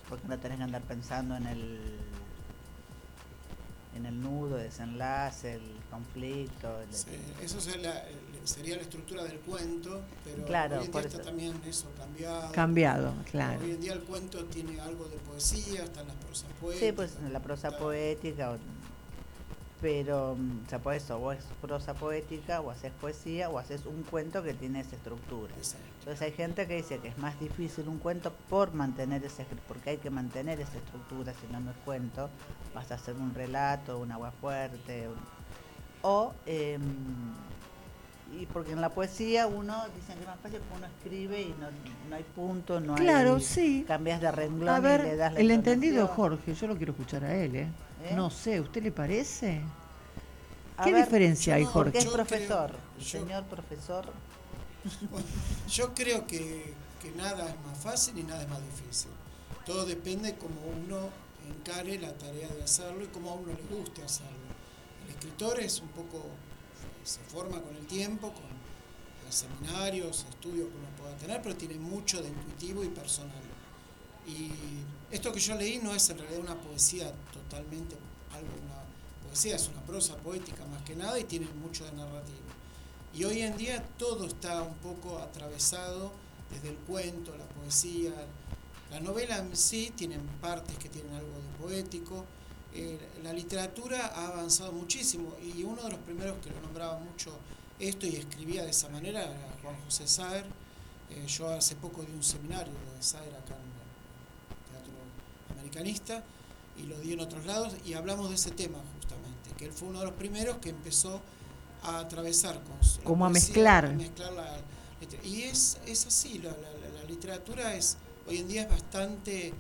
[0.08, 2.00] porque no tenés que andar pensando en el
[3.96, 6.80] en el nudo, desenlace, el conflicto.
[6.82, 7.10] el- Sí,
[7.42, 8.04] eso sería la,
[8.50, 11.26] sería la estructura del cuento, pero Claro, hoy en día está eso.
[11.26, 12.52] también eso cambiado.
[12.52, 13.60] Cambiado, claro.
[13.64, 16.88] Hoy en día el cuento tiene algo de poesía, están las prosas poéticas.
[16.88, 18.58] Sí, pues la prosa poética,
[19.82, 24.04] pero, o sea, por eso, o es prosa poética, o haces poesía, o haces un
[24.04, 25.54] cuento que tiene esa estructura.
[25.56, 25.86] Exacto.
[26.00, 29.92] Entonces hay gente que dice que es más difícil un cuento por mantener ese, porque
[29.92, 32.30] hay que mantener esa estructura, si no, no es cuento,
[32.76, 35.40] vas a hacer un relato, un agua fuerte, un-
[36.02, 36.82] o, em,
[38.38, 41.56] y porque en la poesía uno, dicen que es más fácil porque uno escribe y
[41.60, 41.68] no,
[42.10, 43.86] no hay punto, no Claro, hay, sí.
[43.88, 46.08] cambias de renglón A y le ver, das la el entendido.
[46.08, 47.68] Jorge, yo lo quiero escuchar a él, ¿eh?
[48.04, 48.14] ¿Eh?
[48.16, 49.62] No sé, ¿usted le parece?
[50.78, 51.92] A ¿Qué ver, diferencia hay, yo Jorge?
[51.92, 54.06] Porque es profesor, creo- el yo- señor profesor.
[55.12, 55.28] Bueno,
[55.70, 59.12] yo creo que, que nada es más fácil y nada es más difícil.
[59.66, 61.10] Todo depende cómo uno
[61.50, 64.32] encare la tarea de hacerlo y cómo a uno le guste hacerlo.
[65.06, 66.26] El escritor es un poco,
[67.04, 68.44] se forma con el tiempo, con
[69.26, 73.42] los seminarios, estudios que uno pueda tener, pero tiene mucho de intuitivo y personal.
[74.28, 74.52] Y
[75.12, 77.96] esto que yo leí no es en realidad una poesía totalmente,
[78.34, 82.38] algo, una poesía, es una prosa poética más que nada y tiene mucho de narrativo.
[83.14, 86.12] Y hoy en día todo está un poco atravesado
[86.52, 88.14] desde el cuento, la poesía.
[88.92, 92.26] La novela en sí tienen partes que tienen algo de poético.
[92.74, 97.32] Eh, la literatura ha avanzado muchísimo y uno de los primeros que lo nombraba mucho
[97.80, 100.46] esto y escribía de esa manera era Juan José Saer.
[101.10, 104.94] Eh, yo hace poco di un seminario de Saer acá en el Teatro
[105.52, 106.24] Americanista
[106.78, 109.88] y lo di en otros lados y hablamos de ese tema justamente, que él fue
[109.90, 111.22] uno de los primeros que empezó
[111.82, 113.86] a atravesar con su- Como a mezclar.
[113.86, 114.60] a mezclar la
[115.24, 117.98] y es, es así, la, la- la- la literatura es
[118.28, 119.54] hoy en día es bastante eh,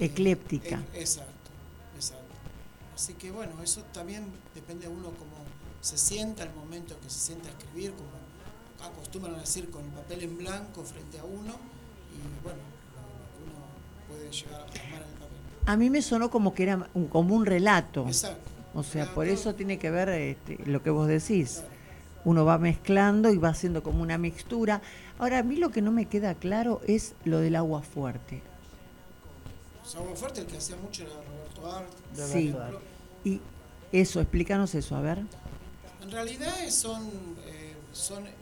[0.00, 0.82] Ecléptica.
[0.94, 1.32] e- exacto.
[2.94, 5.36] Así que bueno, eso también depende de uno cómo
[5.80, 8.08] se sienta al momento que se sienta a escribir, como
[8.88, 11.54] acostumbran a decir con el papel en blanco frente a uno
[12.12, 12.60] y bueno,
[12.94, 15.38] lo, lo que uno puede llegar a plasmar en el papel.
[15.66, 18.06] A mí me sonó como que era un- como un relato.
[18.06, 18.50] Exacto.
[18.74, 21.62] O sea, por eso tiene que ver este, lo que vos decís.
[22.24, 24.82] Uno va mezclando y va haciendo como una mixtura.
[25.18, 28.42] Ahora, a mí lo que no me queda claro es lo del agua fuerte.
[29.96, 31.12] Agua Fuerte el que hacía mucho era
[31.70, 32.54] Roberto Sí.
[33.24, 33.40] Y
[33.92, 35.22] eso, explícanos eso, a ver.
[36.02, 37.02] En realidad son,
[37.46, 38.32] eh, son eh,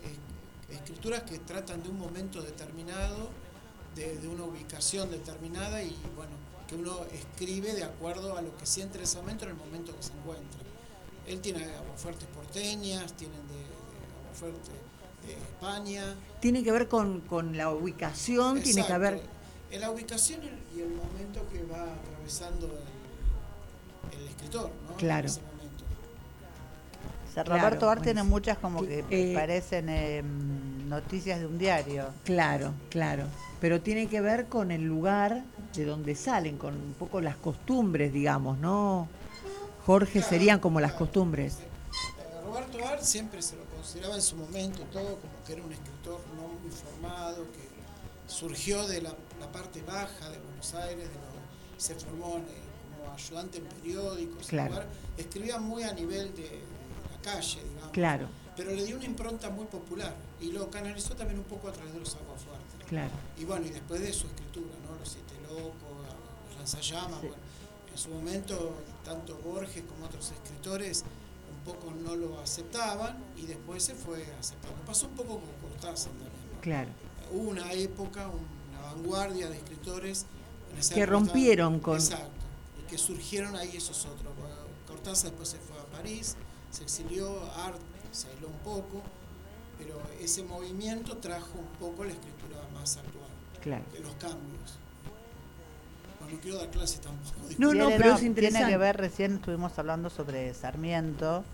[0.70, 3.30] escrituras que tratan de un momento determinado,
[3.94, 6.32] de, de una ubicación determinada y bueno,
[6.66, 9.94] que uno escribe de acuerdo a lo que siente en ese momento en el momento
[9.96, 10.60] que se encuentra.
[11.26, 14.70] Él tiene aguafuertes porteñas, tienen de, de aguafuerte
[15.26, 16.16] de España.
[16.40, 19.22] Tiene que ver con, con la ubicación, tiene que Exacto.
[19.70, 20.40] En la ubicación
[20.76, 22.91] y el momento que va atravesando el,
[24.12, 24.94] el escritor, ¿no?
[24.96, 25.20] Claro.
[25.20, 25.84] En ese momento.
[27.30, 31.58] O sea, Claro, Roberto Art tiene muchas como que Eh, parecen em, noticias de un
[31.58, 32.06] diario.
[32.24, 33.24] Claro, claro.
[33.60, 35.42] Pero tiene que ver con el lugar
[35.74, 39.08] de donde salen, con un poco las costumbres, digamos, ¿no?
[39.86, 41.06] Jorge, Claro, serían como las claro.
[41.06, 41.58] costumbres.
[42.44, 46.20] Roberto Art siempre se lo consideraba en su momento todo como que era un escritor
[46.36, 47.72] no muy formado, que
[48.30, 51.32] surgió de la, la parte baja de Buenos Aires, de lo-
[51.78, 52.44] se formó en,
[53.02, 54.70] como ayudante en periódicos, Claro.
[54.70, 54.86] lugar-
[55.16, 56.60] escribía muy a nivel de, de
[57.10, 57.90] la calle, digamos.
[57.92, 61.72] Claro, Pero le dio una impronta muy popular y lo canalizó también un poco a
[61.72, 62.86] través de los aguafuertes.
[62.88, 63.10] claro.
[63.38, 64.98] Y bueno, y después de su escritura, ¿no?
[64.98, 65.72] Los Siete Locos,
[66.48, 67.26] los Lanzallamas, Sí.
[67.28, 67.42] bueno,
[67.92, 68.74] en su momento
[69.04, 71.04] tanto Borges como otros escritores
[71.50, 74.76] un poco no lo aceptaban y después se fue aceptando.
[74.84, 76.60] Pasó un poco con Cortázar también, ¿no?
[76.60, 76.90] Claro.
[77.32, 80.26] Hubo una época, una vanguardia de escritores
[80.94, 81.98] Que rompieron con-
[82.92, 84.34] que surgieron ahí esos otros.
[84.86, 86.36] Cortázar después se fue a París,
[86.70, 87.78] se exilió, Art
[88.10, 89.00] se aisló un poco,
[89.78, 93.30] pero ese movimiento trajo un poco la escritura más actual
[93.62, 93.82] Claro.
[93.94, 94.76] de los cambios.
[96.20, 97.34] Bueno, no quiero dar clases tampoco.
[97.56, 101.44] No, no, pero es Tiene que ver, recién estuvimos hablando sobre Sarmiento,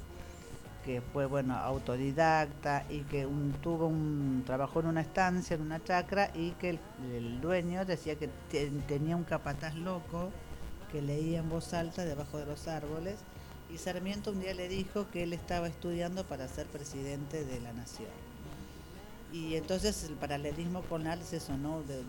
[0.85, 5.85] que fue, bueno, autodidacta y que un- tuvo un, trabajó en una estancia, en una
[5.85, 6.81] chacra, y que el,
[7.13, 10.33] el dueño decía que te- tenía un capataz loco
[10.91, 13.17] que leía en voz alta debajo de los árboles,
[13.73, 17.73] y Sarmiento un día le dijo que él estaba estudiando para ser presidente de la
[17.73, 18.09] nación.
[19.33, 21.83] Y entonces el paralelismo con Al es eso, ¿no?
[21.83, 22.03] De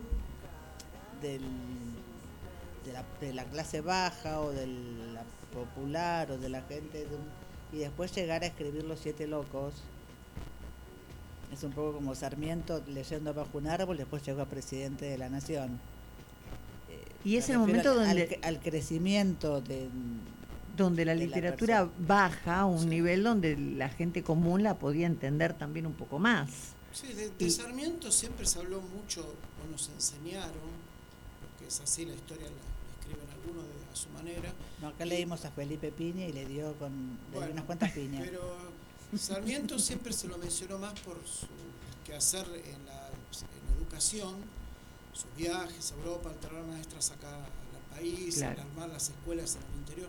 [2.92, 5.22] la, de la clase baja o de la
[5.52, 7.06] popular o de la gente
[7.72, 9.74] y después llegar a escribir Los Siete Locos.
[11.52, 15.28] Es un poco como Sarmiento leyendo bajo un árbol, después llegó a presidente de la
[15.28, 15.80] nación.
[17.24, 19.88] Y es me el momento al- donde- al, al crecimiento de
[20.76, 22.06] donde la la literatura persona.
[22.08, 26.48] baja a un nivel donde la gente común la podía entender también un poco más.
[26.92, 30.50] Sí, de, de Sarmiento siempre se habló mucho, o nos enseñaron,
[31.40, 34.52] porque es así la historia, la, la escriben algunos de- a su manera.
[34.80, 37.92] No, acá leímos a Felipe Piña y le dio con le dio Bueno, unas cuantas
[37.92, 38.22] piñas.
[38.24, 38.40] Pero
[39.18, 41.46] Sarmiento siempre se lo mencionó más por su
[42.06, 44.36] quehacer en la, en la educación,
[45.20, 48.60] sus viajes a Europa, al traer maestras acá al país, Claro.
[48.62, 50.08] al armar las escuelas en el interior.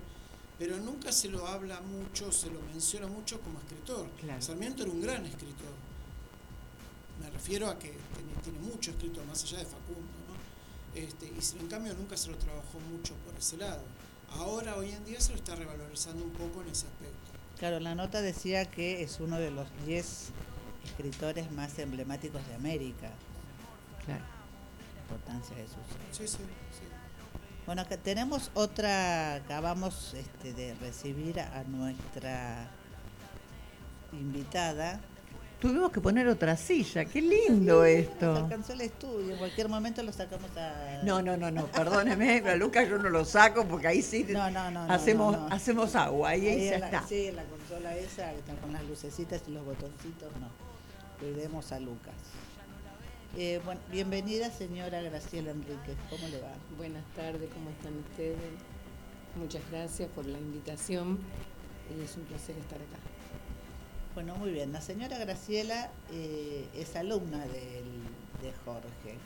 [0.57, 4.07] Pero nunca se lo habla mucho, se lo menciona mucho como escritor.
[4.19, 4.41] Claro.
[4.41, 5.73] Sarmiento era un gran escritor.
[7.19, 10.99] Me refiero a que tiene, tiene mucho escrito, más allá de Facundo, ¿no?
[10.99, 13.81] Este, y sin en cambio nunca se lo trabajó mucho por ese lado.
[14.37, 17.31] Ahora, hoy en día, se lo está revalorizando un poco en ese aspecto.
[17.57, 20.29] Claro, la nota decía que es uno de los 10
[20.85, 23.11] escritores más emblemáticos de América.
[24.05, 24.23] Claro.
[25.11, 26.83] La importancia de sus Sí, sí, sí.
[27.65, 32.67] Bueno, acá tenemos otra, acabamos este, de recibir a nuestra
[34.13, 34.99] invitada.
[35.59, 38.35] Tuvimos que poner otra silla, qué lindo Nos esto.
[38.35, 41.01] alcanzó el estudio, en cualquier momento lo sacamos a...
[41.03, 44.49] No, no, no, no, perdóneme, a Lucas yo no lo saco porque ahí sí No,
[44.49, 45.53] no, no, hacemos, no, no.
[45.55, 47.03] hacemos agua y ahí, Ahí ya en la, está.
[47.07, 50.47] Sí, en la consola esa, con las lucecitas y los botoncitos, no.
[51.19, 52.15] Cuidemos a Lucas.
[53.37, 56.51] Eh, bueno, bienvenida señora Graciela Enríquez, ¿cómo le va?
[56.75, 58.37] Buenas tardes, ¿cómo están ustedes?
[59.37, 61.17] Muchas gracias por la invitación
[61.89, 62.97] y es un placer estar acá.
[64.15, 64.73] Bueno, muy bien.
[64.73, 68.03] La señora Graciela eh, es alumna del,
[68.41, 69.17] de Jorge,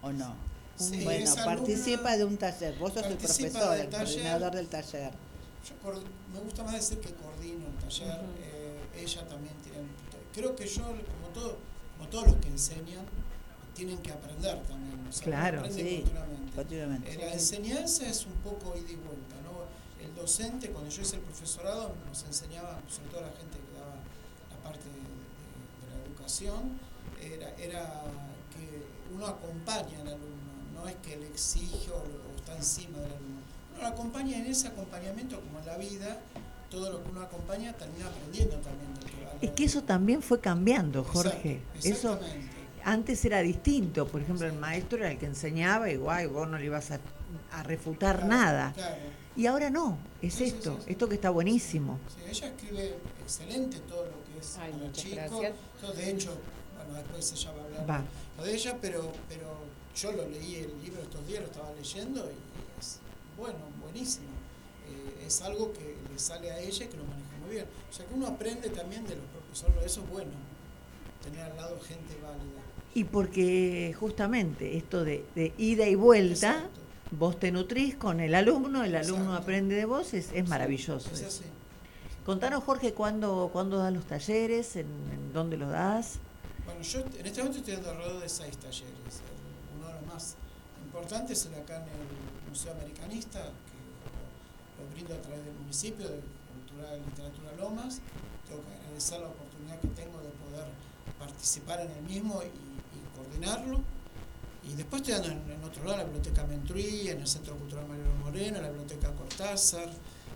[0.00, 0.36] ¿o no?
[0.76, 2.78] Sí, bueno, alumna, participa de un taller.
[2.78, 3.90] Vos sos el profesor, el taller.
[3.90, 5.10] coordinador del taller.
[5.68, 5.92] Yo
[6.32, 8.20] me gusta más decir que coordino el taller.
[8.38, 9.88] Eh, ella también tiene.
[10.32, 11.58] Creo que yo, como, todo,
[12.10, 13.04] todos los que enseñan,
[13.74, 15.06] tienen que aprender también.
[15.08, 16.56] O sea, uno Claro, aprende sí, continuamente.
[16.56, 17.12] continuamente.
[17.12, 19.52] Eh, la enseñanza es un poco ida y vuelta, ¿no?
[20.04, 23.94] El docente, cuando yo hice el profesorado, nos enseñaba, sobre todo la gente que daba
[24.50, 26.78] la parte de, de- de la educación,
[27.20, 28.02] era, era
[28.52, 28.82] que
[29.14, 32.02] uno acompaña al alumno, no es que le exige o,
[32.36, 33.40] está encima del alumno.
[33.72, 36.20] Uno lo acompaña en ese acompañamiento, como en la vida,
[36.70, 40.40] todo lo que uno acompaña termina aprendiendo también del al Es que eso también fue
[40.40, 41.60] cambiando, Jorge.
[41.82, 42.48] Eso exactamente.
[42.84, 46.58] antes era distinto, por ejemplo, el maestro era el que enseñaba y guay, vos no
[46.58, 47.00] le ibas a,
[47.52, 48.72] a refutar Claro, nada.
[48.74, 48.96] claro.
[49.34, 50.92] Y ahora no, es Sí, esto, sí, sí.
[50.92, 51.98] esto que está buenísimo.
[52.14, 55.30] Sí, ella escribe excelente todo lo que es Ay, para chicos.
[55.80, 56.36] Todo, de hecho,
[56.76, 58.04] bueno, después ella va a hablar Va.
[58.38, 59.56] lo de ella, pero, pero
[59.96, 62.98] yo lo leí el libro estos días, lo estaba leyendo y es
[63.36, 64.26] bueno, buenísimo.
[64.88, 67.04] Eh, es algo que le sale a ella y que lo
[67.60, 70.30] O sea que uno aprende también de los profesores, eso es bueno,
[71.22, 72.60] tener al lado gente válida.
[72.94, 76.80] Y porque justamente esto de, de ida y vuelta, Exacto.
[77.12, 79.42] vos te nutrís con el alumno, el alumno Exacto.
[79.42, 81.10] aprende de vos, es, es maravilloso.
[81.12, 81.44] Es así.
[82.26, 84.76] Contanos, Jorge, ¿cuándo, cuándo das los talleres?
[84.76, 86.18] ¿En, en dónde los das?
[86.64, 89.20] Bueno, yo en este momento estoy dando alrededor de seis talleres.
[89.76, 90.36] Uno de los más
[90.84, 95.54] importantes es el acá en el Museo Americanista, que lo, lo brindo a través del
[95.54, 96.20] municipio de
[96.82, 98.00] Cultura y Literatura Lomas.
[98.48, 100.66] Tengo que agradecer la oportunidad que tengo de poder
[101.18, 103.80] participar en el mismo y, y coordinarlo.
[104.64, 107.56] Y después estoy dando en, en otro lado, en la Biblioteca Mentruí, en el Centro
[107.56, 109.90] Cultural Mariano Moreno, en la Biblioteca Cortázar,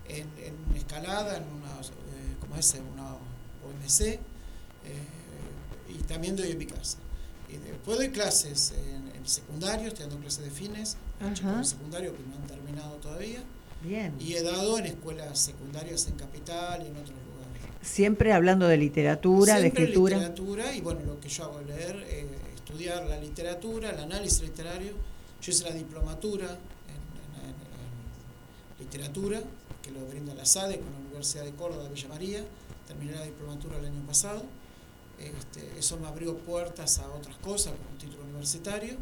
[0.09, 2.75] en, en Escalada, en una, eh, ¿cómo es?
[2.93, 4.01] Una OMC.
[4.01, 4.21] eh,
[5.89, 6.99] y también doy en mi casa.
[7.49, 10.97] Y después doy clases en, en secundario, estoy dando clases de fines,
[11.59, 13.45] de secundario que no han terminado todavía.
[13.83, 14.15] Bien.
[14.21, 17.63] Y he dado en escuelas secundarias en Capital y en otros lugares.
[17.83, 20.17] Siempre hablando de literatura, de Siempre escritura.
[20.17, 24.43] literatura y bueno, lo que yo hago es leer, eh, estudiar la literatura, el análisis
[24.43, 24.93] literario.
[25.43, 27.51] Yo hice la diplomatura en, en- en-
[28.79, 29.41] en literatura,
[29.83, 32.45] que lo brinda la SADE con la Universidad de Córdoba de Villa María.
[32.89, 34.43] Terminé la diplomatura el año pasado.
[35.19, 38.97] Este, eso me abrió puertas a otras cosas, como un título universitario.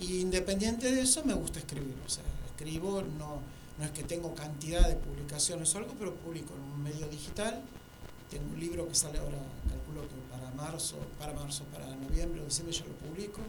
[0.00, 1.94] Y independiente de eso, me gusta escribir.
[2.04, 3.40] O sea, escribo, no,
[3.78, 7.60] no es que tengo cantidad de publicaciones o algo, pero publico en un medio digital.
[8.30, 9.38] Tengo un libro que sale ahora,
[9.68, 13.40] calculo que para marzo, para marzo, para noviembre o diciembre ya lo publico.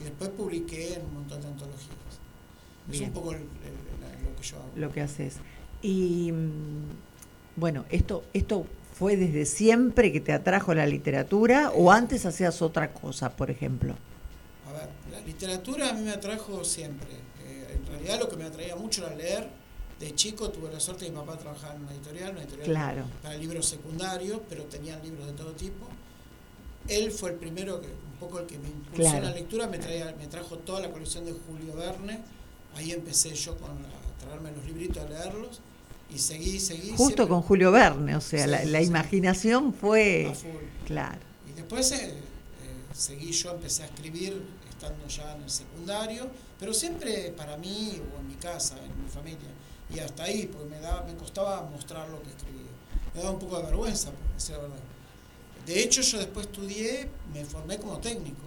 [0.00, 1.90] Y después publiqué en un montón de antologías.
[2.92, 4.68] Es un poco el- el- la- lo que yo hago.
[4.76, 5.36] Lo que haces.
[5.82, 12.24] Y mm, bueno, esto, esto fue desde siempre que te atrajo la literatura o antes
[12.24, 13.94] hacías otra cosa, por ejemplo.
[14.68, 17.08] A ver, la literatura a mí me atrajo siempre.
[17.96, 19.48] Realidad lo que me atraía mucho era leer.
[19.98, 23.04] De chico tuve la suerte de mi papá trabajaba en una editorial, una editorial Claro.
[23.22, 25.86] para libros secundarios, pero tenían libros de todo tipo.
[26.88, 29.18] Él fue el primero, que un poco el que me impulsó Claro.
[29.18, 32.20] en la lectura, me, traía, me trajo toda la colección de Julio Verne.
[32.74, 35.60] Ahí empecé yo con a traerme los libritos a leerlos
[36.14, 36.90] y seguí, seguí.
[36.90, 38.86] Justo siempre- con Julio Verne, o sea, Sí, la, la sí.
[38.86, 40.26] imaginación fue...
[40.30, 40.50] A full.
[40.86, 41.18] Claro.
[41.48, 42.20] Y después eh, eh,
[42.94, 44.42] seguí yo, empecé a escribir
[44.86, 49.08] estando ya en el secundario, pero siempre para mí o en mi casa, en mi
[49.08, 49.50] familia.
[49.94, 52.70] Y hasta ahí, porque me, daba, me costaba mostrar lo que escribía.
[53.14, 54.76] Me daba un poco de vergüenza, por decir la verdad.
[55.64, 58.42] De hecho, yo después estudié, me formé como técnico.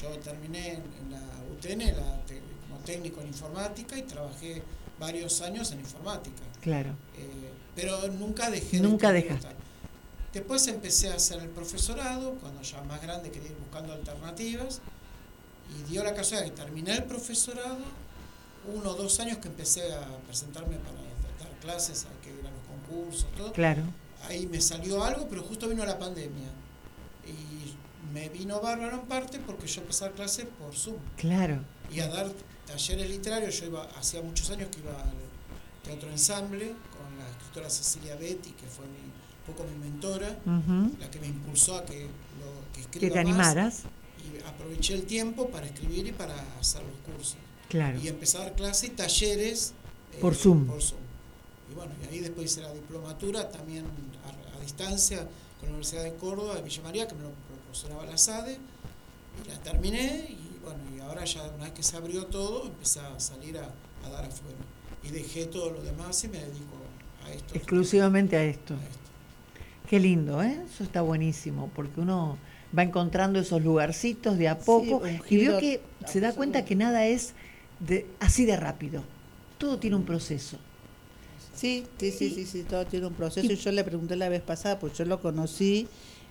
[0.00, 1.20] Yo terminé en, la
[1.52, 4.62] UTN la te- como técnico en informática y trabajé
[4.98, 6.42] varios años en informática.
[6.60, 6.90] Claro.
[7.16, 9.60] Eh, pero nunca dejé de Nunca escribir, dejaste.
[10.32, 14.80] Después empecé a hacer el profesorado, cuando ya más grande quería ir buscando alternativas,
[15.78, 17.78] y dio la casualidad que terminé el profesorado,
[18.74, 22.50] uno o dos años que empecé a presentarme para dar clases, a que ir a
[22.50, 23.52] los concursos, todo.
[23.52, 23.82] Claro.
[24.28, 26.48] Ahí me salió algo, pero justo vino la pandemia.
[27.26, 27.74] Y
[28.12, 31.60] me vino bárbaro en parte porque yo empecé a dar clases por Zoom Claro.
[31.90, 32.30] y a dar
[32.66, 33.58] talleres literarios.
[33.60, 35.12] Yo iba, hacía muchos años que iba al
[35.84, 38.98] Teatro Ensamble con la escritora Cecilia Betty, que fue mi-
[39.48, 40.38] un poco mi mentora,
[40.98, 43.26] la que me impulsó a que, lo, que escriba Que te más.
[43.26, 43.82] animaras.
[44.50, 47.36] Aproveché el tiempo para escribir y para hacer los cursos.
[47.68, 47.98] Claro.
[48.00, 49.72] Y dar clases y talleres
[50.12, 50.66] eh, Por Zoom.
[50.66, 51.00] por Zoom.
[51.70, 53.84] Y bueno, y ahí después hice la diplomatura también
[54.24, 55.18] a, a distancia
[55.58, 58.58] con la Universidad de Córdoba de Villa María, que me lo proporcionaba la SADE,
[59.44, 63.00] y la terminé y bueno, y ahora ya una vez que se abrió todo, empecé
[63.00, 63.70] a salir a,
[64.04, 64.58] a dar afuera.
[65.02, 66.74] Y dejé todo lo demás y me dedico
[67.24, 67.54] a esto.
[67.54, 68.74] Exclusivamente a esto.
[68.74, 68.98] A esto.
[69.88, 70.60] Qué lindo, ¿eh?
[70.72, 72.36] Eso está buenísimo, porque uno
[72.76, 77.06] va encontrando esos lugarcitos de a poco y giro que se da cuenta que nada
[77.06, 77.34] es
[77.80, 79.02] de, así de rápido.
[79.58, 80.56] Todo tiene un proceso.
[81.54, 83.52] Sí, sí, sí, sí, sí, todo tiene un proceso.
[83.52, 85.88] Y yo le pregunté la vez pasada, pues yo lo conocí,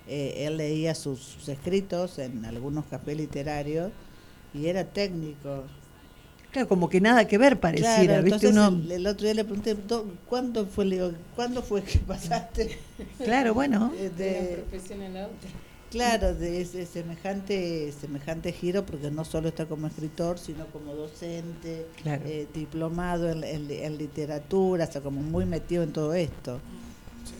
[0.08, 3.92] eh, él leía sus, sus escritos en algunos cafés literarios
[4.54, 5.64] y era técnico.
[6.52, 8.48] Claro, como que nada que ver pareciera, Claro, ¿viste?
[8.48, 11.98] Uno, el, el otro día le pregunté, "Do- ¿cuándo fue, le digo, ¿cuándo fue que
[12.06, 12.76] pasaste?
[13.24, 15.50] claro, bueno, eh, De una profesión a la otra.
[15.90, 21.86] Claro, de ese semejante, semejante giro, porque no solo está como escritor, sino como docente,
[22.02, 22.22] claro.
[22.26, 26.60] eh, diplomado en, en- en literatura, o sea, como muy metido en todo esto.
[27.24, 27.34] Sí.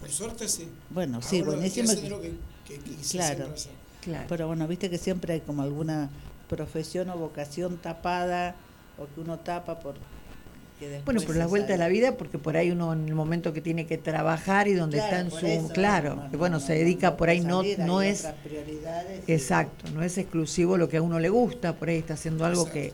[0.00, 0.68] Por suerte sí.
[0.90, 1.90] Bueno, sí, Ahora estoy buenísimo.
[1.92, 2.32] haciendo lo que,
[2.66, 2.78] que
[3.10, 3.54] Claro.
[4.00, 4.24] claro.
[4.28, 6.08] Pero bueno, viste que siempre hay como alguna
[6.48, 8.56] profesión o vocación tapada
[8.98, 9.94] o que uno tapa por
[10.80, 13.14] que después Bueno, por la vuelta de la vida, porque por ahí uno en el
[13.14, 15.46] momento que tiene que trabajar y donde Claro, está en su...
[15.46, 18.02] eso, claro, no, que no, bueno, no, se dedica no por ahí, no, salir, no
[18.02, 18.26] es...
[19.26, 22.44] y- Exacto, no es exclusivo lo que a uno le gusta, por ahí está haciendo
[22.44, 22.92] algo que,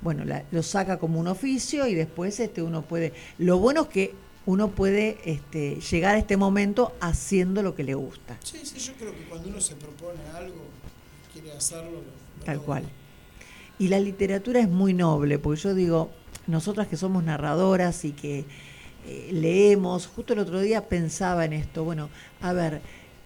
[0.00, 3.12] bueno, la- lo saca como un oficio y después este uno puede...
[3.38, 4.14] Lo bueno es que
[4.46, 8.92] uno puede este, llegar a este momento haciendo lo que le gusta, Sí, sí, yo
[8.94, 10.56] creo que cuando uno se propone algo,
[11.32, 12.66] quiere hacerlo, lo, lo tal logra.
[12.66, 12.84] cual.
[13.78, 16.10] Y la literatura es muy noble, porque yo digo,
[16.48, 18.44] nosotras que somos narradoras y que
[19.06, 22.08] eh, leemos, justo el otro día pensaba en esto, bueno,
[22.40, 22.80] a ver,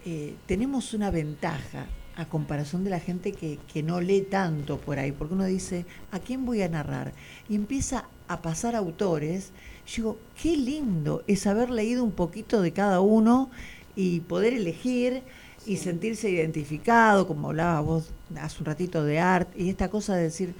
[0.05, 4.99] eh, tenemos una ventaja a comparación de la gente que, que no lee tanto por
[4.99, 7.13] ahí, porque uno dice, ¿a quién voy a narrar?
[7.49, 9.51] Y empieza a pasar autores,
[9.87, 13.49] yo digo, qué lindo es haber leído un poquito de cada uno
[13.95, 15.23] y poder elegir
[15.65, 20.23] y sentirse identificado, como hablaba vos hace un ratito de arte, y esta cosa de
[20.23, 20.55] decir,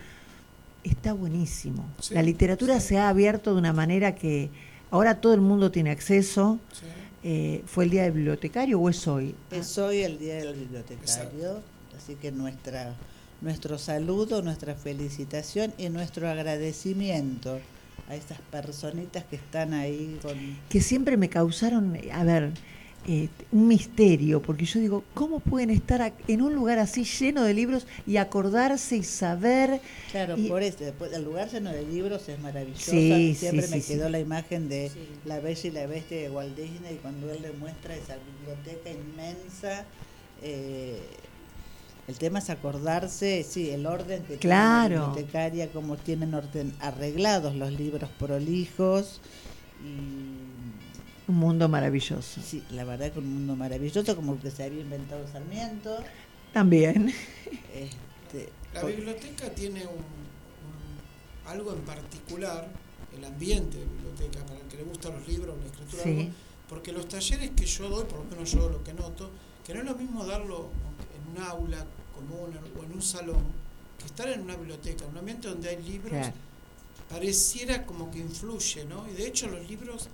[0.84, 1.85] está buenísimo.
[1.99, 2.89] Sí, la literatura sí.
[2.89, 4.49] se ha abierto de una manera que
[4.91, 6.60] ahora todo el mundo tiene acceso.
[6.72, 6.85] Sí.
[7.26, 9.34] Eh, ¿Fue el día del bibliotecario o es hoy?
[9.49, 11.61] Es hoy el Día del Bibliotecario,
[11.95, 12.93] así que nuestra
[13.43, 17.60] nuestro saludo, nuestra felicitación y nuestro agradecimiento
[18.10, 20.34] a estas personitas que están ahí con
[20.69, 22.51] que siempre me causaron, a ver,
[23.07, 27.43] eh, un misterio, porque yo digo, ¿cómo pueden estar ac- en un lugar así lleno
[27.43, 29.81] de libros y acordarse y saber?
[30.11, 32.91] Claro, Y- por eso, después, el lugar lleno de libros es maravilloso.
[32.91, 33.93] Sí, Siempre sí, me sí.
[33.93, 34.99] quedó la imagen de Sí.
[35.25, 39.85] La Bella y la Bestia de Walt Disney cuando él le muestra esa biblioteca inmensa.
[40.45, 40.99] eh,
[42.05, 44.88] el tema es acordarse, sí, el orden que Claro.
[44.89, 49.21] tiene la bibliotecaria, cómo tienen orden arreglados los libros prolijos.
[49.81, 50.52] Y
[51.27, 52.41] Un mundo maravilloso.
[52.41, 55.97] sí, la verdad que un mundo maravilloso, como que se había inventado Sarmiento.
[56.51, 57.13] También.
[57.73, 62.67] Este, La por- biblioteca tiene un, un- algo en particular,
[63.17, 66.09] el ambiente de biblioteca, para el que le gustan los libros, la escritura, Sí.
[66.19, 66.31] algo,
[66.67, 69.29] porque los talleres que yo doy, por lo menos yo lo que noto,
[69.65, 70.69] que no es lo mismo darlo
[71.15, 73.43] en un aula común o en un salón,
[73.97, 76.33] que estar en una biblioteca, en un ambiente donde hay libros Claro.
[77.09, 79.07] pareciera como que influye, ¿no?
[79.09, 80.09] Y de hecho los libros,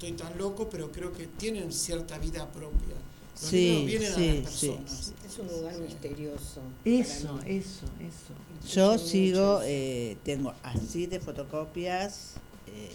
[0.00, 2.96] estoy tan loco, pero creo que tienen cierta vida propia.
[3.34, 4.68] Los Sí, libros vienen sí, a las sí.
[4.68, 5.12] personas.
[5.26, 6.60] Es un lugar misterioso.
[6.84, 8.74] Eso, eso, eso.
[8.74, 12.34] Yo sigo, eh, tengo así de fotocopias
[12.66, 12.90] eh,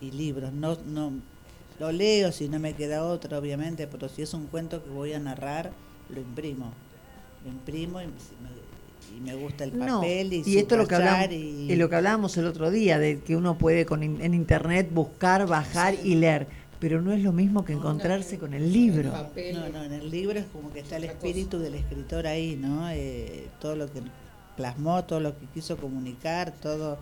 [0.00, 0.52] y libros.
[0.52, 1.12] No, no
[1.78, 5.12] lo leo si no me queda otro, obviamente, pero si es un cuento que voy
[5.12, 5.72] a narrar,
[6.10, 6.72] lo imprimo.
[7.44, 8.12] Lo imprimo y me,
[9.14, 11.88] y me gusta el No, papel y, y esto es lo que hablamos, y, lo
[11.88, 15.94] que hablábamos el otro día, de que uno puede con in- en internet buscar, bajar
[16.02, 16.46] y leer,
[16.80, 19.10] pero no es lo mismo que encontrarse con el libro.
[19.12, 19.54] Papel.
[19.54, 22.88] No, no, en el libro es como que está el espíritu del escritor ahí, ¿no?
[22.90, 24.00] Eh, todo lo que
[24.56, 26.98] plasmó, todo lo que quiso comunicar, todo.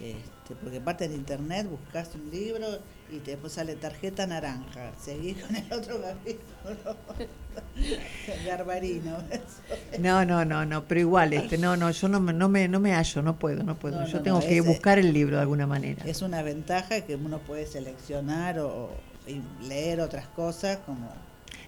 [0.00, 2.66] Este, porque aparte en internet buscas un libro
[3.10, 4.92] y después sale tarjeta naranja.
[5.02, 6.96] Seguís con el otro capítulo.
[8.46, 9.18] Garbarino.
[9.98, 12.80] No, no, no, no, pero igual, este, no, no, yo no me, no me, no
[12.80, 14.00] me hallo, no puedo, no puedo.
[14.00, 16.02] No, yo no, tengo no, que ese- buscar el libro de alguna manera.
[16.06, 18.90] Es una ventaja que uno puede seleccionar o,
[19.26, 21.08] y leer otras cosas como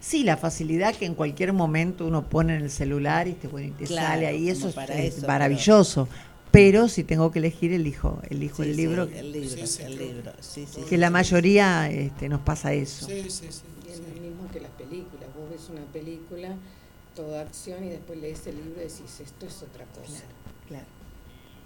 [0.00, 3.68] Sí, la facilidad que en cualquier momento uno pone en el celular y te, bueno,
[3.68, 6.08] y te Claro, sale ahí, eso es, para es eso, maravilloso.
[6.08, 6.30] Pero
[6.89, 9.98] si tengo que elegir, elijo, elijo Sí, el sí, libro, el libro, Sí, sí, el
[9.98, 10.32] libro.
[10.40, 11.12] Sí, sí, que sí, la sí.
[11.12, 13.06] mayoría este, nos pasa eso.
[13.06, 13.62] Sí, sí, sí.
[13.86, 14.02] Y es sí.
[14.14, 15.28] lo mismo que las películas.
[15.36, 16.56] Vos ves una película,
[17.14, 20.22] toda acción, y después lees el libro y decís, esto es otra cosa.
[20.68, 20.86] Claro.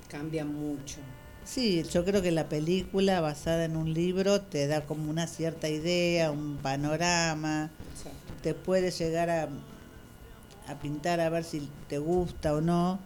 [0.08, 0.96] Cambia mucho.
[1.44, 5.68] Sí, yo creo que la película basada en un libro te da como una cierta
[5.68, 8.18] idea, un panorama, Exacto.
[8.42, 9.48] te puede llegar a,
[10.68, 12.98] a pintar a ver si te gusta o no,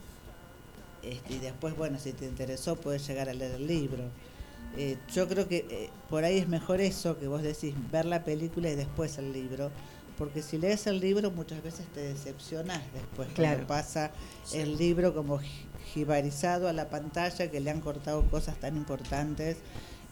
[1.03, 4.05] este, y después, bueno, si te interesó, puedes llegar a leer el libro.
[4.77, 8.25] Eh, yo creo que eh, por ahí es mejor eso que vos decís, ver la
[8.25, 9.71] película y después el libro,
[10.19, 13.55] porque si lees el libro muchas veces te decepcionas después Claro.
[13.57, 14.11] cuando pasa
[14.53, 15.47] el libro como ji-
[15.95, 19.57] jibarizado a la pantalla que le han cortado cosas tan importantes.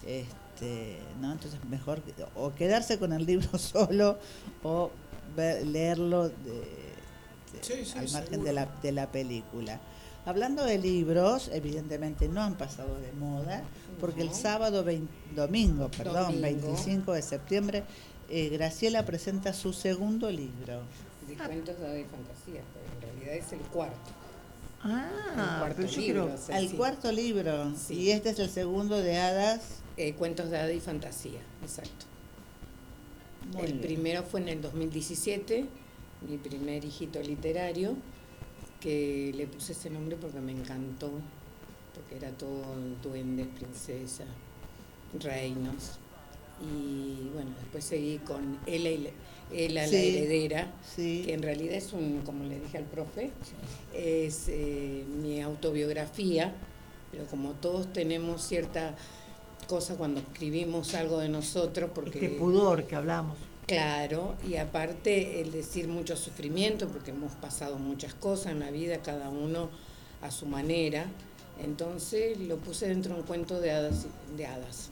[0.06, 1.32] Este, ¿no?
[1.32, 2.00] Entonces mejor
[2.34, 4.18] o quedarse con el libro solo
[4.62, 4.90] o
[5.36, 6.96] ver- leerlo de- de-
[7.62, 9.80] Sí, sí, al margen de la, de la película.
[10.26, 13.62] Hablando de libros, evidentemente no han pasado de moda,
[14.00, 14.84] porque el sábado,
[15.34, 16.66] domingo, perdón, Domingo.
[16.68, 17.84] 25 de septiembre,
[18.28, 20.82] eh, Graciela presenta su segundo libro.
[21.28, 24.10] De cuentos de fantasía, pero en realidad es el cuarto.
[24.84, 26.76] El Ah, cuarto pero yo libro, creo, o sea, El sí.
[26.76, 27.94] cuarto libro, Sí.
[27.94, 29.60] y este es el segundo de hadas.
[29.96, 32.04] Eh, cuentos de hada y fantasía, exacto.
[33.52, 33.80] Muy el bien.
[33.80, 35.66] primero fue en el 2017,
[36.28, 37.94] mi primer hijito literario,
[38.80, 41.10] que le puse ese nombre porque me encantó,
[41.94, 42.62] porque era todo
[43.02, 44.26] duendes, princesas,
[45.20, 45.98] reinos.
[46.60, 49.10] Y bueno, después seguí con Ela, y la-
[49.52, 49.96] Ela la Sí.
[49.96, 51.22] heredera, Sí.
[51.24, 53.30] que en realidad es un, como le dije al profe,
[53.94, 56.52] es eh, mi autobiografía,
[57.12, 58.96] pero como todos tenemos cierta
[59.68, 62.24] cosa cuando escribimos algo de nosotros, porque...
[62.24, 63.36] este pudor que hablamos.
[63.66, 69.02] Claro, y aparte el decir mucho sufrimiento, porque hemos pasado muchas cosas en la vida,
[69.02, 69.70] cada uno
[70.22, 71.06] a su manera.
[71.60, 74.06] Entonces lo puse dentro de un cuento de hadas,
[74.36, 74.90] de hadas,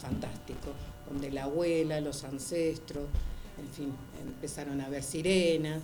[0.00, 0.72] fantástico,
[1.08, 3.04] donde la abuela, los ancestros,
[3.56, 5.80] en fin, empezaron a ver sirenas.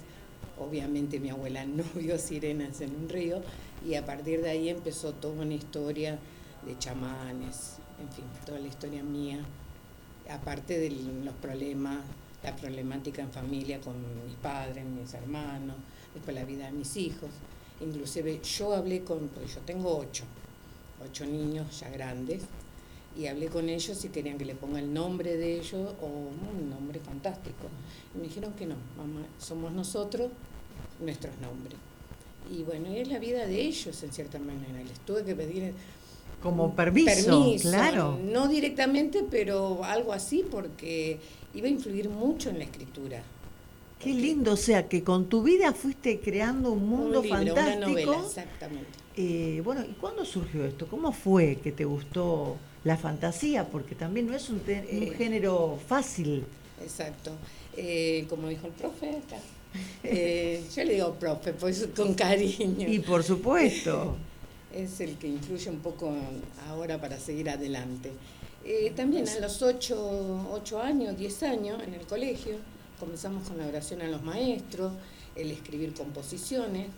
[0.59, 3.43] Obviamente mi abuela no vio sirenas en un río,
[3.86, 6.19] y a partir de ahí empezó toda una historia
[6.66, 9.44] de chamanes, en fin, toda la historia mía
[10.31, 11.98] aparte de los problemas,
[12.45, 13.95] la problemática en familia con
[14.25, 15.77] mis padres, mis hermanos,
[16.12, 17.31] después la vida de mis hijos.
[17.81, 20.25] Inclusive yo hablé con, porque yo tengo ocho,
[21.03, 22.43] ocho niños ya grandes,
[23.16, 26.69] y hablé con ellos si querían que le ponga el nombre de ellos o un
[26.69, 27.69] nombre fantástico.
[28.15, 30.31] Y me dijeron que no, mamá, somos nosotros,
[31.01, 31.79] nuestros nombres.
[32.53, 34.83] Y bueno, es la vida de ellos en cierta manera.
[34.87, 35.73] Les tuve que pedir
[36.43, 38.19] Como permiso, permiso, claro.
[38.23, 41.21] No directamente, pero algo así, porque
[41.55, 43.22] iba a influir mucho en la escritura.
[43.98, 47.76] Qué lindo, o sea, que con tu vida fuiste creando un mundo un libro, fantástico.
[47.76, 48.86] una novela, exactamente.
[49.16, 50.86] Eh, bueno, ¿y cuándo surgió esto?
[50.89, 53.66] ¿Cómo fue que te gustó la fantasía?
[53.66, 56.44] Porque también no es un, te- un Eh, género fácil.
[56.82, 57.31] Exacto.
[57.76, 59.36] Eh, como dijo el profe acá.
[60.02, 62.86] Eh, yo le digo profe, pues con cariño.
[62.89, 64.16] Y por supuesto.
[64.72, 66.12] es el que influye un poco
[66.68, 68.10] ahora para seguir adelante.
[68.66, 72.57] Eh, también a los 8, ocho años, 10 años en el colegio,
[72.99, 74.91] comenzamos con la oración a los maestros,
[75.36, 76.89] el escribir composiciones,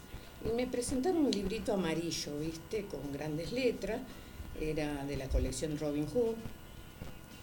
[0.44, 2.84] y me presentaron un librito amarillo, ¿viste?
[2.84, 4.01] Con grandes letras,
[4.60, 6.36] era de la colección Robin Hood,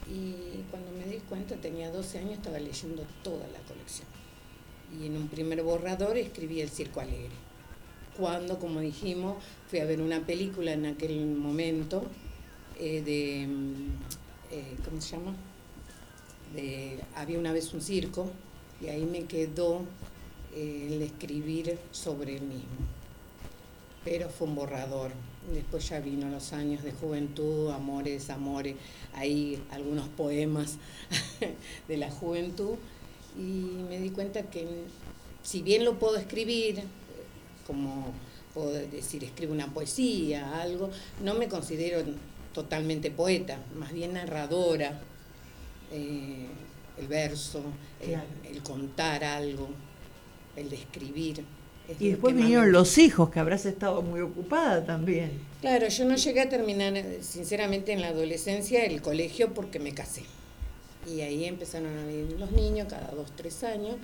[0.10, 4.08] y cuando me di cuenta, tenía 12 años, estaba leyendo toda la colección.
[4.98, 7.36] Y en un primer borrador escribí El Circo Alegre.
[8.18, 12.06] cuando, como dijimos, fui a ver una película en aquel momento
[12.86, 13.92] eh, de, mm,
[14.52, 15.34] eh, ¿cómo se llama?
[17.16, 18.30] Había una vez un circo
[18.82, 19.84] y ahí me quedó
[20.54, 22.68] eh, el escribir sobre el mismo.
[24.04, 25.12] Pero fue un borrador.
[25.54, 28.76] Después ya vino los años de juventud, amores, amores,
[29.14, 30.78] ahí algunos poemas
[31.88, 32.76] de la juventud
[33.38, 34.68] y me di cuenta que
[35.42, 36.84] si bien lo puedo escribir,
[37.66, 38.12] como
[38.54, 40.90] puedo decir, escribo una poesía, algo,
[41.22, 42.04] no me considero
[42.54, 45.00] totalmente poeta, más bien narradora,
[45.92, 46.48] eh,
[46.98, 47.64] el verso,
[48.02, 48.24] el- Claro.
[48.50, 49.70] el, contar algo,
[50.56, 51.44] el describir.
[51.90, 55.32] es Y después me vinieron los hijos, que habrás estado muy ocupada también.
[55.60, 59.94] Claro, yo no llegué a terminar, eh, sinceramente, en la adolescencia el colegio porque me
[59.94, 60.24] casé.
[61.06, 63.98] Y ahí empezaron a venir los niños cada dos, tres años.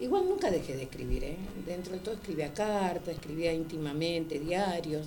[0.00, 1.36] Igual nunca dejé de escribir, ¿eh?
[1.66, 5.06] Dentro de todo escribía cartas, escribía íntimamente, diarios,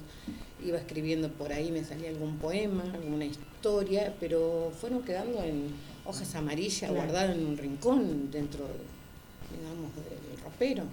[0.66, 5.68] iba escribiendo por ahí, me salía algún poema, alguna historia, pero fueron quedando en
[6.06, 6.96] hojas amarillas, Claro.
[6.96, 10.84] guardadas en un rincón dentro, de, digamos, del ropero.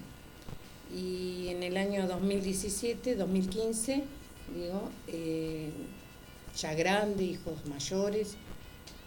[0.96, 4.04] Y en el año 2017, 2015,
[4.54, 5.70] digo, eh,
[6.56, 8.36] ya grande, hijos mayores,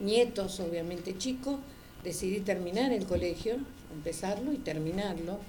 [0.02, 1.56] nietos obviamente chicos,
[2.04, 3.56] decidí terminar el colegio,
[3.94, 5.40] empezarlo y terminarlo.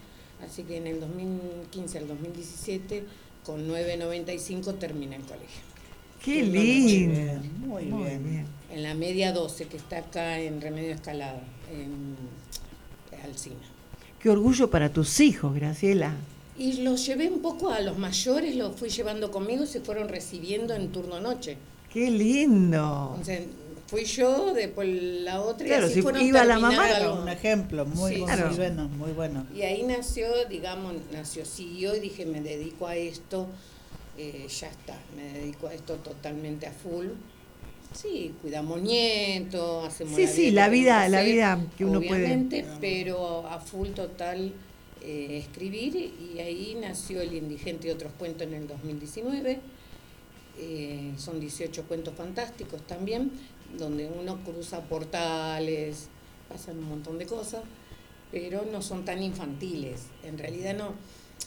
[0.44, 3.04] Así que en el 2015 al 2017,
[3.44, 5.62] con 9.95 terminé el colegio.
[6.24, 7.14] Qué Muy lindo.
[7.14, 8.46] bien, muy bien.
[8.70, 12.16] En la media 12, que está acá en Remedio Escalada, en
[13.24, 13.56] Alcina.
[14.20, 16.14] Qué orgullo para tus hijos, Graciela.
[16.56, 20.74] Y los llevé un poco a los mayores, los fui llevando conmigo, se fueron recibiendo
[20.74, 21.56] en turno noche.
[21.92, 23.16] Qué lindo.
[23.20, 23.40] O sea,
[23.92, 24.88] fui yo, después
[25.22, 27.22] la otra, Claro, y así si fueron iba la mamá, terminando.
[27.24, 28.56] Un ejemplo muy, Sí, muy Claro.
[28.56, 29.46] bueno, muy bueno.
[29.54, 33.48] Y ahí nació, digamos, nació, siguió y dije, me dedico a esto,
[34.16, 37.08] eh, ya está, me dedico a esto totalmente a full.
[37.92, 42.64] Sí, cuidamos nietos, hacemos Sí, sí, la vida- la hacer, vida que uno puede- obviamente,
[42.80, 44.54] pero a full total
[45.04, 49.58] eh, escribir y ahí nació El Indigente y otros cuentos en el 2019.
[50.58, 53.30] Eh, son 18 cuentos fantásticos también,
[53.78, 56.08] donde uno cruza portales,
[56.48, 57.62] pasan un montón de cosas,
[58.30, 60.02] pero no son tan infantiles.
[60.24, 60.94] En realidad no.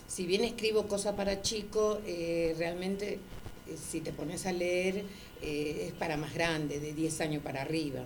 [0.07, 3.14] Si bien escribo cosas para chicos, eh, realmente
[3.68, 5.03] eh, si te pones a leer
[5.41, 8.02] eh, es para más grande, de 10 años para arriba.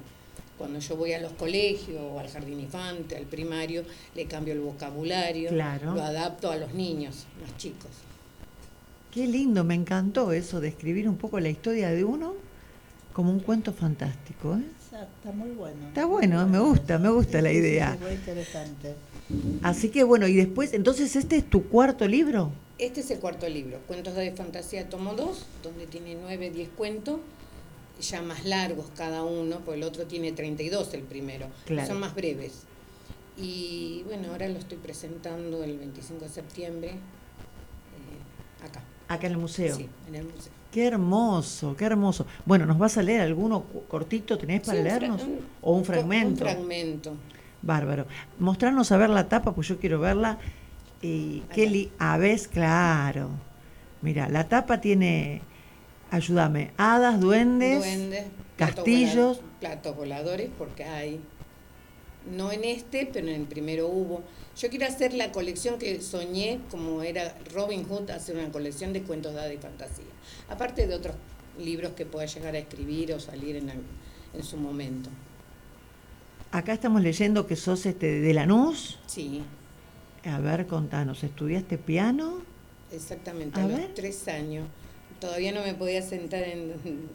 [0.57, 3.83] Cuando yo voy a los colegios o al jardín infante, al primario,
[4.13, 5.93] le cambio el vocabulario, Claro.
[5.95, 7.91] lo adapto a los niños, más chicos.
[9.13, 12.33] Qué lindo, me encantó eso de escribir un poco la historia de uno
[13.14, 14.56] como un cuento fantástico.
[14.56, 14.64] ¿eh?
[14.84, 15.88] Está, está muy bueno.
[15.88, 17.94] Está bueno, me gusta, me gusta Sí, la idea.
[17.98, 18.95] sí, muy interesante.
[19.61, 22.52] Así que bueno, y después, entonces este es tu cuarto libro.
[22.77, 27.19] Este es el cuarto libro, Cuentos de Fantasía tomo 2, donde tiene 9, 10 cuentos,
[28.02, 31.88] ya más largos cada uno, porque el otro tiene 32 el primero, Claro.
[31.88, 32.61] son más breves.
[33.38, 38.81] Y bueno, ahora lo estoy presentando el 25 de septiembre eh, acá.
[39.10, 39.76] Acá en el museo.
[39.76, 40.52] Sí, en el museo.
[40.71, 42.25] Qué hermoso, qué hermoso.
[42.45, 44.37] Bueno, ¿nos vas a leer alguno cortito?
[44.37, 45.23] ¿Tenés para Sí, leernos?
[45.23, 46.45] un- ¿O un un fragmento?
[46.45, 47.13] fragmento.
[47.61, 48.05] Bárbaro.
[48.37, 50.37] Mostrarnos a ver la tapa, pues yo quiero verla.
[51.01, 53.29] Y li a ver, claro.
[54.01, 55.41] Mira, la tapa tiene,
[56.11, 58.25] ayúdame, hadas, duendes, Duendes,
[58.55, 59.41] castillos.
[59.59, 61.19] platos voladores, porque hay,
[62.31, 64.21] no en este, pero en el primero hubo.
[64.60, 69.03] Yo quiero hacer la colección que soñé, como era Robin Hood, hacer una colección de
[69.03, 70.03] cuentos de y fantasía.
[70.49, 71.15] Aparte de otros
[71.57, 75.10] libros que pueda llegar a escribir o salir en, en su momento.
[76.52, 78.99] Acá estamos leyendo que sos este de Lanús.
[79.07, 79.44] Sí,
[80.26, 82.41] A ver, contanos, ¿estudiaste piano?
[82.91, 84.68] exactamente, A a, los tres años.
[85.22, 86.73] Todavía no me podía sentar en,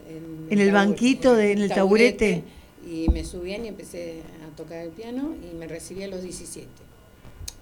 [0.09, 2.45] en, En el banquito de- en el taburete.
[2.87, 6.69] Y me subían y empecé a tocar el piano y me recibí a los 17.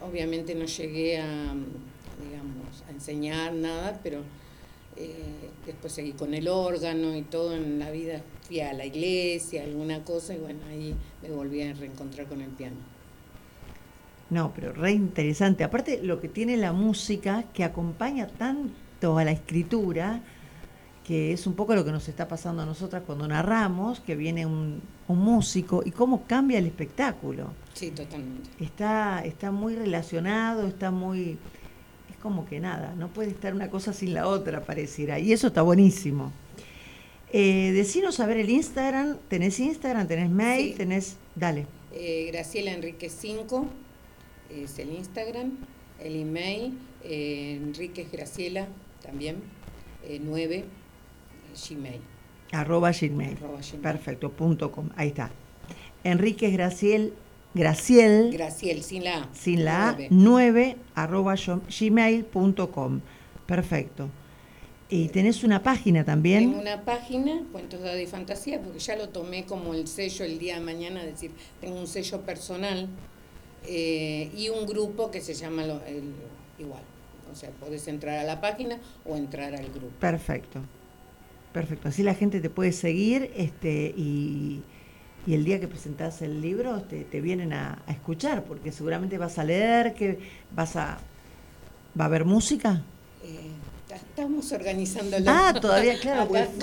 [0.09, 1.55] Obviamente no llegué a,
[2.25, 4.21] digamos, a enseñar nada, pero
[4.97, 8.23] eh, después seguí con el órgano y todo en la vida.
[8.47, 12.51] Fui a la iglesia, alguna cosa, y bueno, ahí me volví a reencontrar con el
[12.51, 12.77] piano.
[14.31, 15.63] No, pero re interesante.
[15.63, 20.23] Aparte, lo que tiene la música, que acompaña tanto a la escritura,
[21.05, 24.47] que es un poco lo que nos está pasando a nosotras cuando narramos, que viene
[24.47, 27.53] un, un músico y cómo cambia el espectáculo.
[27.75, 28.51] Sí, totalmente.
[28.61, 31.39] Está, está muy relacionado, está muy...
[32.11, 35.19] Es como que nada, no puede estar una cosa sin la otra, pareciera.
[35.19, 36.33] Y eso está buenísimo.
[37.33, 39.19] Eh, decinos a ver el Instagram.
[39.29, 40.07] ¿Tenés Instagram?
[40.07, 40.71] ¿Tenés mail?
[40.73, 40.77] Sí.
[40.77, 41.17] ¿Tenés...?
[41.35, 41.67] Dale.
[41.93, 43.67] Eh, Graciela Enrique 5
[44.51, 45.53] es el Instagram.
[45.99, 48.67] El email, eh, Enríquez Graciela,
[49.03, 49.37] también,
[50.05, 50.65] eh, 9, eh,
[51.53, 52.01] Gmail.
[52.53, 53.37] Arroba Gmail.
[53.39, 53.81] Arroba Gmail.
[53.83, 54.89] Perfecto, punto com.
[54.97, 55.31] Ahí está.
[56.05, 57.15] Enríquez Graciel,
[57.55, 59.29] Graciel, Graciel, sin la A.
[59.35, 60.09] sin la A, Nueve.
[60.11, 63.01] 9 arroba gmail.com.
[63.47, 64.09] Perfecto.
[64.89, 66.51] Y tenés una página también.
[66.51, 70.57] Tengo una página, Cuentos de Fantasía, porque ya lo tomé como el sello el día
[70.57, 71.31] de mañana, es decir,
[71.61, 72.89] tengo un sello personal
[73.67, 76.13] eh, y un grupo que se llama lo- el-
[76.59, 76.83] igual.
[77.33, 79.93] O sea, podés entrar a la página o entrar al grupo.
[79.99, 80.61] Perfecto.
[81.53, 81.89] Perfecto.
[81.89, 84.63] Así la gente te puede seguir este, y,
[85.27, 89.19] y el día que presentás el libro te, te vienen a, a escuchar, porque seguramente
[89.19, 90.19] vas a leer, que
[90.55, 90.99] vas a...
[91.99, 92.83] ¿Va a haber música?
[93.23, 93.51] Eh,
[93.87, 95.27] ta- estamos organizándolo.
[95.29, 96.59] Ah, todavía, claro, estamos.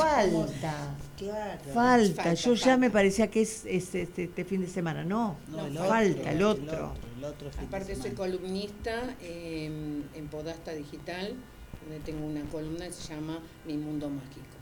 [0.52, 0.76] falta.
[1.20, 1.60] Claro.
[1.74, 2.24] Falta.
[2.24, 5.04] Falta, Yo ya me parecía que es, es este, este fin de semana.
[5.04, 6.94] No, No, el falta el otro, otro.
[7.20, 9.70] el otro Aparte soy columnista eh,
[10.16, 11.36] en Podasta Digital,
[11.84, 13.38] donde tengo una columna que se llama
[13.68, 14.58] Mi Mundo Mágico.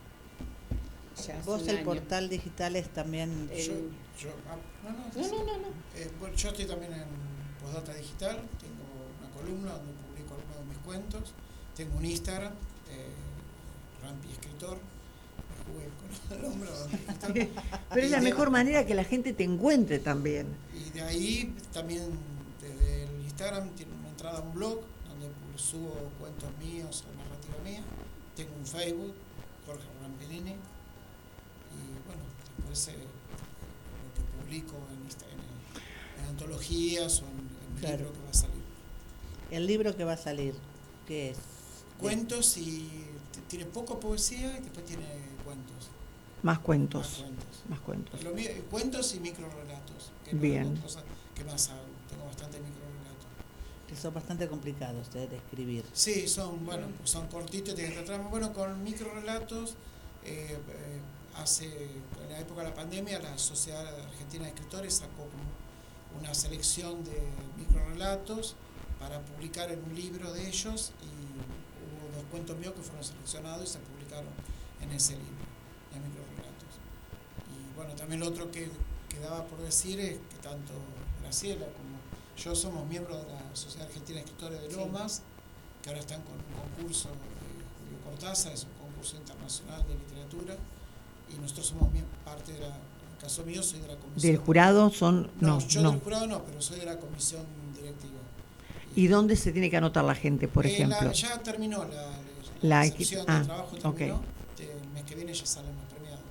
[1.26, 1.85] Ya hace Vos un el año.
[1.85, 3.49] portal digital es también...
[3.52, 3.73] El- Yo,
[4.19, 5.68] yo- ah, no, no, No, no, no, no.
[5.95, 7.06] Eh, bueno, yo estoy también en
[7.61, 8.84] Postdata Digital, tengo
[9.19, 11.34] una columna donde publico algunos de mis cuentos,
[11.76, 12.53] tengo un Instagram,
[12.89, 17.64] eh, Rampi Escritor, me jugué con el nombre Rampi Escritor.
[17.94, 20.48] Pero es la mejor manera que la gente te encuentre también.
[20.73, 22.03] Y de ahí también
[22.61, 27.18] desde el Instagram tiene una entrada a un blog donde pu- subo cuentos míos o
[27.18, 27.84] narrativa mía,
[28.35, 29.14] tengo un Facebook,
[29.65, 30.56] Jorge Rampellini, y
[32.58, 37.32] después eh, lo que publico en, Insta- en, en antologías o en,
[37.76, 37.98] en Claro.
[37.98, 38.62] libro que va a salir.
[39.52, 40.56] El libro que va a salir,
[41.08, 41.38] ¿qué es?
[42.00, 42.90] Cuentos y
[43.48, 45.06] tiene poco poesía y después tiene
[45.46, 45.90] cuentos.
[46.44, 47.08] Más Más cuentos.
[47.20, 47.46] cuentos.
[47.70, 48.24] Más cuentos.
[48.24, 50.12] Lo mío- cuentos y microrelatos.
[50.26, 50.76] que Bien.
[50.78, 51.04] cosas
[51.34, 51.82] que más hago.
[52.10, 53.26] Tengo bastante microrelatos.
[53.88, 55.86] Que son bastante complicados eh, de escribir.
[55.94, 58.18] Sí, son, bueno, pues son cortitos, tienen que.
[58.30, 59.76] Bueno, con microrelatos,
[60.26, 61.00] eh, eh,
[61.42, 66.34] hace, en la época de la pandemia, la Sociedad Argentina de Escritores sacó como una
[66.34, 67.22] selección de
[67.58, 68.56] microrelatos
[69.00, 73.70] para publicar en un libro de ellos y hubo dos cuentos míos que fueron seleccionados
[73.70, 74.30] y se publicaron
[74.82, 75.46] en ese libro
[75.94, 76.74] de microrelatos.
[77.52, 78.70] Y bueno, también lo otro que
[79.10, 80.74] quedaba por decir es que tanto
[81.22, 81.98] Graciela como
[82.38, 84.76] yo somos miembros de la Sociedad Argentina de Escritores de Sí.
[84.76, 85.22] Lomas,
[85.82, 90.56] que ahora están con un concurso de Julio Cortázar, es un concurso internacional de literatura,
[91.36, 91.90] y nosotros somos
[92.26, 94.32] parte de la, en el caso mío soy de la comisión.
[94.34, 95.30] Del jurado son...
[95.40, 95.91] No, No, yo no.
[95.91, 97.44] del jurado no, pero soy de la comisión
[97.76, 98.14] directiva.
[98.95, 101.12] ¿Y dónde se tiene que anotar la gente, por Eh, la- ejemplo?
[101.12, 102.12] ya terminó la, la,
[102.62, 102.91] La ah, de
[103.45, 104.22] trabajo terminó,
[104.60, 106.22] eh, el mes que viene ya salen los premiados.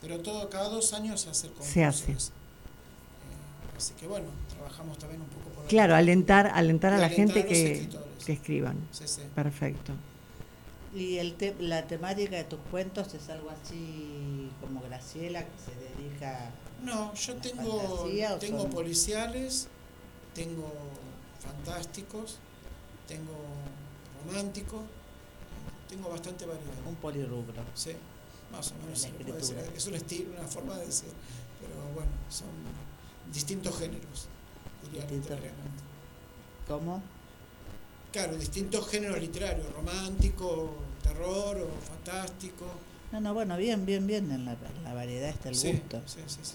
[0.00, 1.72] Pero todo, cada dos años se hace el concurso.
[1.72, 2.12] Se hace.
[2.12, 2.16] Eh,
[3.76, 7.40] así que bueno, trabajamos también un poco por Claro, alentar, alentar a la alentar gente
[7.40, 7.88] a que,
[8.24, 8.76] que escriban.
[8.92, 9.20] Sí, sí.
[9.34, 9.92] Perfecto.
[10.94, 15.74] Y el te- la temática de tus cuentos es algo así como Graciela, que se
[16.02, 16.50] dedica...
[16.82, 19.68] No, yo ¿La tengo, fantasía tengo son- policiales,
[20.34, 20.70] tengo
[21.40, 22.36] fantásticos,
[23.08, 23.32] tengo
[24.26, 24.82] romántico,
[25.88, 26.74] tengo bastante variedad.
[26.86, 27.54] Un polirrubro.
[27.74, 27.92] Sí,
[28.52, 29.04] más o menos.
[29.74, 31.08] Es un estilo, una forma de decir,
[31.60, 32.48] pero bueno, son
[33.32, 34.28] distintos géneros,
[34.92, 35.06] diría.
[36.68, 37.02] ¿Cómo?
[38.14, 40.70] Claro, distintos géneros literarios, romántico,
[41.02, 42.64] terror o fantástico.
[43.10, 44.30] No, no, bueno, bien, bien, bien.
[44.30, 46.00] En la, en la variedad está el Sí, gusto.
[46.06, 46.54] sí, sí, sí.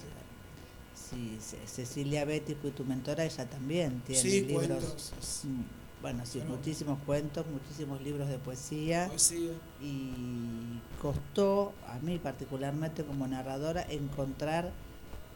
[0.94, 4.68] Sí, Ce- Cecilia Betty fue tu mentora, ella también tiene Sí, libros.
[4.68, 5.12] cuentos,
[5.44, 6.54] mm, Bueno, sí, Bueno.
[6.56, 9.08] muchísimos cuentos, muchísimos libros de poesía.
[9.08, 9.52] poesía.
[9.82, 14.72] y costó, a mí particularmente como narradora, encontrar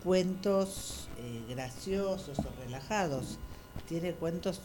[0.03, 3.39] cuentos eh, graciosos o relajados.
[3.89, 4.61] Tiene cuentos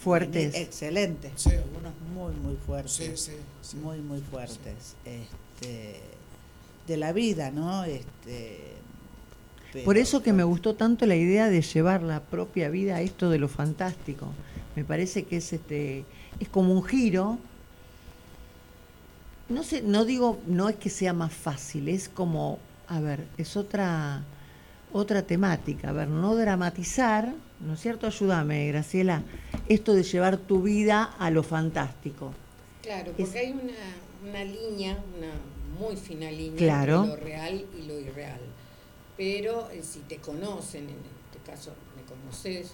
[0.00, 0.54] Fuertes.
[0.54, 1.50] excelentes, Sí.
[1.50, 3.32] algunos muy, muy fuertes, Sí, sí,
[3.62, 3.76] sí.
[3.76, 4.96] muy, muy fuertes.
[5.04, 6.00] Este,
[6.86, 7.84] de la vida, ¿no?
[7.84, 8.58] Este,
[9.84, 13.30] Por eso que me gustó tanto la idea de llevar la propia vida a esto
[13.30, 14.26] de lo fantástico.
[14.74, 16.04] Me parece que es este
[16.40, 17.38] es como un giro.
[19.48, 22.58] No sé, no digo, no es que sea más fácil, es como,
[22.88, 24.22] a ver, es otra
[24.92, 28.06] otra temática, a ver, no dramatizar, ¿no es cierto?
[28.06, 29.22] Ayúdame, Graciela,
[29.68, 32.32] esto de llevar tu vida a lo fantástico.
[32.82, 35.32] Claro, Es- porque hay una, una línea, una
[35.78, 37.04] muy fina línea Claro.
[37.04, 38.40] entre lo real y lo irreal.
[39.16, 42.72] Pero eh, si te conocen, en este caso me conoces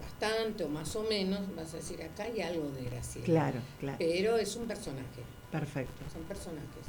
[0.00, 3.24] bastante o más o menos, vas a decir, acá hay algo de Graciela.
[3.26, 3.96] Claro, claro.
[3.98, 5.92] Pero es un personaje, Perfecto.
[6.12, 6.84] son personajes.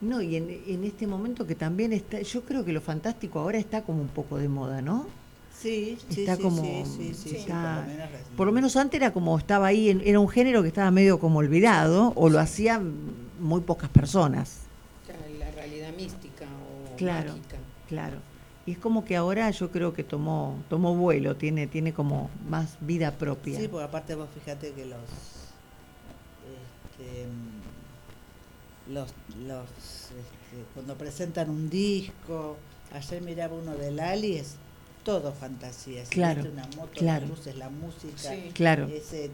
[0.00, 3.58] No, y en, en este momento que también está, yo creo que lo fantástico ahora
[3.58, 5.06] está como un poco de moda, ¿no?
[5.58, 8.46] Sí, sí, está sí, como sí, sí, sí, sí, está- por lo menos es- por
[8.46, 11.38] lo menos antes era como estaba ahí en- era un género que estaba medio como
[11.38, 12.92] olvidado o lo hacían
[13.40, 14.60] muy pocas personas
[15.02, 17.30] O sea, la realidad mística o Claro.
[17.30, 17.56] mágica.
[17.88, 18.16] claro
[18.66, 22.76] y es como que ahora yo creo que tomó tomó vuelo tiene tiene como más
[22.80, 24.98] vida propia Sí, porque aparte vos fíjate que los
[26.98, 27.26] este,
[28.88, 29.12] los,
[29.46, 32.56] los este, cuando presentan un disco,
[32.92, 34.56] ayer miraba uno del Ali, es
[35.04, 37.26] todo fantasía, si Claro, una moto, claro.
[37.26, 38.50] las luces, la música, Sí.
[38.54, 38.86] Claro.
[38.86, 39.30] ese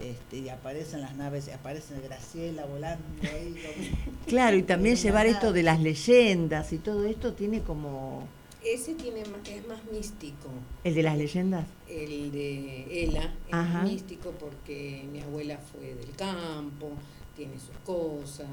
[0.00, 3.54] este, y aparecen las naves, aparece Graciela volando ahí.
[3.60, 8.28] como- claro y también llevar esto de las leyendas y todo esto tiene como
[8.64, 10.50] Ese tiene ma- es más místico.
[10.84, 13.72] el de las leyendas El de Ela es Ajá.
[13.82, 16.90] más místico porque mi abuela fue del campo,
[17.36, 18.46] tiene sus cosas,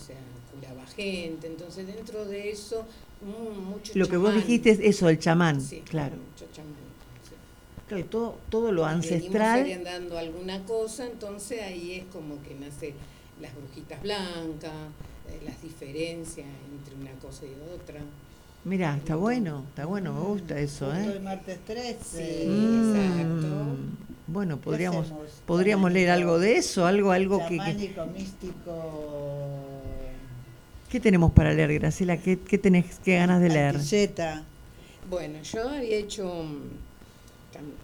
[0.00, 0.16] o sea,
[0.54, 1.46] curaba gente.
[1.46, 2.84] Entonces, dentro de eso,
[3.22, 4.46] mm, mucho lo que vos chamán.
[4.46, 6.72] dijiste es eso el chamán Sí, claro mucho chamán.
[7.28, 7.34] sí.
[7.88, 12.94] Claro, todo todo lo Venimos ancestral heredando alguna cosa, entonces ahí es como que nace
[13.40, 14.72] las brujitas blancas,
[15.30, 18.00] eh, las diferencias entre una cosa y otra.
[18.64, 21.12] Mira, está bueno, está bueno, me gusta eso, Justo ¿eh?
[21.16, 22.42] el martes 13.
[22.44, 23.46] Sí, Mm, exacto.
[24.26, 25.06] Bueno, podríamos
[25.46, 29.64] podríamos leer algo de eso, algo algo que, que- místico.
[30.90, 32.16] ¿Qué tenemos para leer, Graciela?
[32.16, 33.76] ¿Qué, qué tenés qué ganas de leer?
[33.76, 34.42] Antilleta.
[35.10, 37.74] Bueno, yo había hecho, mm, cam-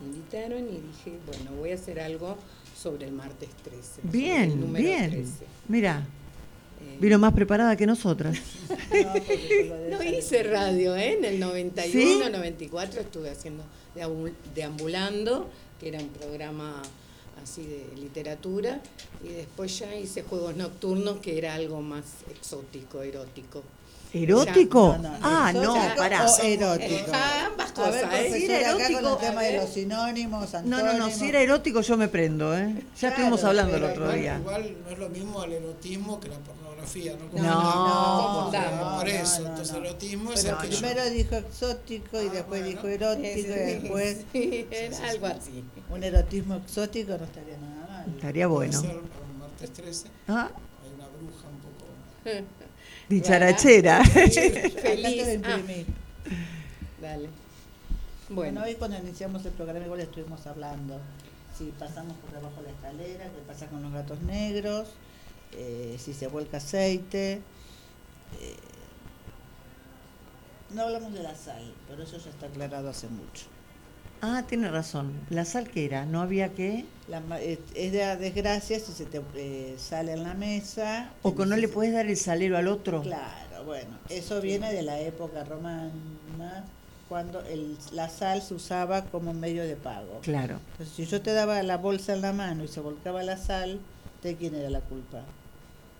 [0.00, 2.36] me invitaron y dije, bueno, voy a hacer algo
[2.80, 4.02] sobre el martes 13.
[4.02, 5.10] sobre el Bien, bien.
[5.10, 5.30] 13.
[5.68, 6.06] Mira,
[6.80, 8.36] Eh, vino más preparada que nosotras.
[9.90, 11.14] No hice radio, ¿eh?
[11.18, 12.30] En el 91, ¿Sí?
[12.30, 13.64] 94 estuve haciendo
[13.96, 15.48] deambu- Deambulando,
[15.80, 16.82] que era un programa
[17.44, 18.80] así de literatura,
[19.22, 23.62] y después ya hice Juegos Nocturnos, que era algo más exótico, erótico.
[24.12, 24.96] ¿Erótico?
[25.02, 26.24] No, no, ah, no, pará.
[26.42, 27.10] erótico.
[27.12, 28.28] Ah, ambas A ver, cosas, ¿eh?
[28.30, 29.60] profesora, Si era acá con erótico, el tema de ver.
[29.62, 31.14] los sinónimos, No, no, no, antónimos.
[31.14, 32.74] si era erótico yo me prendo, ¿eh?
[32.76, 34.38] Ya Claro, estuvimos hablando el otro igual, día.
[34.38, 36.63] igual no es lo mismo el erotismo que la pornografía,
[37.32, 37.42] ¿no?
[37.42, 38.94] No, no, confundamos.
[38.94, 39.84] por no, eso, no, entonces no.
[39.84, 42.66] erotismo es el que yo- primero dijo exótico y Ah, después bueno.
[42.66, 45.64] dijo erótico y Sí, después sí, era algo así.
[45.90, 48.08] un erotismo exótico no estaría nada mal.
[48.14, 48.80] Estaría bueno.
[48.80, 48.96] ser
[49.38, 50.50] martes 13, Ah,
[50.82, 52.46] hay una bruja un poco...
[53.08, 54.04] dicharachera.
[54.04, 55.40] Feliz.
[55.44, 55.58] Ah,
[57.00, 57.28] dale.
[58.28, 60.98] Bueno, Bueno, hoy cuando iniciamos el programa igual estuvimos hablando
[61.56, 64.88] si pasamos por debajo de la escalera, qué pasa con los gatos negros,
[65.56, 67.34] eh, si se vuelca aceite.
[68.40, 68.56] eh,
[70.70, 73.46] no hablamos de la sal, pero eso ya está aclarado hace mucho.
[74.20, 75.12] Ah, tiene razón.
[75.30, 76.06] ¿La sal que era?
[76.06, 76.86] ¿No había que?
[77.08, 81.10] La eh, es de desgracia si se te eh, sale en la mesa.
[81.22, 83.02] ¿O que no le puedes dar el salero al otro?
[83.02, 85.92] Claro, bueno, eso viene de la época romana,
[87.08, 90.20] cuando el, la sal se usaba como medio de pago.
[90.22, 90.58] Claro.
[90.72, 93.78] Entonces, si yo te daba la bolsa en la mano y se volcaba la sal,
[94.22, 95.22] ¿de quién era la culpa?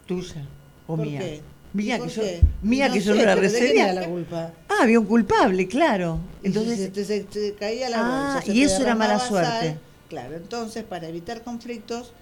[0.07, 0.43] ¿Tuya
[0.87, 1.21] o ¿Por mía?
[1.21, 1.41] qué?
[1.73, 2.23] Mía ¿Y que yo,
[2.63, 3.93] mía No que yo no la pero ¿de quién era recibía.
[3.95, 4.53] la culpa?
[4.69, 6.19] Ah, había un culpable, claro.
[6.43, 8.43] Entonces, se te, se te caía la Ah, bolsa.
[8.47, 9.79] se y eso era mala sal, suerte.
[10.09, 12.13] claro, entonces para evitar conflictos,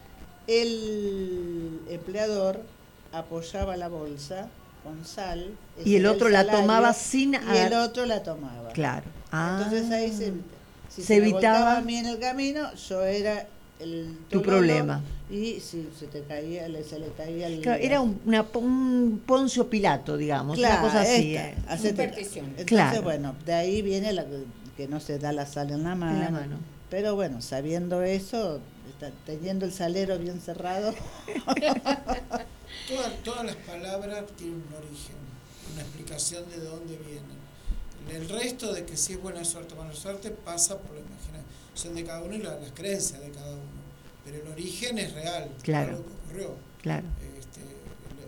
[0.47, 2.61] el empleador
[3.13, 4.49] apoyaba la bolsa
[4.85, 5.55] con sal.
[5.85, 7.35] y el otro la salario, tomaba sin...
[7.35, 8.71] Y el otro la tomaba.
[8.71, 9.05] Claro.
[9.31, 10.33] Ah, Entonces ahí se,
[10.89, 13.47] si se se, evitaba- a mí en el camino, yo era
[13.83, 15.03] el Tu problema.
[15.31, 17.61] Y si se te caía, le- se le caía el...
[17.63, 21.35] Claro, era un, una, un Poncio Pilato, digamos, Claro, una cosa así.
[21.37, 21.55] esta, eh.
[21.87, 23.03] Entonces, Claro.
[23.03, 24.25] bueno, de ahí viene la
[24.77, 26.17] que- no se da la sal en la mano.
[26.19, 26.57] En la mano.
[26.91, 28.61] Pero bueno, sabiendo eso,
[28.91, 30.93] está- teniendo el salero bien cerrado,
[32.89, 35.17] Todas, todas las palabras tienen un origen,
[35.73, 37.43] una explicación de dónde vienen.
[38.11, 41.95] El resto de que si es buena suerte o mala suerte pasa por la imaginación
[41.95, 43.72] de cada uno y la- las creencias de cada uno.
[44.25, 45.91] Pero el origen es real, Claro.
[45.97, 46.57] algo que ocurrió.
[46.81, 47.07] Claro.
[47.39, 47.61] Este,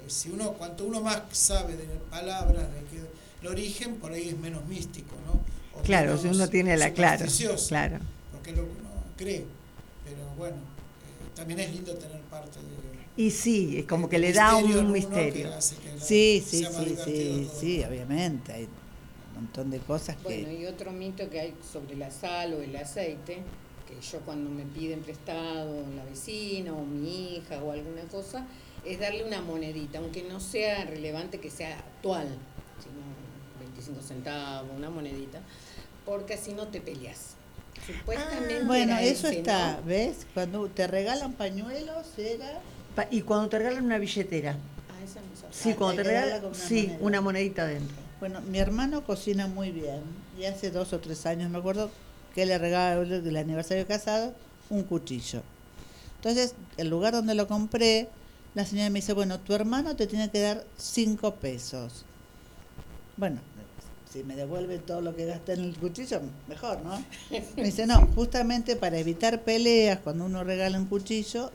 [0.09, 3.05] si uno, cuanto uno más sabe de palabras, de que
[3.43, 5.41] el origen por ahí es menos místico, ¿no?
[5.79, 6.93] O Claro, si uno tiene la...
[6.93, 7.99] Claro, supersticioso, claro.
[8.33, 9.45] Porque es lo que uno cree.
[10.05, 13.23] Pero bueno, eh, también es lindo tener parte de...
[13.23, 15.49] Y sí, es como que le da un misterio.
[15.49, 18.53] que hace que la- sí, sí, sí, sí, sí, obviamente.
[18.53, 20.61] Hay un montón de cosas Bueno, que...
[20.61, 23.39] y otro mito que hay sobre la sal o el aceite,
[23.95, 28.47] que yo cuando me piden prestado la vecina o mi hija o alguna cosa,
[28.85, 32.27] es darle una monedita, aunque no sea relevante que sea actual,
[32.83, 35.41] sino 25 centavos, una monedita,
[36.05, 37.35] porque así no te peleas.
[37.87, 39.83] Supuestamente Ah, Bueno, eso ese, está, ¿no?
[39.87, 40.27] ¿ves?
[40.35, 42.61] Cuando te regalan pañuelos, era...
[42.95, 44.53] Pa- Y cuando te regalan una billetera.
[44.53, 45.27] Ah, esa no.
[45.53, 46.99] Sí, Ah, cuando te darla regalan, una sí, moneda.
[47.01, 47.97] una monedita dentro.
[48.21, 50.01] Bueno, mi hermano cocina muy bien
[50.39, 51.91] y hace dos o tres años me acuerdo
[52.35, 54.35] que le regaló el aniversario de casado
[54.71, 55.43] un cuchillo.
[56.17, 58.09] Entonces, el lugar donde lo compré,
[58.55, 62.05] la señora me dice, bueno, tu hermano te tiene que dar cinco pesos.
[63.17, 63.41] Bueno,
[64.11, 67.03] si me devuelve todo lo que gasté en el cuchillo, mejor, ¿no?
[67.57, 71.51] Me dice, no, justamente para evitar peleas, cuando uno regala un cuchillo,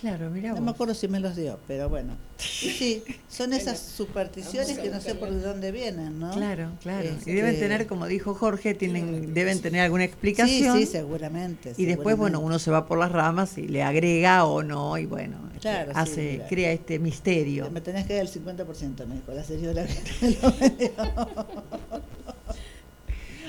[0.00, 2.14] Claro, mira no me acuerdo si me los dio, pero bueno.
[2.36, 6.32] Sí, son esas supersticiones que no sé por dónde vienen, ¿no?
[6.32, 7.08] Claro, claro.
[7.08, 10.76] Este, Y deben tener, como dijo Jorge, tienen, deben tener alguna explicación.
[10.78, 11.72] Sí, sí, seguramente.
[11.78, 15.06] Y después, bueno, uno se va por las ramas y le agrega o no, y
[15.06, 16.48] bueno, este, Claro, sí, hace, mira.
[16.48, 17.70] crea este misterio.
[17.70, 20.90] Me tenés que dar el 50%, me dijo la señora que me lo vendió.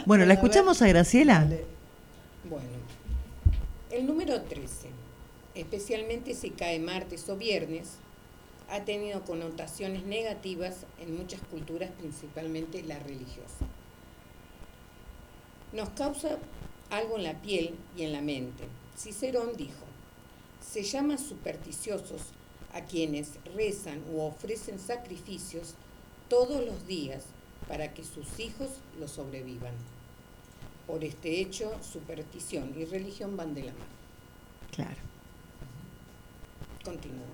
[0.06, 0.46] Bueno, ¿la a ver.
[0.46, 1.46] escuchamos a Graciela?
[2.50, 2.66] Bueno,
[3.92, 4.88] el número 13,
[5.58, 7.98] especialmente si cae martes o viernes,
[8.70, 13.66] ha tenido connotaciones negativas en muchas culturas, principalmente la religiosa.
[15.74, 16.38] Nos causa
[16.90, 18.66] algo en la piel y en la mente.
[18.98, 19.86] Cicerón dijo,
[20.62, 22.22] se llama supersticiosos
[22.74, 25.76] a quienes rezan u ofrecen sacrificios
[26.30, 27.24] todos los días
[27.68, 28.70] para que sus hijos
[29.00, 29.74] lo sobrevivan.
[30.86, 33.98] Por este hecho, superstición y religión van de la mano.
[34.72, 35.07] Claro.
[36.88, 37.26] Continúo.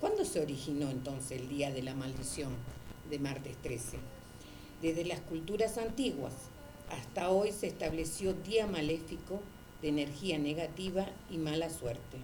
[0.00, 2.48] ¿Cuándo se originó entonces el día de la maldición
[3.10, 3.98] de martes 13?
[4.80, 6.32] Desde las culturas antiguas
[6.88, 9.42] hasta hoy se estableció día maléfico
[9.82, 12.16] de energía negativa y mala suerte.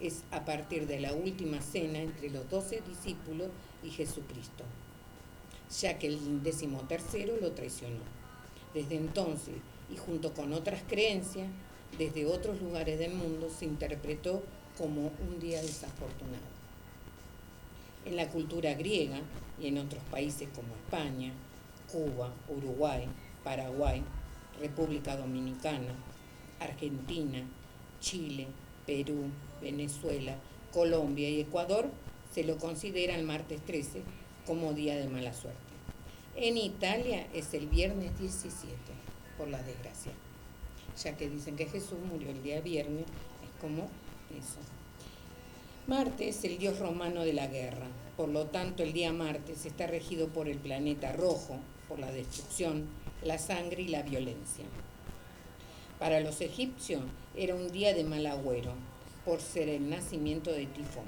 [0.00, 3.50] Es a partir de la última cena entre los doce discípulos
[3.84, 4.64] y Jesucristo,
[5.82, 8.00] ya que el decimotercero lo traicionó.
[8.72, 9.56] Desde entonces,
[9.92, 11.48] y junto con otras creencias,
[11.98, 14.42] desde otros lugares del mundo se interpretó
[14.78, 16.52] como un día desafortunado.
[18.04, 19.20] En la cultura griega
[19.60, 21.32] y en otros países como España,
[21.90, 23.06] Cuba, Uruguay,
[23.44, 24.02] Paraguay,
[24.60, 25.94] República Dominicana,
[26.58, 27.42] Argentina,
[28.00, 28.48] Chile,
[28.86, 29.24] Perú,
[29.60, 30.36] Venezuela,
[30.72, 31.90] Colombia y Ecuador,
[32.32, 34.02] se lo considera el martes 13
[34.46, 35.60] como día de mala suerte.
[36.34, 38.74] En Italia es el viernes 17,
[39.36, 40.12] por la desgracia,
[41.02, 43.88] ya que dicen que Jesús murió el día viernes, es como
[44.34, 44.58] eso.
[45.86, 47.86] Marte es el dios romano de la guerra,
[48.16, 52.86] por lo tanto el día martes está regido por el planeta rojo, por la destrucción,
[53.22, 54.64] la sangre y la violencia.
[55.98, 57.02] Para los egipcios
[57.36, 58.74] era un día de mal agüero,
[59.24, 61.04] por ser el nacimiento de Tifón,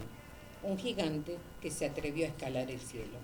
[0.62, 3.18] un gigante que se atrevió a escalar el cielo.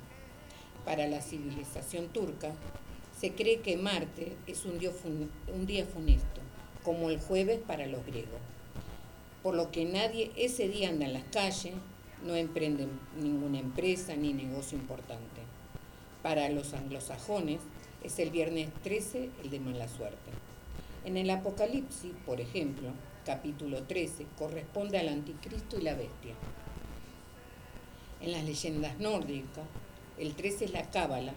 [0.84, 2.52] Para la civilización turca,
[3.18, 6.40] se cree que Marte es un, día funesto,
[6.82, 8.40] como el jueves para los griegos,
[9.42, 11.74] por lo que nadie ese día anda en las calles,
[12.24, 12.86] no emprende
[13.20, 15.40] ninguna empresa ni negocio importante.
[16.22, 17.60] Para los anglosajones
[18.04, 20.30] es el viernes 13 el de mala suerte.
[21.04, 22.90] En el Apocalipsis, por ejemplo,
[23.24, 26.34] capítulo 13, corresponde al anticristo y la bestia.
[28.20, 29.64] En las leyendas nórdicas,
[30.18, 31.32] el 13 es la cábala,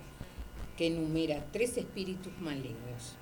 [0.78, 3.16] que enumera tres espíritus malignos.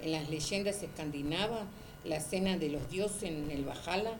[0.00, 1.64] En las leyendas escandinavas,
[2.04, 4.12] la cena de los dioses en el Valhalla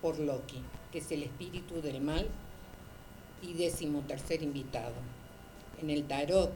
[0.00, 2.28] por Loki, que es el espíritu del mal
[3.42, 4.94] y décimo tercer invitado.
[5.80, 6.52] En el tarot,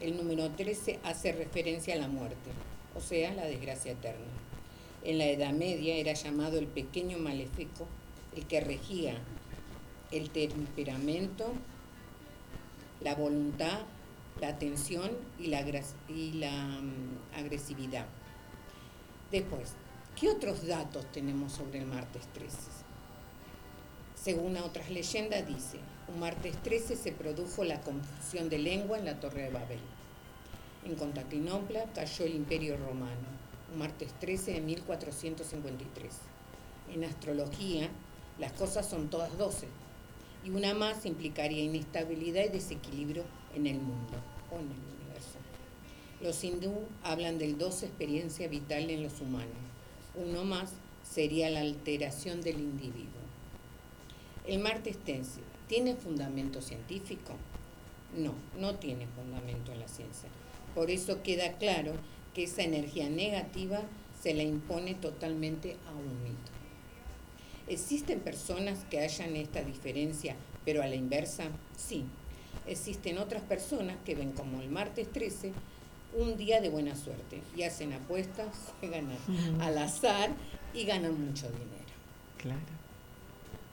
[0.00, 2.50] el número 13 hace referencia a la muerte,
[2.96, 4.24] o sea, la desgracia eterna.
[5.04, 7.86] En la Edad Media era llamado el pequeño maléfico,
[8.34, 9.16] el que regía
[10.10, 11.52] el temperamento,
[13.00, 13.80] la voluntad,
[14.40, 18.06] la atención y la, agres- y la mm, agresividad.
[19.30, 19.74] Después,
[20.18, 22.56] ¿qué otros datos tenemos sobre el martes 13?
[24.16, 25.78] Según otras leyendas dice,
[26.08, 29.78] un martes 13 se produjo la confusión de lengua en la Torre de Babel.
[30.84, 33.28] En Constantinopla cayó el Imperio Romano,
[33.72, 36.12] un martes 13 de 1453.
[36.92, 37.88] En astrología,
[38.38, 39.68] las cosas son todas 12,
[40.44, 43.22] y una más implicaría inestabilidad y desequilibrio
[43.54, 44.14] en el mundo
[44.50, 45.38] o en el universo.
[46.20, 46.74] Los hindú
[47.04, 49.67] hablan del 12 experiencia vital en los humanos.
[50.18, 50.72] Uno más
[51.08, 53.22] sería la alteración del individuo.
[54.48, 57.34] ¿El martes tense tiene fundamento científico?
[58.16, 60.28] No, no tiene fundamento en la ciencia.
[60.74, 61.92] Por eso queda claro
[62.34, 63.82] que esa energía negativa
[64.20, 66.50] se la impone totalmente a un mito.
[67.68, 70.34] ¿Existen personas que hayan esta diferencia,
[70.64, 71.44] pero a la inversa?
[71.76, 72.04] Sí.
[72.66, 75.52] Existen otras personas que ven como el martes 13
[76.18, 80.30] un día de buena suerte y hacen apuestas, juegan a- al azar
[80.74, 81.68] y ganan mucho dinero.
[82.38, 82.78] Claro.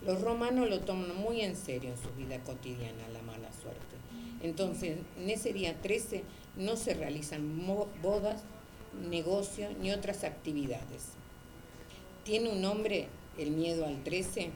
[0.06, 3.96] Los romanos lo toman muy en serio en su vida cotidiana, la mala suerte.
[4.44, 6.24] Entonces, en ese día 13
[6.58, 7.66] no se realizan
[8.02, 8.44] bodas,
[9.10, 11.10] negocios ni otras actividades.
[12.24, 13.08] Tiene un nombre,
[13.38, 14.52] el miedo al 13,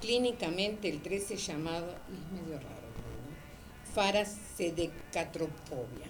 [0.00, 3.94] clínicamente el 13 llamado, es medio raro, ¿no?
[3.94, 6.06] farasedecatropobia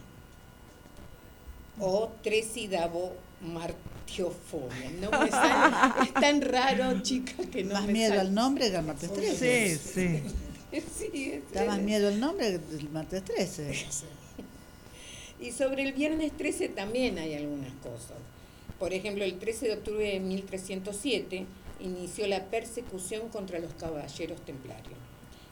[1.81, 4.91] o tresidabomartiofobia.
[5.01, 8.21] No me sale, es tan raro, chica, que no más me miedo sale.
[8.21, 9.79] al nombre que al martes 13.
[9.79, 10.23] Sí, sí.
[10.99, 13.85] Sí, es Da más miedo el nombre que el martes 13.
[15.41, 18.19] Y sobre el viernes 13 también hay algunas cosas.
[18.79, 21.47] Por ejemplo, el 13 de octubre de 1307
[21.81, 24.99] inició la persecución contra los caballeros templarios,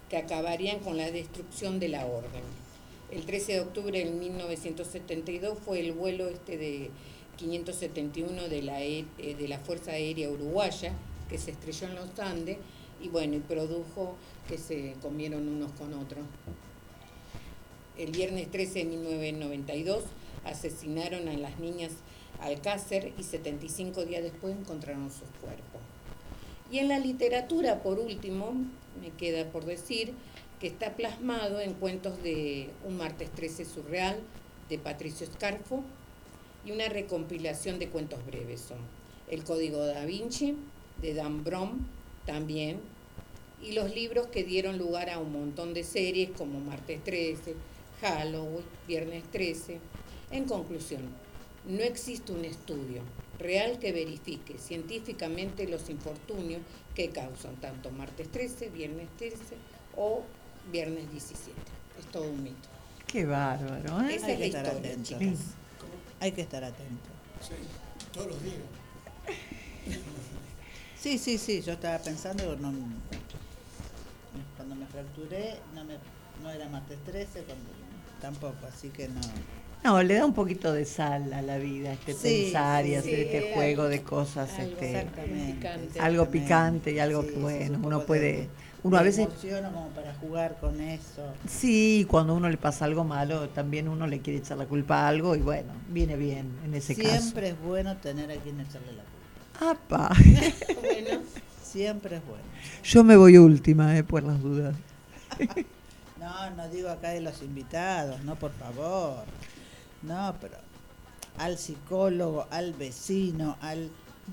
[0.08, 2.42] que acabarían con la destrucción de la orden.
[3.10, 6.90] El 13 de octubre de 1972 fue el vuelo este de
[7.38, 10.92] 571 de la, eh, de la Fuerza Aérea Uruguaya,
[11.30, 12.58] que se estrelló en los Andes
[13.00, 14.14] y bueno, y produjo
[14.46, 16.24] que se comieron unos con otros.
[17.96, 20.04] El viernes 13 de 1992
[20.44, 21.92] asesinaron a las niñas
[22.40, 25.80] Alcácer y 75 días después encontraron sus cuerpos.
[26.70, 28.52] Y en la literatura, por último,
[29.00, 30.12] me queda por decir
[30.60, 34.18] que está plasmado en cuentos de Un martes 13 surreal
[34.68, 35.84] de Patricio Scarfo
[36.64, 38.78] y una recompilación de cuentos breves son
[39.30, 40.56] El Código da Vinci
[41.00, 41.86] de Dan Brown
[42.26, 42.80] también
[43.62, 47.54] y los libros que dieron lugar a un montón de series como Martes 13,
[48.00, 49.78] Halloween, Viernes 13.
[50.30, 51.02] En conclusión,
[51.66, 53.02] no existe un estudio
[53.38, 56.62] real que verifique científicamente los infortunios
[56.94, 59.36] que causan tanto martes 13, viernes 13
[59.96, 60.22] o
[60.70, 61.52] viernes 17.
[61.98, 62.68] Es todo un mito.
[63.06, 64.14] Qué bárbaro, ¿eh?
[64.14, 65.02] Esa Hay es que la historia, atento.
[65.08, 65.38] chicas.
[66.20, 67.08] Hay que estar atento.
[67.40, 67.54] Sí,
[68.12, 68.56] todos los días.
[71.00, 72.72] Sí, sí, sí, yo estaba pensando, no,
[74.56, 75.94] cuando me fracturé no, me,
[76.42, 77.64] no era martes 13, cuando,
[78.20, 79.20] tampoco, así que no.
[79.84, 82.94] No, le da un poquito de sal a la vida, este Sí, pensar y sí,
[82.96, 85.52] hacer este algo- juego de cosas, algo este, Exactamente.
[85.54, 86.00] picante.
[86.00, 86.30] algo exactamente.
[86.32, 88.48] picante y algo Sí, que bueno, un uno puede, de-
[88.82, 91.32] uno a veces emociono como para jugar con eso.
[91.48, 95.00] sí, cuando a uno le pasa algo malo, también uno le quiere echar la culpa
[95.02, 98.92] a algo y bueno, viene bien en ese Siempre es bueno tener a quien echarle
[98.92, 99.18] la culpa.
[99.58, 99.70] caso.
[99.70, 100.14] ¡Apa!
[100.80, 101.20] Bueno,
[101.62, 102.44] Siempre es bueno.
[102.82, 104.74] Yo me voy última, eh, por las dudas.
[106.18, 109.22] No, no digo acá de los invitados, no, por favor.
[110.02, 110.56] No, pero
[111.38, 113.88] al psicólogo, al vecino, al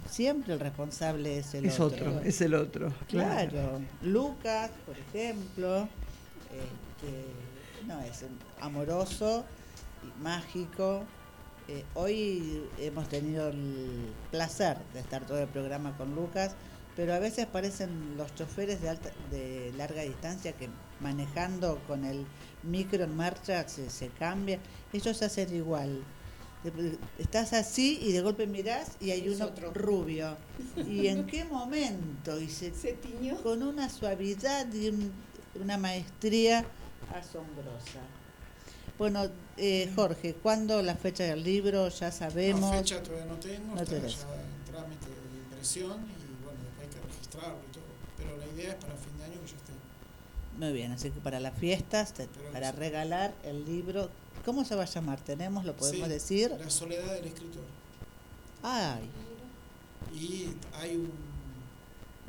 [0.10, 2.94] siempre el responsable es el es otro, es el otro.
[3.08, 3.52] Claro.
[3.52, 3.82] Claro.
[4.02, 5.88] Lucas, por ejemplo,
[6.52, 8.26] este, no es
[8.62, 9.46] amoroso
[10.04, 11.04] y mágico.
[11.68, 16.56] Eh, hoy hemos tenido el placer de estar todo el programa con Lucas,
[16.96, 20.70] pero a veces parecen los choferes de, alta, de larga distancia que
[21.02, 22.26] manejando con el
[22.64, 24.60] micro en marcha se, se cambia.
[24.94, 26.04] Ellos hacen igual.
[27.20, 29.74] Estás así y de golpe mirás y hay uno otro.
[29.74, 30.36] rubio.
[30.88, 32.40] ¿Y en qué momento?
[32.40, 33.38] Y se se tiñó.
[33.42, 35.12] con una suavidad y un-
[35.62, 36.66] una maestría
[37.14, 38.00] asombrosa.
[38.98, 39.28] Bueno,
[39.58, 41.90] eh, Jorge, ¿cuándo la fecha del libro?
[41.90, 42.62] Ya sabemos.
[42.62, 44.16] No, fecha todavía no tengo, No está tenés.
[44.22, 47.84] ya en trámite de impresión y bueno, hay que registrarlo y todo.
[48.18, 49.72] Pero la idea es para fin de año que ya esté.
[50.58, 54.10] Muy bien, así que para las fiestas, te- para regalar el libro,
[54.46, 55.20] ¿cómo se va a llamar?
[55.22, 55.66] ¿Tenemos?
[55.66, 56.52] ¿Lo podemos Sí, decir?
[56.60, 57.64] La soledad del escritor.
[58.64, 59.10] Ay,
[60.14, 61.12] Y hay un,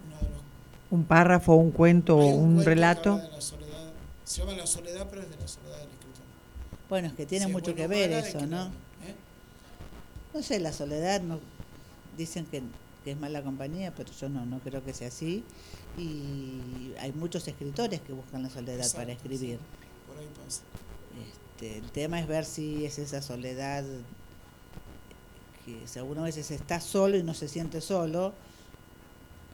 [0.06, 0.40] uno de los
[0.90, 3.12] Un párrafo, un cuento, un, cuento que relato.
[3.12, 3.92] habla de la soledad.
[4.24, 6.24] Se llama La soledad, pero es de la soledad del escritor.
[6.88, 8.66] bueno, es que tiene mucho bueno que ver eso, que ¿no?
[8.66, 9.14] ¿eh?
[10.34, 11.38] No sé, la soledad, no,
[12.18, 12.62] dicen que,
[13.04, 15.44] que es mala compañía, pero yo no, no creo que sea así.
[15.96, 19.58] Y hay muchos escritores que buscan la soledad para escribir.
[19.58, 20.62] sí, Por ahí pasa.
[21.18, 23.84] Este, el tema es ver si es esa soledad
[25.64, 28.32] que si algunas veces está solo y no se siente solo,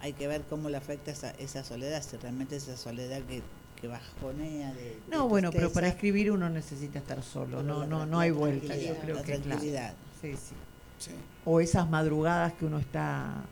[0.00, 3.42] hay que ver cómo le afecta esa, esa soledad, si realmente es esa soledad que,
[3.80, 8.04] que bajonea de, de No, bueno, pero para escribir uno necesita estar solo, no, no,
[8.04, 9.42] no hay vuelta, yo tranquilidad, creo la que claro.
[9.48, 9.94] tranquilidad.
[10.20, 10.54] Sí, sí.
[10.98, 11.10] Sí,
[11.44, 13.42] O esas madrugadas que uno está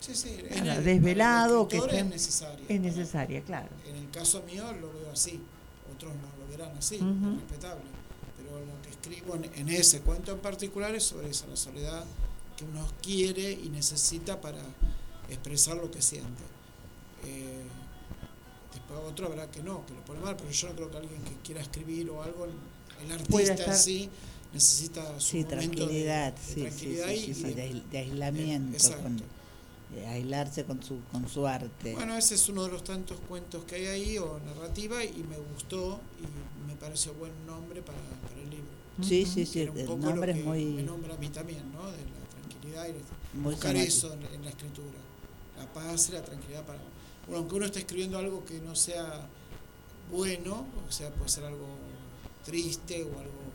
[0.00, 0.38] sí, sí.
[0.48, 2.64] en Claro, el- desvelado, el que es necesario.
[2.68, 3.68] es necesaria, claro.
[3.86, 5.40] En el caso mío lo veo así,
[5.94, 7.02] otros no lo verán así, es
[7.40, 7.82] respetable.
[8.60, 12.04] Lo que escribo en, en ese cuento en particular es sobre esa la soledad
[12.56, 14.60] que uno quiere y necesita para
[15.28, 16.42] expresar lo que siente.
[17.24, 17.62] Eh,
[18.72, 21.22] después otro habrá que no, que lo pone mal, pero yo no creo que alguien
[21.22, 24.08] que quiera escribir o algo, el artista estar- sí
[24.52, 27.82] necesita su Sí, momento tranquilidad, de, sí, sí, tranquilidad sí, y- sí, sí, y- de,
[27.90, 28.72] de aislamiento.
[28.76, 29.02] Exacto.
[29.02, 29.22] con- eh,
[30.08, 31.94] aislarse con su, con su arte.
[31.94, 35.36] Bueno, ese es uno de los tantos cuentos que hay ahí, o narrativa, y me
[35.52, 37.98] gustó y me pareció buen nombre para,
[38.28, 38.66] para el libro.
[39.02, 41.90] Sí, sí, sí, el nombre es muy- Me nombra a mí también, ¿no?
[41.90, 44.98] De la tranquilidad y de- Muy buscar eso en, en la escritura.
[45.58, 46.78] La paz y la tranquilidad para...
[47.26, 49.26] Bueno, aunque uno esté escribiendo algo que no sea
[50.10, 51.66] bueno, o sea, puede ser algo
[52.44, 53.46] triste o algo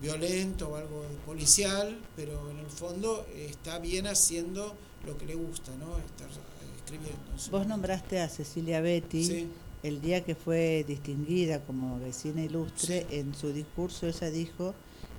[0.00, 4.74] violento o algo policial, pero en el fondo está bien haciendo
[5.06, 5.96] lo que le gusta, ¿no?
[5.98, 7.20] Estar eh, escribiendo.
[7.50, 9.24] Vos nombraste a Cecilia Betty.
[9.24, 9.48] Sí.
[9.82, 14.74] El día que fue distinguida como vecina ilustre, en su discurso ella dijo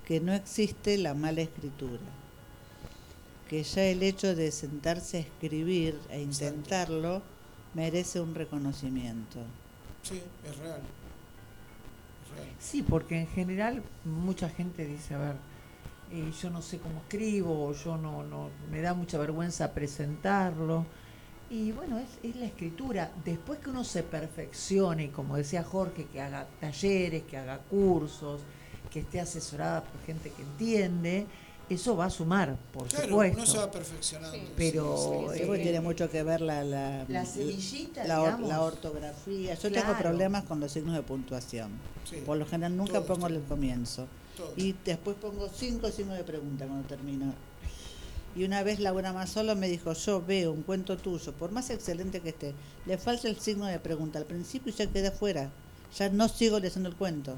[0.06, 2.02] que no existe la mala escritura,
[3.48, 7.22] que ya el hecho de sentarse a escribir e intentarlo
[7.76, 9.40] merece un reconocimiento.
[10.04, 10.82] Sí, es real.
[12.24, 12.56] Es real.
[12.60, 15.36] Sí, porque en general mucha gente dice, a ver,
[16.12, 20.86] eh, yo no sé cómo escribo, o yo no, no, me da mucha vergüenza presentarlo.
[21.50, 23.12] Y bueno, es, es la escritura.
[23.24, 28.42] Después que uno se perfeccione, y como decía Jorge, que haga talleres, que haga cursos,
[28.92, 31.26] que esté asesorada por gente que entiende,
[31.70, 33.38] eso va a sumar, por Claro, supuesto.
[33.38, 34.38] uno se va perfeccionando.
[34.56, 39.54] Pero Sí, porque tiene mucho que ver la, la, La semillita, la, or- la ortografía.
[39.56, 41.72] Yo tengo problemas con los signos de puntuación.
[42.10, 42.24] Sí.
[42.26, 44.08] Por lo general nunca Todos pongo el comienzo.
[44.56, 47.34] Y después pongo cinco signos de pregunta cuando termino.
[48.36, 52.20] Y una vez Laura Mazzolo me dijo, yo veo un cuento tuyo, por más excelente
[52.20, 52.54] que esté,
[52.86, 55.50] le falta el signo de pregunta al principio y ya quedé fuera.
[55.98, 57.36] Ya no sigo leyendo el cuento.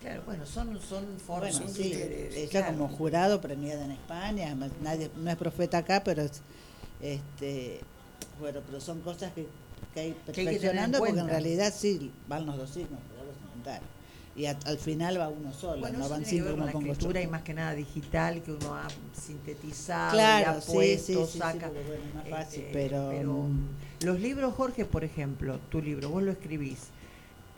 [0.00, 2.66] Claro, bueno, son, son formas Bueno, sí, ella claro.
[2.66, 6.42] como jurado premiada en España, nadie, no es profeta acá, pero es,
[7.00, 7.80] este,
[8.38, 9.48] bueno, pero son cosas que,
[9.94, 12.70] que hay Que hay que tener en perfeccionando porque en realidad sí van los dos
[12.70, 13.80] signos, pero.
[14.36, 17.26] Y a- al final va uno solo, Bueno, no van cinco ver con escritura y
[17.28, 21.32] más que nada digital que uno ha sintetizado, Claro, y ha sí, puesto, sí, sí,
[21.32, 21.68] sí, saca.
[21.70, 23.12] bueno, es más fácil, Este, pero,
[23.44, 23.68] mm,
[24.04, 26.88] los libros, Jorge, por ejemplo, tu libro, vos lo escribís,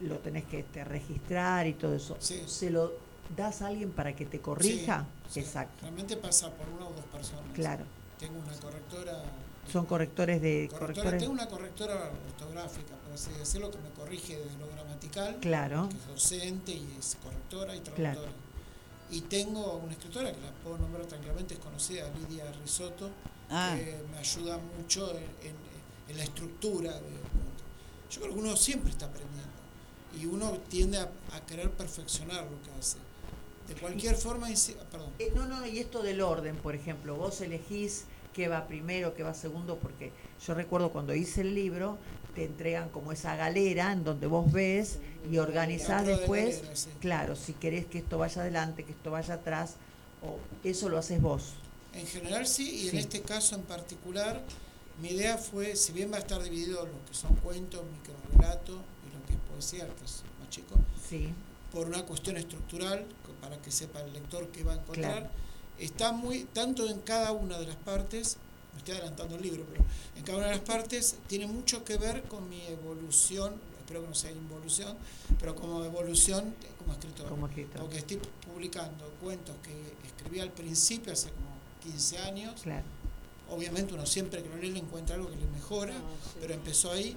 [0.01, 2.16] lo tenés que este, registrar y todo eso.
[2.19, 2.43] Sí.
[2.47, 2.93] ¿Se lo
[3.35, 5.07] das a alguien para que te corrija?
[5.28, 5.40] Sí, sí.
[5.40, 5.81] Exacto.
[5.82, 7.44] Realmente pasa por una o dos personas.
[7.55, 7.85] Claro.
[8.19, 9.23] Tengo una correctora.
[9.73, 11.20] Son correctores de correctora- correctores.
[11.20, 14.66] Tengo una correctora ortográfica, por así decirlo, que me corrige desde lo
[15.01, 15.36] gramatical.
[15.40, 15.89] Claro.
[15.89, 17.94] Que es docente y es correctora y Claro.
[17.94, 18.32] traductora.
[19.10, 23.10] Y tengo una escritora que la puedo nombrar tranquilamente, es conocida, Lidia Risotto,
[23.51, 23.77] Ah.
[23.77, 25.18] que me ayuda mucho en,
[25.48, 25.66] en-
[26.09, 26.90] en la estructura
[27.20, 27.64] cuento.
[28.10, 29.47] Yo creo que uno siempre está aprendiendo
[30.20, 32.97] y uno tiende a, a querer perfeccionar lo que hace.
[33.68, 34.48] De cualquier forma,
[34.90, 35.10] perdón.
[35.18, 38.05] Eh, no, no, y esto del orden, por ejemplo, vos elegís
[38.37, 40.13] qué va primero, qué va segundo, porque
[40.47, 41.97] yo recuerdo cuando hice el libro,
[42.35, 44.99] te entregan como esa galera en donde vos ves
[45.33, 46.91] y organizás después, galera, sí.
[47.01, 49.77] claro, si querés que esto vaya adelante, que esto vaya atrás,
[50.23, 50.37] o
[50.69, 51.55] eso lo haces vos.
[51.95, 52.89] En general sí, y Sí.
[52.91, 54.43] en este caso en particular,
[55.01, 58.73] mi idea fue, si bien va a estar dividido lo que son cuentos, microrelato
[59.09, 60.75] y lo que es poesía, que es más chico,
[61.09, 61.33] Sí.
[61.73, 63.07] por una cuestión estructural,
[63.41, 65.31] para que sepa el lector qué va a encontrar, Claro.
[65.78, 68.39] Está muy, tanto en cada una de las partes,
[68.73, 69.85] me estoy adelantando el libro, pero
[70.16, 74.09] en cada una de las partes tiene mucho que ver con mi evolución, espero que
[74.09, 74.97] no sea involución,
[75.39, 76.55] pero como evolución
[76.86, 77.28] como escritor.
[77.28, 77.81] Como escritor.
[77.81, 79.73] Porque estoy publicando cuentos que
[80.07, 81.48] escribí al principio, hace como
[81.82, 82.61] 15 años.
[82.62, 82.85] Claro.
[83.51, 85.94] Obviamente uno siempre que lo lee le encuentra algo que le mejora,
[86.40, 87.16] pero empezó ahí.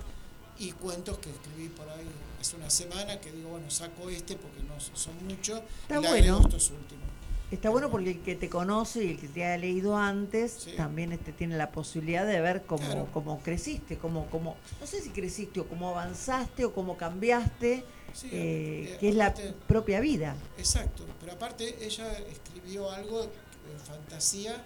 [0.57, 2.05] Y cuentos que escribí por ahí
[2.41, 6.09] hace una semana, que digo, bueno, saco este porque no son muchos, Está y le
[6.09, 6.39] bueno.
[6.41, 7.08] estos últimos.
[7.51, 10.73] Está bueno porque el que te conoce y el que te ha leído antes Sí.
[10.77, 13.07] también este, tiene la posibilidad de ver cómo, Claro.
[13.11, 18.27] cómo creciste, cómo, cómo, no sé si creciste o cómo avanzaste o cómo cambiaste, Sí,
[18.31, 19.33] eh, que es la
[19.67, 20.35] propia vida.
[20.57, 24.63] Exacto, pero aparte ella escribió algo de fantasía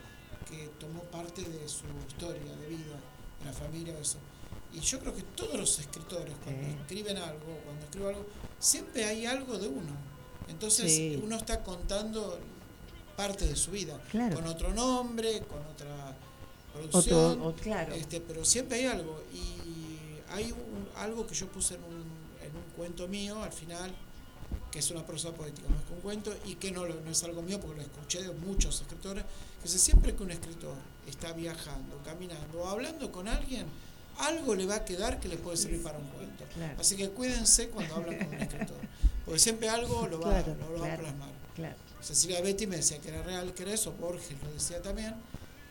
[0.49, 2.95] que tomó parte de su historia de vida,
[3.39, 4.17] de la familia, eso.
[4.73, 6.75] Y yo creo que todos los escritores, cuando Sí.
[6.81, 8.25] escriben algo, cuando escriben algo,
[8.59, 9.91] siempre hay algo de uno.
[10.47, 12.39] Entonces uno está contando
[13.15, 14.35] parte de su vida, Claro.
[14.35, 16.15] con otro nombre, con otra
[16.73, 17.93] producción, Otro, o- claro.
[17.93, 19.23] este, pero siempre hay algo.
[19.33, 22.01] Y hay un- algo que yo puse en un,
[22.41, 23.91] en un cuento mío al final,
[24.71, 27.41] que es una prosa poética más que un cuento, y que no, no es algo
[27.43, 30.75] mío porque lo escuché de muchos escritores, que dice, siempre que un escritor
[31.07, 33.65] está viajando, caminando o hablando con alguien,
[34.17, 36.43] algo le va a quedar que le puede servir para un cuento.
[36.55, 36.75] Claro.
[36.79, 38.77] Así que cuídense cuando hablan con un escritor,
[39.25, 41.01] porque siempre algo lo va, Claro, lo- lo va a claro.
[41.03, 41.29] plasmar.
[42.03, 45.15] Cecilia Betty me decía que era real, que era eso, Borges lo decía también,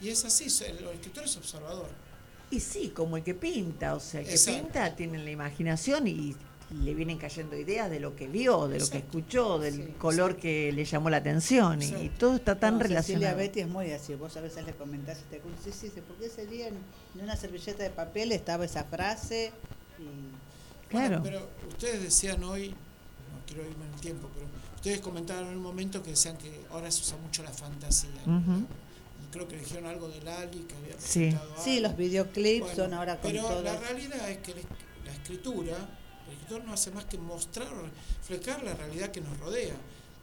[0.00, 1.88] y es así, el, el escritor es observador.
[2.50, 4.62] Y sí, como el que pinta, o sea, el que Exacto.
[4.62, 6.34] pinta tiene la imaginación y
[6.82, 10.36] le vienen cayendo ideas de lo que vio, de lo que escuchó, del Sí, color
[10.36, 13.36] que le llamó la atención y, todo está tan No, Cecilia relacionado.
[13.36, 14.14] Betty es muy así.
[14.14, 16.76] Vos a veces le comentás y te sí, sí, sí, porque ese día en,
[17.14, 19.52] en una servilleta de papel estaba esa frase
[19.98, 20.32] y
[20.92, 21.20] Claro.
[21.20, 24.46] Bueno, pero ustedes decían hoy, no quiero irme en el tiempo, pero
[24.82, 28.10] ustedes comentaron en un momento que decían que ahora se usa mucho la fantasía.
[29.30, 31.20] Creo que dijeron algo de Lali, que había Sí.
[31.30, 31.88] presentado sí, algo.
[31.88, 33.62] los videoclips Bueno, son ahora con Pero todo.
[33.62, 34.54] la realidad es que
[35.06, 35.76] la, escritura,
[36.26, 37.68] el escritor no hace más que mostrar
[38.28, 39.74] reflejar la realidad que nos rodea.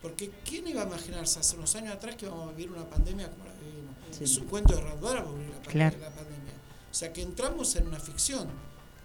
[0.02, 3.30] Porque ¿quién iba a imaginarse hace unos años atrás que íbamos a vivir una pandemia
[3.32, 3.96] como la vivimos?
[4.12, 4.24] Sí.
[4.26, 5.98] Es un cuento de Radbara por vivir la, Claro.
[6.00, 6.54] la pandemia.
[6.92, 8.48] O sea que entramos en una ficción,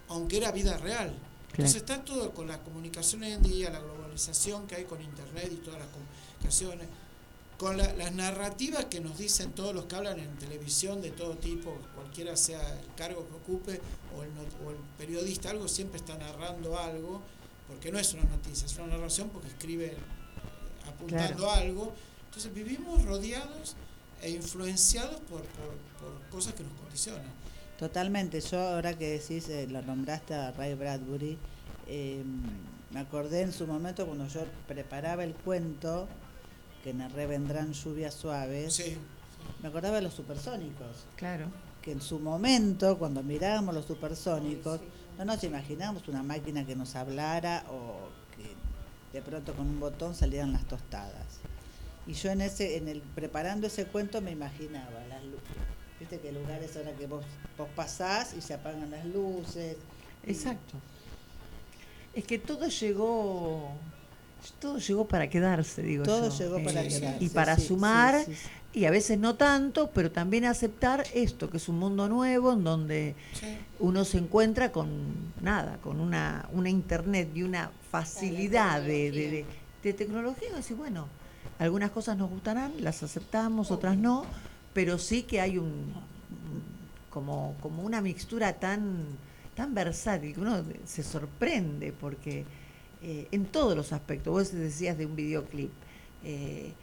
[0.09, 1.15] aunque era vida real.
[1.51, 4.04] Entonces está todo con la comunicación hoy en día, la globalización
[4.67, 6.87] que hay con internet y todas las comunicaciones,
[7.57, 11.35] con la- las narrativas que nos dicen todos los que hablan en televisión de todo
[11.37, 13.81] tipo, cualquiera sea el cargo que ocupe
[14.17, 17.21] o el, not- o el periodista, algo siempre está narrando algo,
[17.67, 19.95] porque no es una noticia, es una narración porque escribe
[20.87, 21.93] apuntando algo.
[22.25, 23.75] Entonces vivimos rodeados
[24.21, 27.23] e influenciados por, por, por cosas que nos condicionan.
[27.79, 31.37] Totalmente, yo ahora que decís, eh, lo nombraste a Ray Bradbury,
[31.87, 32.23] eh,
[32.95, 36.07] me acordé en su momento cuando yo preparaba el cuento,
[36.81, 38.97] que narré Vendrán lluvias suaves, Sí,
[39.61, 41.47] me acordaba de los supersónicos, Claro.
[41.81, 44.79] que en su momento, cuando mirábamos los supersónicos,
[45.17, 48.07] no nos imaginábamos una máquina que nos hablara o
[48.37, 48.55] que
[49.17, 51.39] de pronto con un botón salieran las tostadas.
[52.07, 55.57] Y yo en ese, en el preparando ese cuento me imaginaba las luces.
[55.99, 57.25] Viste que lugares ahora que vos,
[57.57, 59.75] vos pasás y se apagan las luces.
[60.25, 60.77] y- Exacto.
[62.15, 63.69] Es que todo llegó,
[64.59, 66.37] todo llegó para quedarse, digo Todo yo.
[66.37, 67.23] llegó para Eh, quedarse.
[67.23, 68.35] Y para sí, sumar, sí, sí,
[68.73, 68.79] sí.
[68.79, 72.63] y a veces no tanto, pero también aceptar esto, que es un mundo nuevo en
[72.63, 73.15] donde
[73.79, 79.45] uno se encuentra con nada, con una, una internet y una facilidad de, de, de-
[79.83, 80.47] de tecnología.
[80.51, 81.07] Y decir, bueno,
[81.59, 84.25] algunas cosas nos gustarán, las aceptamos, otras no,
[84.73, 85.93] pero sí que hay un
[87.09, 89.05] como, como una mixtura tan,
[89.55, 92.45] tan versátil que uno se sorprende porque
[93.01, 95.71] eh, en todos los aspectos, vos decías de un videoclip,
[96.23, 96.73] eh,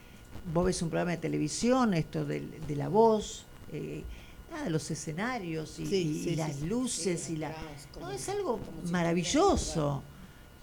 [0.53, 2.43] vos ves un programa de televisión, esto de,
[2.77, 4.03] la voz, eh,
[4.51, 6.67] nada, los escenarios y, Sí, y sí, las sí, sí.
[6.67, 7.53] luces y la...
[7.53, 8.59] Caos, como- No, es algo
[8.91, 10.03] maravilloso.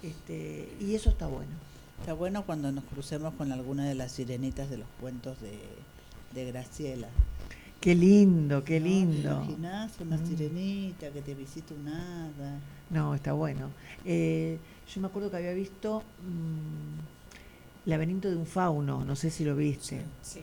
[0.01, 1.51] Este, y eso está bueno.
[1.99, 5.59] Está bueno cuando nos crucemos con alguna de las sirenitas de los cuentos de,
[6.33, 7.09] de Graciela.
[7.79, 8.83] Qué lindo, qué ¿No?
[8.85, 9.29] ¿Te lindo.
[9.45, 10.27] imaginás una Mm.
[10.27, 12.59] sirenita que te visita un hada?
[12.89, 13.69] No, está bueno.
[14.03, 14.57] Eh,
[14.93, 19.55] yo me acuerdo que había visto mm, Laberinto de un fauno, no sé si lo
[19.55, 20.01] viste.
[20.21, 20.41] Sí,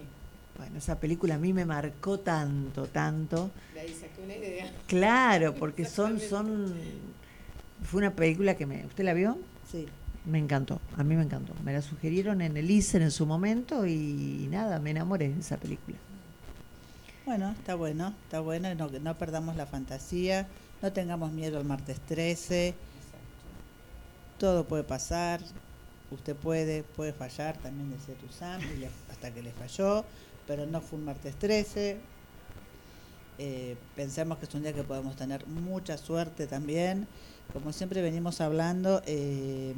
[0.57, 3.51] Bueno, esa película a mí me marcó tanto, tanto.
[3.79, 4.73] ahí saqué una idea.
[4.87, 6.73] Claro, porque son, son,
[7.83, 9.37] fue una película que me, ¿usted la vio?
[9.71, 9.87] Sí.
[10.25, 11.53] Me encantó, a mí me encantó.
[11.63, 15.59] Me la sugirieron en el ISER en su momento y nada, me enamoré de esa
[15.59, 15.99] película.
[17.27, 20.49] Bueno, está bueno, está bueno, no, no perdamos la fantasía,
[20.81, 22.75] no tengamos miedo al martes 13,
[24.39, 25.41] todo puede pasar,
[26.11, 30.05] usted puede, puede fallar también de ser Usam, y le- hasta que le falló,
[30.47, 31.99] pero no fue un martes 13.
[33.39, 37.07] Eh, pensemos que es un día que podemos tener mucha suerte también.
[37.53, 39.75] Como siempre venimos hablando, eh,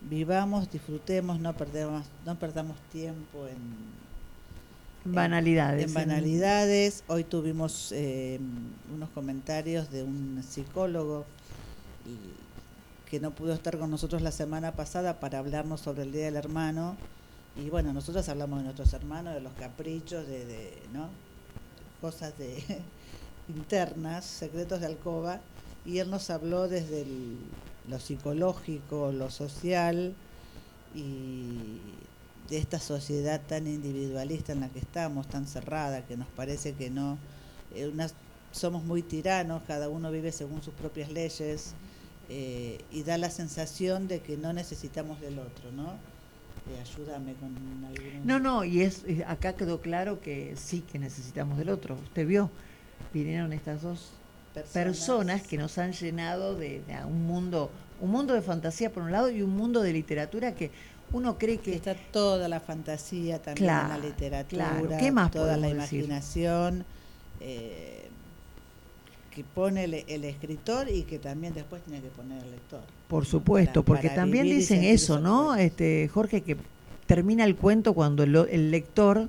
[0.00, 4.05] vivamos, disfrutemos, no perdemos, no perdamos tiempo en,
[5.14, 5.84] Banalidades.
[5.84, 7.04] en banalidades.
[7.08, 8.40] Hoy tuvimos eh,
[8.94, 11.24] unos comentarios de un psicólogo
[12.06, 16.24] y- que no pudo estar con nosotros la semana pasada para hablarnos sobre el Día
[16.24, 16.96] del Hermano.
[17.56, 21.08] Y bueno, nosotros hablamos de nuestros hermanos, de los caprichos, de, de ¿no?
[22.00, 22.62] cosas de
[23.48, 25.40] internas, secretos de alcoba.
[25.84, 27.36] Y él nos habló desde el-
[27.88, 30.12] lo psicológico, lo social
[30.94, 31.78] y
[32.48, 36.90] de esta sociedad tan individualista en la que estamos, tan cerrada, que nos parece que
[36.90, 37.18] no,
[37.74, 37.92] eh,
[38.52, 41.74] somos muy tiranos, cada uno vive según sus propias leyes
[42.28, 45.94] eh, y da la sensación de que no necesitamos del otro, ¿no?
[46.68, 47.54] Eh, ayúdame con
[47.84, 48.26] algún...
[48.26, 51.96] No, no, y es acá quedó claro que sí que necesitamos del otro.
[51.96, 52.50] Usted vio,
[53.12, 54.10] vinieron estas dos
[54.72, 57.70] personas, que nos han llenado de, de un mundo,
[58.00, 60.70] un mundo de fantasía por un lado y un mundo de literatura que
[61.12, 64.88] uno cree que está toda la fantasía también en la literatura, claro.
[64.98, 66.84] ¿Qué más toda la imaginación
[67.40, 68.08] eh,
[69.34, 72.80] que pone el, el escritor y que también después tiene que poner el lector.
[73.08, 75.54] Por supuesto, Para- porque para también dicen eso, ¿no?
[75.54, 76.56] Este Jorge que
[77.06, 79.28] termina el cuento cuando el, el lector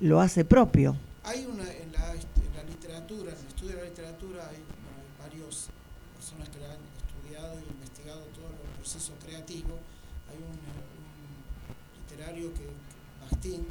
[0.00, 0.96] lo hace propio.
[1.24, 5.00] Hay una, en la, en la literatura, en el estudio de la literatura, hay, bueno,
[5.00, 5.68] hay varios
[6.16, 9.78] personas que la han estudiado y investigado todo el proceso creativo,
[10.30, 12.68] hay un, un literario que,
[13.40, 13.66] que, Bastín,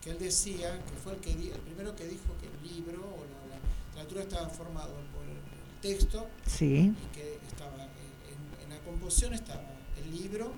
[0.00, 3.24] que él decía, que fue el, que, el primero que dijo que el libro o
[3.24, 5.42] la, la literatura estaba formado por el,
[5.80, 6.92] texto Sí.
[6.94, 9.64] y que estaba en, en la composición estaba
[9.96, 10.52] el libro,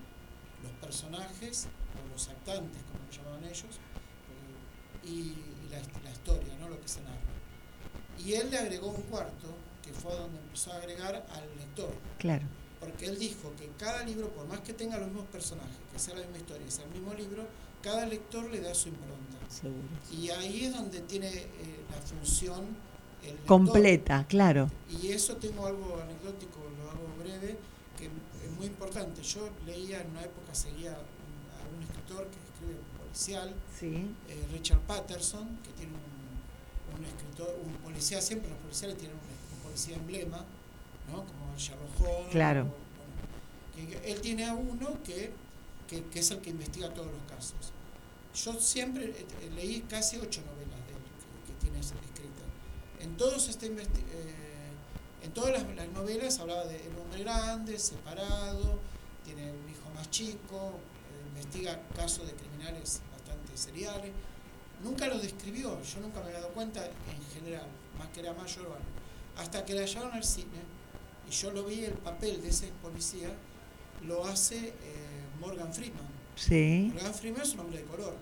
[0.63, 3.63] los personajes, o los actantes, como lo llamaban ellos,
[5.03, 6.69] eh, y, y la, la historia, ¿no?
[6.69, 7.17] lo que se narra.
[8.19, 9.49] Y él le agregó un cuarto,
[9.83, 11.95] que fue donde empezó a agregar al lector.
[12.19, 12.45] Claro.
[12.79, 16.15] Porque él dijo que cada libro, por más que tenga los mismos personajes, que sea
[16.17, 17.47] la misma historia, sea el mismo libro,
[17.85, 19.15] cada lector le da su impronta.
[19.49, 19.87] Seguro.
[20.11, 21.47] Y ahí es donde tiene eh,
[21.91, 22.65] la función
[23.23, 23.37] el.
[23.47, 24.71] Completa, claro.
[24.91, 27.57] Y eso tengo algo anecdótico, lo hago breve,
[27.99, 29.23] que es muy importante.
[29.23, 34.07] Yo leía en una época, seguía a un escritor que escribe policial, Sí.
[34.29, 39.57] eh, Richard Patterson, que tiene un, un escritor, un policía, siempre los policiales tienen un,
[39.57, 40.45] un policía emblema,
[41.13, 41.19] ¿no?
[41.25, 42.31] Como Sherlock Holmes.
[42.33, 42.63] Claro.
[42.63, 45.33] o- bueno, que- que él tiene a uno que,
[45.89, 47.73] que, que es el que investiga todos los casos.
[48.35, 52.45] Yo siempre eh, eh, leí casi ocho novelas de él que, tiene escritas.
[52.99, 53.75] En todos este eh,
[55.23, 58.81] en todas las, las novelas hablaba de el hombre grande, separado,
[59.25, 64.11] tiene un hijo más chico, eh, investiga casos de criminales bastante seriales.
[64.83, 67.67] Nunca lo describió, yo nunca me había dado cuenta en general,
[67.97, 68.85] más que era mayor o algo.
[69.37, 70.61] Hasta que la llevaron al cine
[71.29, 73.31] y yo lo vi, el papel de ese policía
[74.03, 74.75] lo hace
[75.41, 76.14] Morgan Freeman.
[76.37, 76.91] Sí.
[76.95, 78.15] Morgan Freeman es un hombre de color.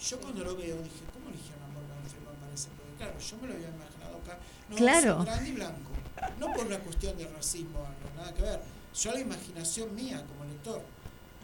[0.00, 2.94] Yo cuando lo veo dije, ¿cómo eligieron a Morgan Freeman para ese papel?
[2.98, 4.38] Claro, yo me lo había imaginado acá.
[4.68, 5.18] No, Claro.
[5.20, 5.90] es grande y blanco.
[6.38, 8.60] No por una cuestión de racismo, algo, nada que ver.
[8.94, 10.82] Yo la imaginación mía como lector.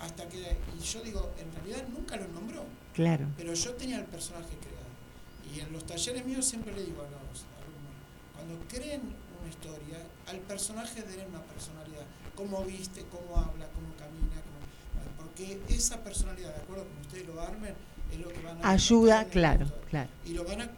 [0.01, 2.65] Hasta que, y yo digo, en realidad nunca lo nombró.
[2.95, 3.27] Claro.
[3.37, 4.89] Pero yo tenía el personaje creado.
[5.55, 7.93] Y en los talleres míos siempre le digo a los alumnos,
[8.35, 9.03] cuando creen
[9.41, 9.99] una historia,
[10.29, 12.07] al personaje denle una personalidad.
[12.35, 14.41] Cómo viste, cómo habla, cómo camina,
[15.31, 17.74] porque esa personalidad, de acuerdo como ustedes lo armen,
[18.12, 19.81] es lo que van a Ayuda, claro, lector.
[19.89, 20.11] claro.
[20.24, 20.70] Y lo van a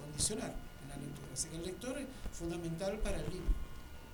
[0.00, 1.28] condicionar en la lectura.
[1.32, 3.52] Así que el lector es fundamental para el libro.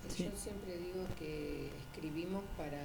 [0.09, 2.83] Yo siempre digo que escribimos para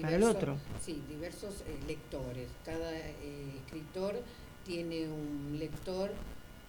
[0.00, 0.56] Para el otro.
[0.84, 2.48] Sí, diversos eh, lectores.
[2.64, 4.20] Cada eh, escritor
[4.66, 6.10] tiene un lector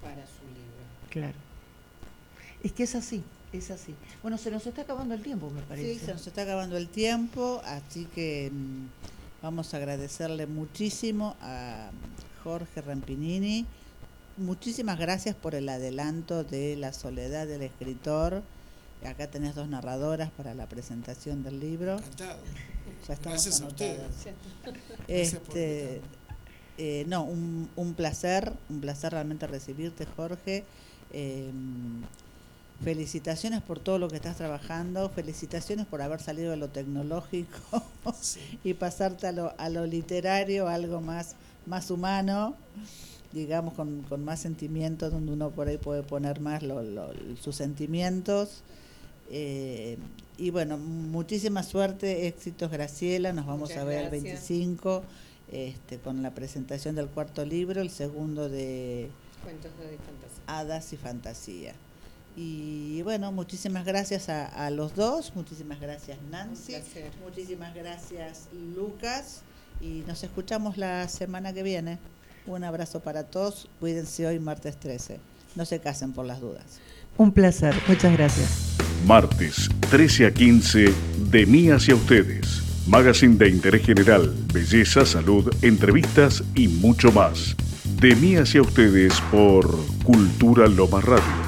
[0.02, 0.82] para su libro.
[1.10, 1.38] Claro.
[2.64, 3.24] Es que es así,
[3.58, 3.96] es así.
[4.22, 5.94] Bueno, se nos está acabando el tiempo, me parece.
[5.94, 8.88] Sí, se nos está acabando el tiempo, así que mm,
[9.42, 11.92] vamos a agradecerle muchísimo a
[12.44, 13.66] Jorge Rampinini.
[14.38, 18.42] Muchísimas gracias por el adelanto de La soledad del escritor.
[19.06, 21.98] Acá tenés dos narradoras para la presentación del libro.
[21.98, 22.40] Encantado.
[23.08, 24.00] Ya estamos Gracias a ustedes.
[25.08, 26.02] Este,
[26.78, 30.64] eh, no, un, un placer, un placer realmente recibirte, Jorge.
[31.12, 31.52] Eh,
[32.84, 37.84] felicitaciones por todo lo que estás trabajando, felicitaciones por haber salido de lo tecnológico
[38.64, 41.36] y pasarte a lo, a lo literario, algo más,
[41.66, 42.56] más humano,
[43.34, 47.56] digamos, con, con más sentimientos, donde uno por ahí puede poner más lo- lo- sus
[47.56, 48.62] sentimientos.
[49.30, 49.98] Eh,
[50.38, 54.50] y bueno, muchísima suerte, éxitos Graciela, nos vamos Muchas a ver el gracias.
[54.50, 55.04] 25
[55.52, 59.10] este, con la presentación del cuarto libro, el segundo de
[59.44, 60.44] Cuentos de fantasía.
[60.48, 61.74] Hadas y Fantasía.
[62.36, 66.76] Y bueno, muchísimas gracias a, a los dos, muchísimas gracias Nancy,
[67.22, 69.42] muchísimas gracias Lucas
[69.82, 72.00] y nos escuchamos la semana que viene.
[72.48, 75.20] Un abrazo para todos, cuídense hoy martes 13,
[75.56, 76.80] no se casen por las dudas.
[77.18, 78.78] Un placer, muchas gracias.
[79.06, 80.94] Martes, 13 a 15,
[81.30, 82.64] de mí hacia ustedes.
[82.88, 87.56] Magazine de interés general, belleza, salud, entrevistas y mucho más.
[88.00, 89.68] De mí hacia ustedes por
[90.04, 91.32] Cultura Lomas Radio.